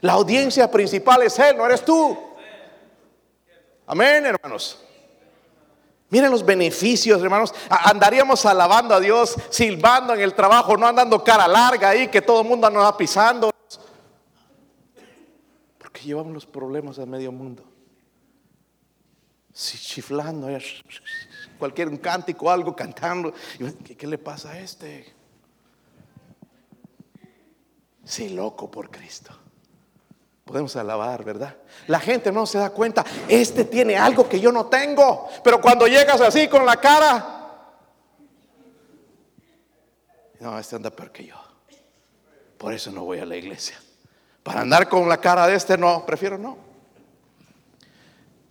La 0.00 0.14
audiencia 0.14 0.70
principal 0.70 1.22
es 1.22 1.38
Él, 1.38 1.56
no 1.56 1.66
eres 1.66 1.84
tú. 1.84 2.18
Amén, 3.86 4.24
hermanos. 4.24 4.78
Miren 6.10 6.30
los 6.30 6.44
beneficios, 6.44 7.22
hermanos. 7.22 7.54
Andaríamos 7.68 8.44
alabando 8.44 8.94
a 8.94 9.00
Dios, 9.00 9.36
silbando 9.48 10.12
en 10.12 10.20
el 10.20 10.34
trabajo, 10.34 10.76
no 10.76 10.86
andando 10.86 11.22
cara 11.22 11.46
larga 11.46 11.90
ahí, 11.90 12.08
que 12.08 12.20
todo 12.20 12.42
el 12.42 12.48
mundo 12.48 12.68
nos 12.68 12.84
va 12.84 12.96
pisando. 12.96 13.50
Porque 15.78 16.00
llevamos 16.00 16.32
los 16.32 16.46
problemas 16.46 16.98
a 16.98 17.06
medio 17.06 17.30
mundo. 17.30 17.69
Si 19.52 19.78
chiflando, 19.78 20.48
cualquier 21.58 21.88
un 21.88 21.98
cántico, 21.98 22.50
algo 22.50 22.74
cantando. 22.74 23.32
¿Qué, 23.84 23.96
¿Qué, 23.96 24.06
le 24.06 24.18
pasa 24.18 24.50
a 24.52 24.58
este? 24.58 25.14
Sí, 28.04 28.30
loco 28.30 28.70
por 28.70 28.90
Cristo. 28.90 29.32
Podemos 30.44 30.74
alabar, 30.74 31.22
¿verdad? 31.24 31.56
La 31.86 32.00
gente 32.00 32.32
no 32.32 32.44
se 32.44 32.58
da 32.58 32.70
cuenta, 32.70 33.04
este 33.28 33.64
tiene 33.64 33.96
algo 33.96 34.28
que 34.28 34.40
yo 34.40 34.50
no 34.50 34.66
tengo, 34.66 35.28
pero 35.44 35.60
cuando 35.60 35.86
llegas 35.86 36.20
así 36.20 36.48
con 36.48 36.66
la 36.66 36.76
cara, 36.76 37.40
no, 40.40 40.58
este 40.58 40.74
anda 40.74 40.90
peor 40.90 41.12
que 41.12 41.26
yo. 41.26 41.36
Por 42.58 42.72
eso 42.72 42.90
no 42.90 43.04
voy 43.04 43.18
a 43.20 43.26
la 43.26 43.36
iglesia. 43.36 43.80
Para 44.42 44.62
andar 44.62 44.88
con 44.88 45.08
la 45.08 45.18
cara 45.18 45.46
de 45.46 45.54
este, 45.54 45.78
no, 45.78 46.04
prefiero 46.04 46.36
no. 46.36 46.69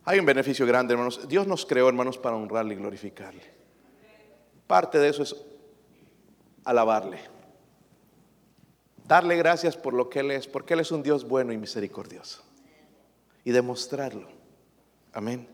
Hay 0.10 0.20
un 0.20 0.26
beneficio 0.26 0.66
grande, 0.66 0.93
hermanos. 0.93 1.28
Dios 1.28 1.45
nos 1.45 1.66
creó, 1.66 1.88
hermanos, 1.88 2.18
para 2.18 2.36
honrarle 2.36 2.74
y 2.74 2.78
glorificarle. 2.78 3.43
Parte 4.66 4.97
de 4.97 5.10
eso 5.10 5.24
es 5.24 5.36
alabarle 6.66 7.20
darle 9.10 9.36
gracias 9.38 9.76
por 9.76 9.93
lo 9.95 10.07
que 10.07 10.20
Él 10.20 10.30
es, 10.30 10.45
porque 10.45 10.76
Él 10.76 10.82
es 10.82 10.91
un 10.91 11.01
Dios 11.01 11.28
bueno 11.28 11.51
y 11.51 11.57
misericordioso. 11.57 12.43
Y 13.43 13.51
demostrarlo. 13.51 14.30
Amén. 15.12 15.49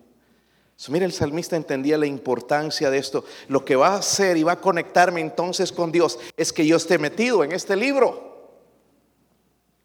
mira, 0.89 1.05
el 1.05 1.13
salmista 1.13 1.55
entendía 1.55 1.97
la 1.97 2.05
importancia 2.05 2.89
de 2.89 2.97
esto. 2.97 3.23
Lo 3.47 3.63
que 3.63 3.77
va 3.77 3.89
a 3.89 3.99
hacer 3.99 4.35
y 4.35 4.43
va 4.43 4.53
a 4.53 4.61
conectarme 4.61 5.21
entonces 5.21 5.71
con 5.71 5.91
Dios 5.93 6.19
es 6.35 6.51
que 6.51 6.67
yo 6.67 6.75
esté 6.75 6.97
metido 6.97 7.45
en 7.45 7.53
este 7.53 7.77
libro. 7.77 8.34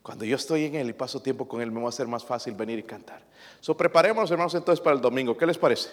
Cuando 0.03 0.25
yo 0.25 0.37
estoy 0.37 0.65
en 0.65 0.75
Él 0.77 0.91
y 0.91 0.93
paso 0.93 1.21
tiempo 1.21 1.47
con 1.47 1.61
Él, 1.61 1.71
me 1.71 1.81
va 1.81 1.89
a 1.89 1.93
ser 1.93 2.07
más 2.07 2.25
fácil 2.25 2.55
venir 2.55 2.79
y 2.79 2.83
cantar. 2.83 3.23
So, 3.61 3.77
preparémonos, 3.77 4.31
hermanos, 4.31 4.55
entonces 4.55 4.83
para 4.83 4.97
el 4.97 5.03
domingo. 5.03 5.37
¿Qué 5.37 5.47
les 5.47 5.59
parece? 5.59 5.91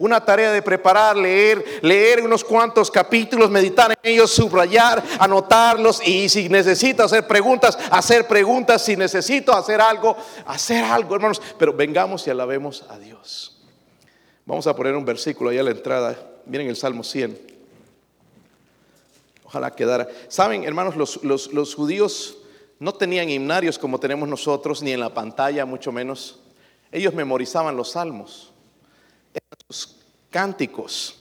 una 0.00 0.24
tarea 0.24 0.50
de 0.50 0.62
preparar, 0.62 1.14
leer, 1.14 1.62
leer 1.82 2.22
unos 2.22 2.42
cuantos 2.42 2.90
capítulos, 2.90 3.50
meditar 3.50 3.90
en 3.90 4.14
ellos, 4.14 4.30
subrayar, 4.30 5.04
anotarlos 5.18 6.00
y 6.06 6.28
si 6.30 6.48
necesito 6.48 7.04
hacer 7.04 7.26
preguntas, 7.26 7.78
hacer 7.90 8.26
preguntas, 8.26 8.82
si 8.82 8.96
necesito 8.96 9.54
hacer 9.54 9.78
algo, 9.78 10.16
hacer 10.46 10.82
algo, 10.84 11.14
hermanos, 11.14 11.42
pero 11.58 11.74
vengamos 11.74 12.26
y 12.26 12.30
alabemos 12.30 12.86
a 12.88 12.98
Dios. 12.98 13.60
Vamos 14.46 14.66
a 14.66 14.74
poner 14.74 14.96
un 14.96 15.04
versículo 15.04 15.50
ahí 15.50 15.58
a 15.58 15.62
la 15.62 15.70
entrada, 15.70 16.16
miren 16.46 16.68
el 16.68 16.76
Salmo 16.76 17.04
100. 17.04 17.38
Ojalá 19.44 19.70
quedara. 19.74 20.08
Saben, 20.28 20.64
hermanos, 20.64 20.96
los, 20.96 21.22
los 21.22 21.74
judíos 21.74 22.39
no 22.80 22.92
tenían 22.92 23.30
himnarios 23.30 23.78
como 23.78 24.00
tenemos 24.00 24.28
nosotros, 24.28 24.82
ni 24.82 24.90
en 24.90 25.00
la 25.00 25.14
pantalla, 25.14 25.64
mucho 25.64 25.92
menos. 25.92 26.40
Ellos 26.90 27.14
memorizaban 27.14 27.76
los 27.76 27.92
salmos 27.92 28.50
sus 29.68 29.96
cánticos. 30.30 31.16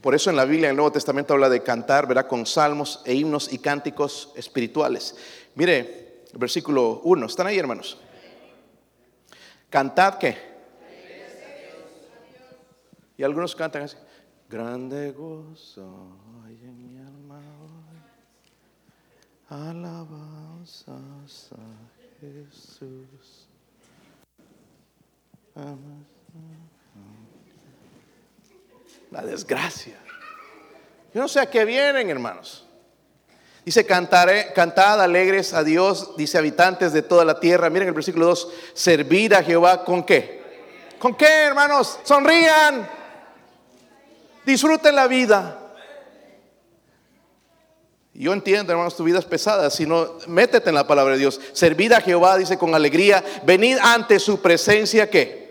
Por 0.00 0.14
eso 0.14 0.30
en 0.30 0.36
la 0.36 0.44
Biblia, 0.44 0.68
en 0.68 0.70
el 0.70 0.76
Nuevo 0.76 0.92
Testamento, 0.92 1.34
habla 1.34 1.48
de 1.48 1.62
cantar, 1.62 2.08
verá, 2.08 2.26
con 2.26 2.44
salmos 2.44 3.02
e 3.04 3.14
himnos 3.14 3.52
y 3.52 3.58
cánticos 3.58 4.32
espirituales. 4.34 5.14
Mire, 5.54 6.24
el 6.32 6.38
versículo 6.38 7.00
1, 7.04 7.26
¿están 7.26 7.46
ahí, 7.46 7.58
hermanos? 7.58 7.98
Cantad 9.70 10.18
qué? 10.18 10.52
Y 13.16 13.22
algunos 13.22 13.54
cantan 13.54 13.82
así. 13.82 13.96
Grande 14.52 15.12
gozo 15.12 15.88
hay 16.44 16.58
en 16.62 16.86
mi 16.86 16.98
alma 16.98 17.40
hoy. 17.62 18.02
Alabanzas 19.48 21.48
Jesús. 22.20 23.48
La 29.10 29.22
desgracia. 29.22 29.98
Yo 31.14 31.22
no 31.22 31.28
sé 31.28 31.40
a 31.40 31.48
qué 31.48 31.64
vienen, 31.64 32.10
hermanos. 32.10 32.66
Dice, 33.64 33.86
cantaré, 33.86 34.52
cantad 34.52 35.00
alegres 35.00 35.54
a 35.54 35.64
Dios, 35.64 36.14
dice 36.18 36.36
habitantes 36.36 36.92
de 36.92 37.00
toda 37.00 37.24
la 37.24 37.40
tierra. 37.40 37.70
Miren 37.70 37.88
el 37.88 37.94
versículo 37.94 38.26
2, 38.26 38.52
servir 38.74 39.34
a 39.34 39.42
Jehová 39.42 39.82
con 39.82 40.04
qué? 40.04 40.42
¿Con 40.98 41.14
qué, 41.14 41.44
hermanos? 41.44 41.98
Sonrían. 42.02 43.00
Disfruten 44.44 44.94
la 44.94 45.06
vida. 45.06 45.58
Yo 48.14 48.32
entiendo, 48.32 48.72
hermanos, 48.72 48.96
tu 48.96 49.04
vida 49.04 49.18
es 49.18 49.24
pesada, 49.24 49.70
sino 49.70 50.18
métete 50.26 50.68
en 50.68 50.74
la 50.74 50.86
palabra 50.86 51.14
de 51.14 51.20
Dios. 51.20 51.40
Servid 51.52 51.92
a 51.92 52.00
Jehová, 52.00 52.36
dice 52.36 52.58
con 52.58 52.74
alegría, 52.74 53.24
venid 53.44 53.78
ante 53.82 54.18
su 54.18 54.40
presencia, 54.40 55.08
¿qué? 55.08 55.42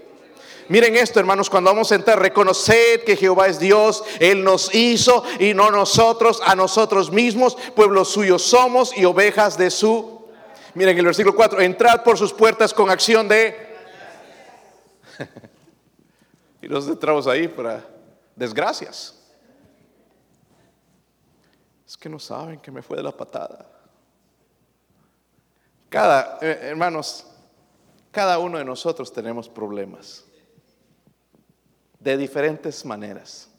Miren 0.69 0.95
esto, 0.95 1.19
hermanos, 1.19 1.49
cuando 1.49 1.71
vamos 1.71 1.91
a 1.91 1.95
entrar, 1.95 2.19
reconoced 2.19 3.03
que 3.03 3.17
Jehová 3.17 3.47
es 3.47 3.59
Dios, 3.59 4.03
Él 4.19 4.43
nos 4.43 4.73
hizo 4.75 5.23
y 5.39 5.53
no 5.53 5.71
nosotros, 5.71 6.39
a 6.45 6.55
nosotros 6.55 7.11
mismos, 7.11 7.57
pueblos 7.75 8.09
suyos 8.09 8.43
somos 8.43 8.95
y 8.95 9.05
ovejas 9.05 9.57
de 9.57 9.69
su. 9.71 10.21
Miren 10.75 10.97
el 10.97 11.05
versículo 11.05 11.35
4, 11.35 11.61
entrad 11.61 12.03
por 12.03 12.17
sus 12.17 12.31
puertas 12.31 12.73
con 12.73 12.89
acción 12.89 13.27
de... 13.27 13.53
y 16.61 16.67
nos 16.69 16.87
entramos 16.87 17.27
ahí 17.27 17.47
para 17.49 17.83
desgracias. 18.35 19.17
Es 21.85 21.97
que 21.97 22.09
no 22.09 22.19
saben 22.19 22.59
que 22.59 22.71
me 22.71 22.81
fue 22.81 22.97
de 22.97 23.03
la 23.03 23.11
patada. 23.11 23.69
Cada, 25.89 26.37
eh, 26.41 26.69
hermanos, 26.69 27.27
cada 28.11 28.39
uno 28.39 28.57
de 28.57 28.65
nosotros 28.65 29.11
tenemos 29.11 29.49
problemas 29.49 30.23
de 31.99 32.17
diferentes 32.17 32.83
maneras. 32.85 33.49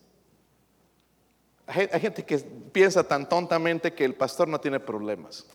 Hay, 1.66 2.01
gente 2.01 2.25
que 2.25 2.39
piensa 2.39 3.05
tan 3.05 3.29
tontamente 3.29 3.95
que 3.95 4.05
el 4.05 4.14
pastor 4.14 4.49
no 4.49 4.61
tiene 4.61 4.81
problemas. 4.81 5.47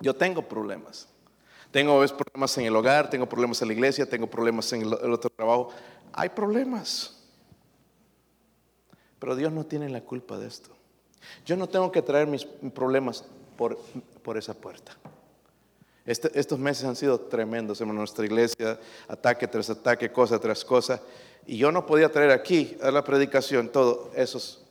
Yo 0.00 0.14
tengo 0.14 0.46
problemas. 0.46 1.08
Tengo 1.70 2.04
problemas 2.06 2.56
en 2.58 2.66
el 2.66 2.76
hogar, 2.76 3.10
tengo 3.10 3.28
problemas 3.28 3.60
en 3.62 3.68
la 3.68 3.74
iglesia, 3.74 4.08
tengo 4.08 4.28
problemas 4.28 4.72
en 4.72 4.82
el 4.82 5.12
otro 5.12 5.30
trabajo. 5.30 5.70
Hay 6.12 6.28
problemas. 6.30 7.19
Pero 9.20 9.36
Dios 9.36 9.52
no 9.52 9.64
tiene 9.64 9.88
la 9.88 10.00
culpa 10.00 10.38
de 10.38 10.48
esto. 10.48 10.70
Yo 11.46 11.56
no 11.56 11.68
tengo 11.68 11.92
que 11.92 12.02
traer 12.02 12.26
mis 12.26 12.44
problemas 12.44 13.24
por, 13.56 13.78
por 14.22 14.36
esa 14.36 14.54
puerta. 14.54 14.96
Este, 16.06 16.30
estos 16.38 16.58
meses 16.58 16.84
han 16.84 16.96
sido 16.96 17.20
tremendos 17.20 17.80
en 17.80 17.94
nuestra 17.94 18.24
iglesia, 18.24 18.80
ataque 19.06 19.46
tras 19.46 19.70
ataque, 19.70 20.10
cosa 20.10 20.40
tras 20.40 20.64
cosa. 20.64 21.00
Y 21.46 21.58
yo 21.58 21.70
no 21.70 21.86
podía 21.86 22.10
traer 22.10 22.30
aquí 22.30 22.76
a 22.82 22.90
la 22.90 23.04
predicación 23.04 23.68
todos 23.68 24.08
esos 24.16 24.64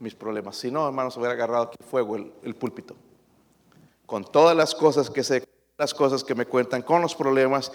mis 0.00 0.14
problemas. 0.14 0.56
Si 0.56 0.70
no, 0.70 0.86
hermanos, 0.86 1.16
hubiera 1.16 1.34
agarrado 1.34 1.64
aquí 1.64 1.76
fuego 1.88 2.16
el, 2.16 2.32
el 2.42 2.56
púlpito. 2.56 2.96
Con 4.04 4.24
todas 4.24 4.56
las 4.56 4.74
cosas 4.74 5.08
que 5.08 5.22
sé, 5.22 5.44
las 5.78 5.94
cosas 5.94 6.24
que 6.24 6.34
me 6.34 6.44
cuentan, 6.44 6.82
con 6.82 7.00
los 7.00 7.14
problemas, 7.14 7.70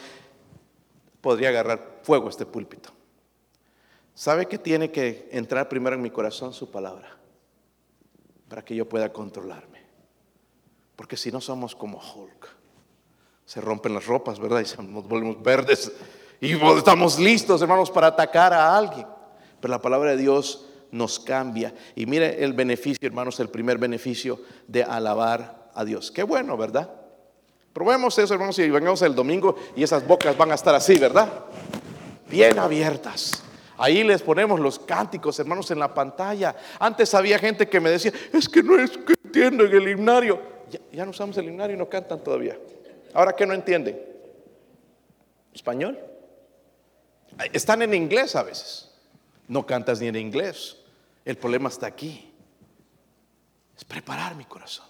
podría 1.22 1.50
agarrar 1.50 2.02
fuego 2.04 2.30
este 2.30 2.46
púlpito. 2.46 2.97
¿Sabe 4.18 4.48
que 4.48 4.58
tiene 4.58 4.90
que 4.90 5.30
entrar 5.32 5.70
primero 5.70 5.96
en 5.96 6.02
mi 6.02 6.10
corazón 6.10 6.52
su 6.52 6.72
palabra? 6.72 7.18
para 8.48 8.64
que 8.64 8.76
yo 8.76 8.88
pueda 8.88 9.12
controlarme. 9.12 9.86
Porque 10.96 11.18
si 11.18 11.32
no 11.32 11.42
somos 11.42 11.76
como 11.76 12.00
Hulk, 12.00 12.48
se 13.46 13.62
rompen 13.62 13.94
las 13.94 14.06
ropas, 14.06 14.40
¿verdad? 14.40 14.62
Y 14.62 14.84
nos 14.84 15.08
volvemos 15.08 15.42
verdes 15.42 15.92
y 16.40 16.54
estamos 16.78 17.20
listos, 17.20 17.62
hermanos, 17.62 17.90
para 17.92 18.08
atacar 18.08 18.54
a 18.54 18.76
alguien. 18.76 19.08
Pero 19.60 19.72
la 19.72 19.82
palabra 19.82 20.12
de 20.12 20.18
Dios 20.18 20.66
nos 20.92 21.20
cambia. 21.20 21.74
Y 21.96 22.06
mire 22.06 22.44
el 22.44 22.54
beneficio, 22.54 23.08
hermanos, 23.08 23.40
el 23.40 23.50
primer 23.50 23.78
beneficio 23.78 24.40
de 24.68 24.84
alabar 24.84 25.70
a 25.74 25.84
Dios. 25.84 26.12
Qué 26.12 26.24
bueno, 26.24 26.58
¿verdad? 26.58 26.90
Probemos 27.74 28.18
eso, 28.18 28.34
hermanos, 28.34 28.58
y 28.60 28.70
vengamos 28.70 29.02
el 29.04 29.14
domingo 29.14 29.56
y 29.76 29.84
esas 29.84 30.06
bocas 30.06 30.36
van 30.38 30.52
a 30.52 30.56
estar 30.56 30.74
así, 30.74 30.98
¿verdad? 30.98 31.30
Bien 32.30 32.58
abiertas. 32.58 33.44
Ahí 33.78 34.04
les 34.04 34.24
ponemos 34.24 34.60
los 34.60 34.80
cánticos, 34.80 35.38
hermanos, 35.40 35.70
en 35.70 35.80
la 35.80 35.94
pantalla. 35.94 36.56
Antes 36.80 37.14
había 37.14 37.38
gente 37.38 37.70
que 37.70 37.80
me 37.80 37.92
decía, 37.92 38.12
es 38.34 38.50
que 38.50 38.64
no 38.64 38.80
es 38.80 38.92
que 38.92 39.14
entienden 39.24 39.72
el 39.72 39.88
himnario. 39.88 40.42
Ya, 40.92 41.06
no 41.06 41.12
usamos 41.12 41.38
el 41.38 41.46
himnario 41.46 41.76
y 41.76 41.80
no 41.80 41.88
cantan 41.88 42.24
todavía. 42.24 42.58
Ahora, 43.14 43.34
¿qué 43.34 43.46
no 43.46 43.54
entienden? 43.54 44.02
¿Español? 45.54 45.98
Están 47.54 47.84
en 47.84 47.94
inglés 47.94 48.36
a 48.36 48.44
veces. 48.44 48.92
No 49.48 49.66
cantas 49.66 50.02
ni 50.02 50.08
en 50.08 50.16
inglés. 50.16 50.78
El 51.24 51.38
problema 51.38 51.70
está 51.70 51.88
aquí. 51.88 52.34
Es 53.78 53.86
preparar 53.86 54.36
mi 54.36 54.46
corazón. 54.46 54.88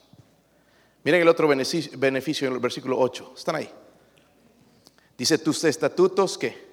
Miren 1.03 1.21
el 1.21 1.27
otro 1.27 1.47
beneficio, 1.47 1.97
beneficio 1.97 2.47
en 2.47 2.53
el 2.53 2.59
versículo 2.59 2.97
8. 2.99 3.33
Están 3.35 3.55
ahí. 3.55 3.69
Dice, 5.17 5.38
tus 5.38 5.63
estatutos 5.63 6.38
que 6.38 6.66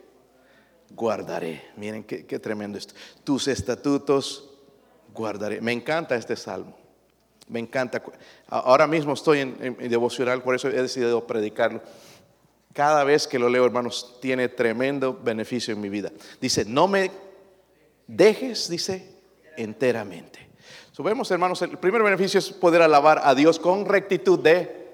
guardaré. 0.95 1.71
Miren 1.77 2.05
qué, 2.05 2.39
tremendo 2.39 2.79
esto. 2.79 2.95
Tus 3.23 3.49
estatutos 3.49 4.51
guardaré. 5.13 5.61
Me 5.61 5.73
encanta 5.73 6.15
este 6.17 6.37
salmo. 6.37 6.77
Me 7.49 7.61
encanta. 7.61 8.03
Ahora 8.49 8.87
mismo 8.87 9.13
estoy 9.13 9.41
en, 9.41 9.77
devocional, 9.89 10.43
por 10.43 10.55
eso 10.55 10.69
he 10.69 10.83
decidido 10.83 11.27
predicarlo. 11.27 11.83
Cada 12.73 13.05
vez 13.05 13.29
que 13.29 13.39
lo 13.39 13.49
leo, 13.49 13.65
hermanos, 13.65 14.19
tiene 14.21 14.49
tremendo 14.49 15.19
beneficio 15.23 15.75
en 15.75 15.81
mi 15.81 15.89
vida. 15.89 16.11
Dice, 16.41 16.65
no 16.65 16.89
me 16.89 17.11
dejes, 18.07 18.69
dice, 18.69 19.15
enteramente. 19.57 20.49
Subemos, 20.91 21.31
hermanos, 21.31 21.61
el 21.63 21.79
primer 21.79 22.03
beneficio 22.03 22.39
es 22.39 22.51
poder 22.51 22.83
alabar 22.83 23.21
a 23.25 23.35
Dios 23.35 23.59
con 23.59 23.85
rectitud 23.85 24.39
de... 24.39 24.85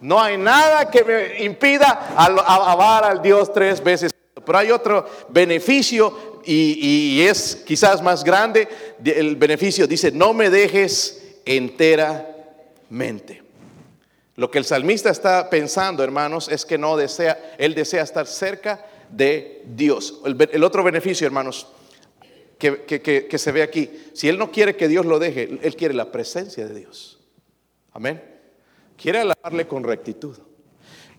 No 0.00 0.18
hay 0.18 0.38
nada 0.38 0.90
que 0.90 1.04
me 1.04 1.44
impida 1.44 2.14
alabar 2.16 3.04
al 3.04 3.20
Dios 3.20 3.52
tres 3.52 3.82
veces. 3.82 4.10
Pero 4.34 4.58
hay 4.58 4.70
otro 4.70 5.06
beneficio 5.28 6.40
y, 6.44 7.18
y 7.18 7.22
es 7.22 7.62
quizás 7.66 8.02
más 8.02 8.24
grande. 8.24 8.68
El 9.04 9.36
beneficio 9.36 9.86
dice, 9.86 10.12
no 10.12 10.32
me 10.32 10.50
dejes 10.50 11.22
enteramente. 11.44 13.42
Lo 14.36 14.50
que 14.50 14.58
el 14.58 14.64
salmista 14.64 15.10
está 15.10 15.50
pensando, 15.50 16.02
hermanos, 16.02 16.48
es 16.48 16.64
que 16.64 16.78
no 16.78 16.96
desea, 16.96 17.56
él 17.58 17.74
desea 17.74 18.02
estar 18.02 18.26
cerca 18.26 18.86
de 19.10 19.62
Dios. 19.66 20.22
El, 20.24 20.64
otro 20.64 20.82
beneficio, 20.82 21.26
hermanos, 21.26 21.66
que, 22.58 22.86
que, 22.86 23.38
se 23.38 23.52
ve 23.52 23.62
aquí, 23.62 23.90
si 24.14 24.28
él 24.28 24.38
no 24.38 24.50
quiere 24.50 24.76
que 24.76 24.88
Dios 24.88 25.04
lo 25.04 25.18
deje, 25.18 25.58
él 25.60 25.76
quiere 25.76 25.92
la 25.92 26.10
presencia 26.10 26.66
de 26.66 26.74
Dios. 26.74 27.18
Amén. 27.92 28.22
Quiere 28.96 29.20
alabarle 29.20 29.66
con 29.66 29.84
rectitud. 29.84 30.38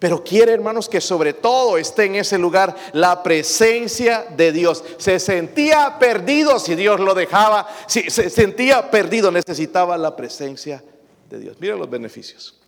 Pero 0.02 0.24
quiere, 0.24 0.52
hermanos, 0.52 0.90
que 0.90 1.00
sobre 1.00 1.32
todo 1.32 1.78
esté 1.78 2.06
en 2.06 2.16
ese 2.16 2.40
lugar 2.40 2.76
la 2.92 3.22
presencia 3.22 4.26
de 4.36 4.52
Dios. 4.52 4.84
Se 4.98 5.20
sentía 5.20 6.00
perdido 6.00 6.58
si 6.58 6.74
Dios 6.74 7.00
lo 7.00 7.14
dejaba. 7.14 7.68
Si 7.86 8.10
se 8.10 8.32
sentía 8.32 8.90
perdido, 8.90 9.30
necesitaba 9.30 10.00
la 10.00 10.16
presencia 10.16 10.84
de 11.30 11.38
Dios. 11.38 11.58
Mira 11.60 11.76
los 11.76 11.88
beneficios. 11.88 12.60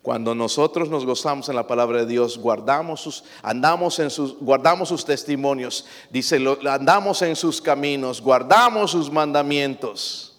Cuando 0.00 0.32
nosotros 0.32 0.88
nos 0.88 1.04
gozamos 1.04 1.48
en 1.48 1.56
la 1.56 1.66
palabra 1.66 1.98
de 1.98 2.06
Dios, 2.06 2.38
guardamos 2.38 3.00
sus, 3.00 3.24
andamos 3.42 3.98
en 3.98 4.10
sus, 4.10 4.38
guardamos 4.38 4.90
sus 4.90 5.04
testimonios, 5.04 5.86
dice, 6.08 6.38
andamos 6.68 7.20
en 7.22 7.34
sus 7.34 7.60
caminos, 7.60 8.20
guardamos 8.20 8.92
sus 8.92 9.10
mandamientos, 9.10 10.38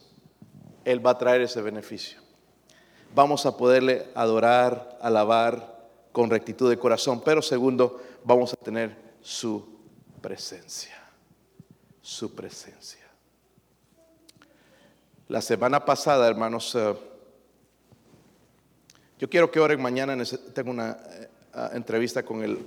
Él 0.86 1.06
va 1.06 1.12
a 1.12 1.18
traer 1.18 1.42
ese 1.42 1.62
beneficio. 1.62 2.21
Vamos 3.14 3.46
a 3.46 3.58
poderle 3.58 4.08
adorar, 4.16 4.98
alabar 5.02 5.90
con 6.12 6.30
rectitud 6.30 6.70
de 6.70 6.78
corazón, 6.78 7.22
pero 7.24 7.42
segundo, 7.42 8.02
vamos 8.24 8.54
a 8.54 8.58
tener 8.58 8.96
su 9.22 9.66
presencia, 10.22 10.98
su 12.02 12.34
presencia. 12.34 13.08
La 15.28 15.42
semana 15.42 15.84
pasada, 15.84 16.28
hermanos, 16.28 16.76
eh, 16.76 16.94
yo 19.20 19.30
quiero 19.30 19.52
que 19.52 19.60
oren 19.60 19.82
mañana, 19.82 20.18
tengo 20.54 20.72
una 20.72 20.92
eh, 20.92 21.30
entrevista 21.74 22.24
con 22.24 22.44
el 22.44 22.60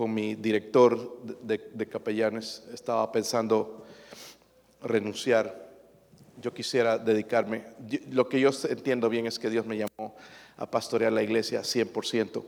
con 0.00 0.14
mi 0.14 0.34
director 0.34 1.20
de, 1.42 1.86
capellanes, 1.86 2.64
estaba 2.72 3.12
pensando 3.12 3.84
renunciar. 4.80 5.69
Yo 6.40 6.52
quisiera 6.54 6.98
dedicarme, 6.98 7.64
lo 8.10 8.28
que 8.28 8.40
yo 8.40 8.50
entiendo 8.68 9.08
bien 9.08 9.26
es 9.26 9.38
que 9.38 9.50
Dios 9.50 9.66
me 9.66 9.76
llamó 9.76 10.16
a 10.56 10.70
pastorear 10.70 11.12
la 11.12 11.22
iglesia 11.22 11.60
100%, 11.60 12.42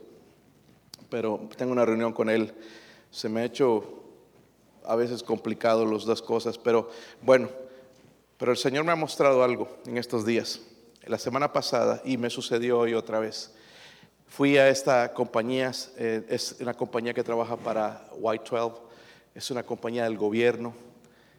pero 1.09 1.47
tengo 1.57 1.71
una 1.71 1.85
reunión 1.85 2.13
con 2.13 2.29
él, 2.29 2.53
se 3.11 3.29
me 3.29 3.41
ha 3.41 3.45
hecho 3.45 4.03
a 4.85 4.95
veces 4.95 5.23
complicado 5.23 5.85
las 5.85 6.05
dos 6.05 6.21
cosas, 6.21 6.57
pero 6.57 6.89
bueno, 7.21 7.49
pero 8.37 8.51
el 8.51 8.57
Señor 8.57 8.83
me 8.83 8.91
ha 8.91 8.95
mostrado 8.95 9.43
algo 9.43 9.77
en 9.85 9.97
estos 9.97 10.25
días 10.25 10.61
la 11.05 11.17
semana 11.17 11.51
pasada 11.51 12.01
y 12.05 12.17
me 12.17 12.29
sucedió 12.29 12.79
hoy 12.79 12.93
otra 12.93 13.19
vez. 13.19 13.51
Fui 14.27 14.57
a 14.57 14.69
esta 14.69 15.13
compañía, 15.13 15.71
eh, 15.97 16.25
es 16.29 16.57
una 16.59 16.73
compañía 16.73 17.13
que 17.13 17.23
trabaja 17.23 17.55
para 17.55 18.07
White 18.15 18.45
12, 18.49 18.81
es 19.35 19.51
una 19.51 19.63
compañía 19.63 20.05
del 20.05 20.17
gobierno. 20.17 20.73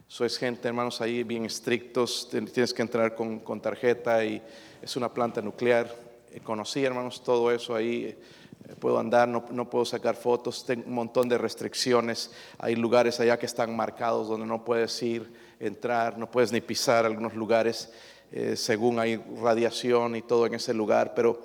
Sois 0.07 0.37
gente, 0.37 0.69
hermanos, 0.69 1.01
ahí 1.01 1.23
bien 1.23 1.45
estrictos, 1.45 2.29
tienes 2.31 2.75
que 2.75 2.83
entrar 2.83 3.15
con, 3.15 3.61
tarjeta 3.61 4.25
y 4.25 4.43
es 4.83 4.97
una 4.97 5.13
planta 5.13 5.41
nuclear. 5.41 5.93
Eh, 6.31 6.41
conocí, 6.41 6.85
hermanos, 6.85 7.23
todo 7.23 7.51
eso 7.51 7.75
ahí. 7.75 8.05
Eh, 8.05 8.75
puedo 8.79 8.99
andar, 8.99 9.29
no, 9.29 9.47
no, 9.51 9.69
puedo 9.69 9.85
sacar 9.85 10.15
fotos, 10.15 10.65
tengo 10.65 10.87
un 10.87 10.95
montón 10.95 11.29
de 11.29 11.39
restricciones. 11.39 12.33
Hay 12.59 12.77
lugares 12.77 13.19
allá 13.19 13.39
que 13.39 13.47
están 13.47 13.75
marcados 13.75 14.29
donde 14.29 14.47
no 14.47 14.65
puedes 14.65 15.03
ir, 15.03 15.33
entrar, 15.59 16.19
no 16.19 16.31
puedes 16.31 16.53
ni 16.53 16.61
pisar 16.61 17.07
algunos 17.07 17.35
lugares. 17.35 17.91
Eh, 18.37 18.57
según 18.57 18.99
hay 18.99 19.17
radiación 19.41 20.17
y 20.17 20.23
todo 20.23 20.47
en 20.47 20.55
ese 20.55 20.75
lugar. 20.75 21.15
Pero 21.15 21.41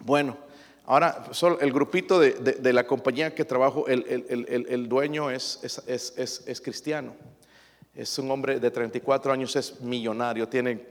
bueno, 0.00 0.36
ahora 0.86 1.26
solo 1.32 1.60
el 1.60 1.72
grupito 1.72 2.18
de, 2.18 2.72
la 2.72 2.86
compañía 2.86 3.34
que 3.34 3.44
trabajo, 3.44 3.86
el, 3.86 4.88
dueño 4.88 5.30
es, 5.30 5.60
es, 5.86 6.60
cristiano. 6.62 7.14
Es 7.96 8.18
un 8.18 8.30
hombre 8.30 8.60
de 8.60 8.70
34 8.70 9.32
años, 9.32 9.56
es 9.56 9.80
millonario, 9.80 10.46
tiene 10.46 10.86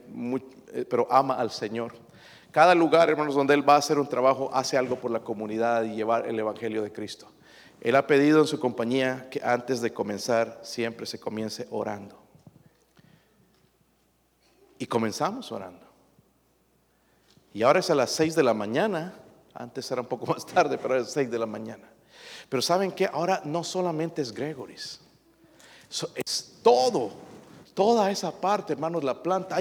eh, 0.74 0.86
pero 0.90 1.08
ama 1.10 1.36
al 1.36 1.52
Señor. 1.52 1.94
Cada 2.52 2.74
lugar, 2.74 3.10
hermanos, 3.10 3.36
donde 3.36 3.54
él 3.54 3.68
va 3.68 3.76
a 3.76 3.78
hacer 3.78 4.00
un 4.00 4.08
trabajo, 4.08 4.50
hace 4.52 4.76
algo 4.76 4.96
por 4.96 5.12
la 5.12 5.20
comunidad 5.20 5.84
y 5.84 5.94
llevar 5.94 6.28
el 6.28 6.40
Evangelio 6.40 6.82
de 6.82 6.92
Cristo. 6.92 7.28
Él 7.80 7.96
ha 7.96 8.08
pedido 8.08 8.40
en 8.42 8.48
su 8.48 8.60
compañía 8.60 9.30
que 9.30 9.40
antes 9.44 9.82
de 9.82 9.94
comenzar 9.94 10.60
siempre 10.64 11.06
se 11.06 11.20
comience 11.20 11.68
orando. 11.70 12.18
Y 14.80 14.88
comenzamos 14.88 15.52
orando. 15.52 15.86
Y 17.54 17.62
ahora 17.62 17.82
es 17.82 17.90
a 17.92 17.96
las 17.96 18.10
6 18.12 18.36
de 18.36 18.44
la 18.44 18.54
mañana. 18.56 19.14
Antes 19.54 19.90
era 19.92 20.02
un 20.02 20.08
poco 20.08 20.26
más 20.26 20.46
tarde, 20.46 20.80
pero 20.80 20.96
es 20.96 21.12
6 21.12 21.30
de 21.30 21.38
la 21.38 21.46
mañana. 21.46 21.88
Pero 22.50 22.62
¿saben 22.62 22.92
que 22.92 23.06
Ahora 23.06 23.42
no 23.46 23.64
solamente 23.64 24.22
es 24.22 24.34
Gregory's. 24.34 25.00
Todo. 26.66 27.12
Toda 27.76 28.10
esa 28.10 28.32
parte, 28.32 28.74
hermanos, 28.74 29.04
la 29.04 29.22
planta. 29.22 29.58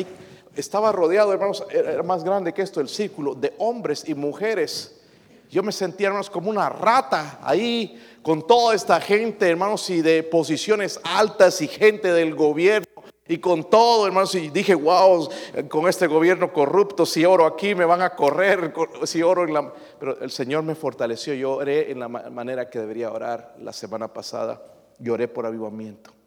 estaba 0.57 0.91
rodeado, 0.91 1.35
hermanos, 1.35 1.63
era 1.71 2.03
más 2.03 2.25
grande 2.25 2.55
que 2.55 2.63
esto, 2.63 2.81
el 2.81 2.89
círculo 2.89 3.35
de 3.35 3.53
hombres 3.59 4.09
y 4.09 4.15
mujeres. 4.15 5.03
Yo 5.51 5.63
me 5.63 5.71
sentía, 5.71 6.07
hermanos, 6.07 6.31
como 6.31 6.49
una 6.49 6.71
rata 6.71 7.41
ahí 7.43 8.03
con 8.23 8.47
toda 8.47 8.75
esta 8.75 8.99
gente, 9.03 9.51
hermanos, 9.51 9.91
y 9.91 10.01
de 10.01 10.23
posiciones 10.23 10.99
altas 11.05 11.61
y 11.61 11.69
gente 11.69 12.11
del 12.11 12.35
gobierno 12.35 12.87
y 13.29 13.37
con 13.37 13.69
todo, 13.69 14.07
hermanos, 14.07 14.35
y 14.35 14.49
dije, 14.49 14.75
wow, 14.75 15.29
con 15.69 15.87
este 15.89 16.07
gobierno 16.07 16.55
corrupto, 16.55 17.05
si 17.05 17.27
oro 17.27 17.45
aquí 17.45 17.75
me 17.75 17.85
van 17.85 18.01
a 18.01 18.17
correr, 18.17 18.73
si 19.05 19.23
oro 19.23 19.45
en 19.45 19.53
la... 19.53 19.75
Pero 19.99 20.19
el 20.21 20.31
Señor 20.31 20.63
me 20.63 20.75
fortaleció, 20.75 21.35
yo 21.35 21.57
oré 21.57 21.91
en 21.91 22.01
la 22.01 22.09
manera 22.09 22.71
que 22.71 22.79
debería 22.79 23.13
orar 23.13 23.57
la 23.61 23.75
semana 23.75 24.11
pasada, 24.11 24.63
lloré 24.99 25.29
por 25.29 25.45
avivamiento. 25.45 26.24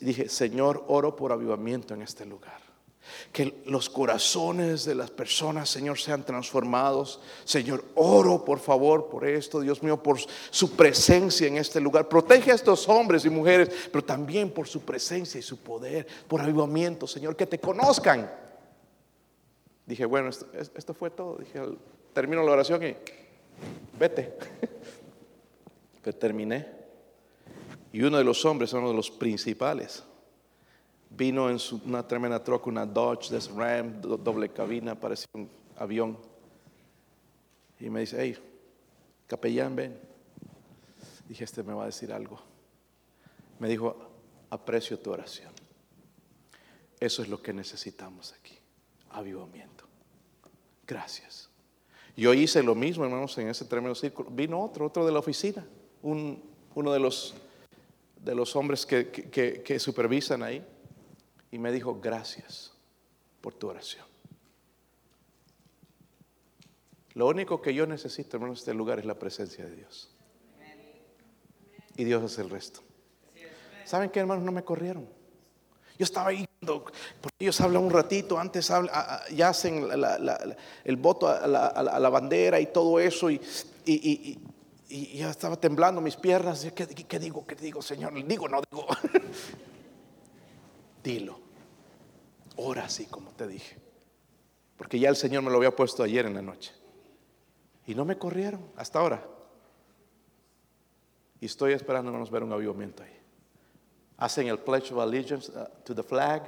Dije, 0.00 0.28
Señor, 0.28 0.84
oro 0.88 1.16
por 1.16 1.32
avivamiento 1.32 1.94
en 1.94 2.02
este 2.02 2.24
lugar. 2.24 2.62
Que 3.32 3.62
los 3.66 3.90
corazones 3.90 4.84
de 4.84 4.94
las 4.94 5.10
personas, 5.10 5.68
Señor, 5.68 5.98
sean 5.98 6.24
transformados. 6.24 7.20
Señor, 7.44 7.84
oro 7.94 8.44
por 8.44 8.60
favor 8.60 9.08
por 9.08 9.26
esto, 9.26 9.60
Dios 9.60 9.82
mío, 9.82 10.02
por 10.02 10.18
su 10.50 10.74
presencia 10.74 11.46
en 11.46 11.58
este 11.58 11.80
lugar. 11.80 12.08
Protege 12.08 12.52
a 12.52 12.54
estos 12.54 12.88
hombres 12.88 13.24
y 13.24 13.30
mujeres, 13.30 13.70
pero 13.92 14.02
también 14.02 14.50
por 14.50 14.66
su 14.66 14.80
presencia 14.80 15.38
y 15.38 15.42
su 15.42 15.58
poder, 15.58 16.06
por 16.26 16.40
avivamiento, 16.40 17.06
Señor, 17.06 17.36
que 17.36 17.46
te 17.46 17.58
conozcan. 17.58 18.30
Dije, 19.86 20.06
bueno, 20.06 20.30
esto, 20.30 20.94
fue 20.94 21.10
todo. 21.10 21.36
Dije, 21.36 21.60
termino 22.14 22.42
la 22.42 22.52
oración 22.52 22.82
y 22.84 22.96
vete. 23.98 24.34
Terminé. 26.18 26.83
Y 27.94 28.02
uno 28.02 28.18
de 28.18 28.24
los 28.24 28.44
hombres, 28.44 28.72
uno 28.72 28.88
de 28.88 28.94
los 28.94 29.08
principales, 29.08 30.02
Vino 31.16 31.48
en 31.48 31.58
una 31.84 32.04
tremenda 32.08 32.42
troca, 32.42 32.68
una 32.68 32.84
Dodge 32.84 33.30
de 33.30 33.38
Ram, 33.54 34.00
doble 34.00 34.48
cabina, 34.48 34.98
parecía 34.98 35.28
un 35.34 35.48
avión. 35.76 36.18
Y 37.78 37.88
me 37.88 38.00
dice, 38.00 38.16
hey, 38.18 38.36
capellán, 39.28 39.76
ven. 39.76 39.96
Dije, 41.28 41.44
este 41.44 41.62
me 41.62 41.72
va 41.72 41.84
a 41.84 41.86
decir 41.86 42.12
algo. 42.12 42.40
Me 43.60 43.68
dijo, 43.68 43.96
aprecio 44.50 44.98
tu 44.98 45.12
oración. 45.12 45.52
Eso 46.98 47.22
es 47.22 47.28
lo 47.28 47.40
que 47.40 47.52
necesitamos 47.52 48.34
aquí, 48.40 48.58
avivamiento. 49.10 49.84
Gracias. 50.84 51.48
Yo 52.16 52.34
hice 52.34 52.60
lo 52.64 52.74
mismo, 52.74 53.04
hermanos, 53.04 53.38
en 53.38 53.50
ese 53.50 53.66
tremendo 53.66 53.94
círculo. 53.94 54.30
Vino 54.30 54.60
otro, 54.60 54.86
otro 54.86 55.06
de 55.06 55.12
la 55.12 55.20
oficina, 55.20 55.64
uno 56.02 56.92
de 56.92 56.98
los, 56.98 57.36
de 58.24 58.34
los 58.34 58.56
hombres 58.56 58.86
que 58.86 59.76
supervisan 59.78 60.42
ahí. 60.42 60.64
y 61.50 61.58
me 61.58 61.70
dijo, 61.70 62.00
gracias 62.00 62.72
por 63.40 63.54
tu 63.54 63.68
oración. 63.68 64.04
Lo 67.14 67.28
único 67.28 67.62
que 67.62 67.72
yo 67.72 67.86
necesito, 67.86 68.36
hermanos, 68.36 68.58
en 68.58 68.62
este 68.62 68.74
lugar 68.74 68.98
es 68.98 69.04
la 69.04 69.18
presencia 69.18 69.64
de 69.64 69.76
Dios. 69.76 70.10
Y 71.96 72.02
Dios 72.02 72.24
hace 72.24 72.42
el 72.42 72.50
resto. 72.50 72.80
¿Saben 73.84 74.10
qué, 74.10 74.18
hermanos? 74.18 74.42
No 74.42 74.50
me 74.50 74.64
corrieron. 74.64 75.08
Yo 75.96 76.02
estaba 76.02 76.30
ahí, 76.30 76.44
porque 76.66 77.36
ellos 77.38 77.60
hablan 77.60 77.84
un 77.84 77.90
ratito, 77.90 78.36
antes 78.36 78.72
ya 79.32 79.48
hacen 79.48 79.88
el 80.84 80.96
voto 80.96 81.28
a 81.28 81.46
la, 81.46 82.08
bandera 82.08 82.58
y 82.58 82.66
todo 82.66 82.98
eso, 82.98 83.30
y, 83.30 83.40
ya 84.88 85.30
estaba 85.30 85.56
temblando 85.56 86.00
mis 86.00 86.16
piernas. 86.16 86.66
¿Qué, 86.74 86.86
¿Qué, 86.86 87.18
digo? 87.18 87.46
¿Qué 87.46 87.54
digo, 87.54 87.82
Señor? 87.82 88.12
Digo, 88.26 88.48
no 88.48 88.60
digo. 88.70 88.86
Dilo. 91.02 91.38
Ora 92.56 92.84
así 92.84 93.06
como 93.06 93.30
te 93.30 93.46
dije. 93.46 93.76
Porque 94.76 94.98
ya 94.98 95.08
el 95.08 95.16
Señor 95.16 95.42
me 95.42 95.50
lo 95.50 95.56
había 95.56 95.74
puesto 95.74 96.02
ayer 96.02 96.26
en 96.26 96.34
la 96.34 96.42
noche. 96.42 96.72
Y 97.86 97.94
no 97.94 98.04
me 98.04 98.16
corrieron 98.16 98.60
hasta 98.76 98.98
ahora. 98.98 99.26
Y 101.40 101.46
estoy 101.46 101.72
esperando 101.72 102.14
a 102.14 102.30
ver 102.30 102.42
un 102.42 102.52
avivamiento 102.52 103.02
ahí. 103.02 103.10
Hacen 104.16 104.46
el 104.46 104.58
Pledge 104.58 104.92
of 104.92 105.00
Allegiance 105.00 105.52
uh, 105.52 105.66
to 105.84 105.94
the 105.94 106.02
flag. 106.02 106.42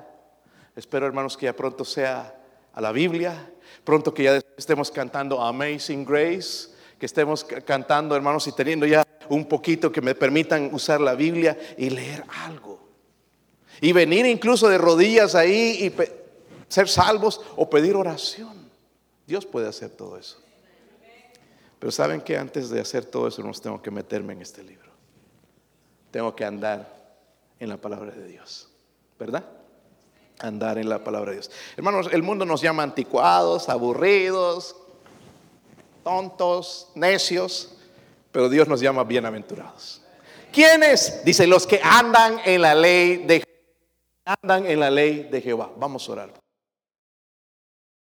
Espero, 0.74 1.06
hermanos, 1.06 1.36
que 1.36 1.46
ya 1.46 1.54
pronto 1.54 1.84
sea 1.84 2.34
a 2.72 2.80
la 2.80 2.92
Biblia. 2.92 3.52
Pronto 3.84 4.14
que 4.14 4.24
ya 4.24 4.40
estemos 4.56 4.90
cantando 4.90 5.42
Amazing 5.42 6.04
Grace. 6.04 6.75
Que 6.98 7.06
estemos 7.06 7.44
cantando, 7.44 8.16
hermanos, 8.16 8.46
y 8.46 8.52
teniendo 8.52 8.86
ya 8.86 9.06
un 9.28 9.46
poquito 9.46 9.92
que 9.92 10.00
me 10.00 10.14
permitan 10.14 10.70
usar 10.72 11.00
la 11.00 11.14
Biblia 11.14 11.58
y 11.76 11.90
leer 11.90 12.24
algo. 12.44 12.80
Y 13.80 13.92
venir 13.92 14.24
incluso 14.26 14.68
de 14.68 14.78
rodillas 14.78 15.34
ahí 15.34 15.84
y 15.84 15.94
ser 16.68 16.88
salvos 16.88 17.40
o 17.56 17.68
pedir 17.68 17.96
oración. 17.96 18.70
Dios 19.26 19.44
puede 19.44 19.68
hacer 19.68 19.90
todo 19.90 20.16
eso. 20.16 20.38
Pero 21.78 21.92
saben 21.92 22.20
que 22.20 22.38
antes 22.38 22.70
de 22.70 22.80
hacer 22.80 23.04
todo 23.04 23.28
eso, 23.28 23.42
no 23.42 23.52
tengo 23.52 23.82
que 23.82 23.90
meterme 23.90 24.32
en 24.32 24.42
este 24.42 24.62
libro. 24.62 24.90
Tengo 26.10 26.34
que 26.34 26.44
andar 26.44 26.96
en 27.60 27.68
la 27.68 27.76
palabra 27.76 28.12
de 28.12 28.26
Dios. 28.26 28.70
¿Verdad? 29.18 29.44
Andar 30.38 30.78
en 30.78 30.88
la 30.88 31.04
palabra 31.04 31.30
de 31.30 31.38
Dios. 31.38 31.50
Hermanos, 31.76 32.08
el 32.12 32.22
mundo 32.22 32.44
nos 32.44 32.62
llama 32.62 32.82
anticuados, 32.82 33.68
aburridos, 33.68 34.76
tontos, 36.06 36.92
necios, 36.94 37.74
pero 38.30 38.48
Dios 38.48 38.68
nos 38.68 38.80
llama 38.80 39.02
bienaventurados. 39.02 40.00
¿Quiénes? 40.52 41.24
Dice 41.24 41.48
los 41.48 41.66
que 41.66 41.80
andan 41.82 42.38
en 42.44 42.62
la 42.62 42.76
ley 42.76 43.16
de 43.26 43.42
andan 44.24 44.66
en 44.66 44.78
la 44.78 44.88
ley 44.88 45.24
de 45.28 45.40
Jehová. 45.42 45.72
Vamos 45.76 46.08
a 46.08 46.12
orar. 46.12 46.45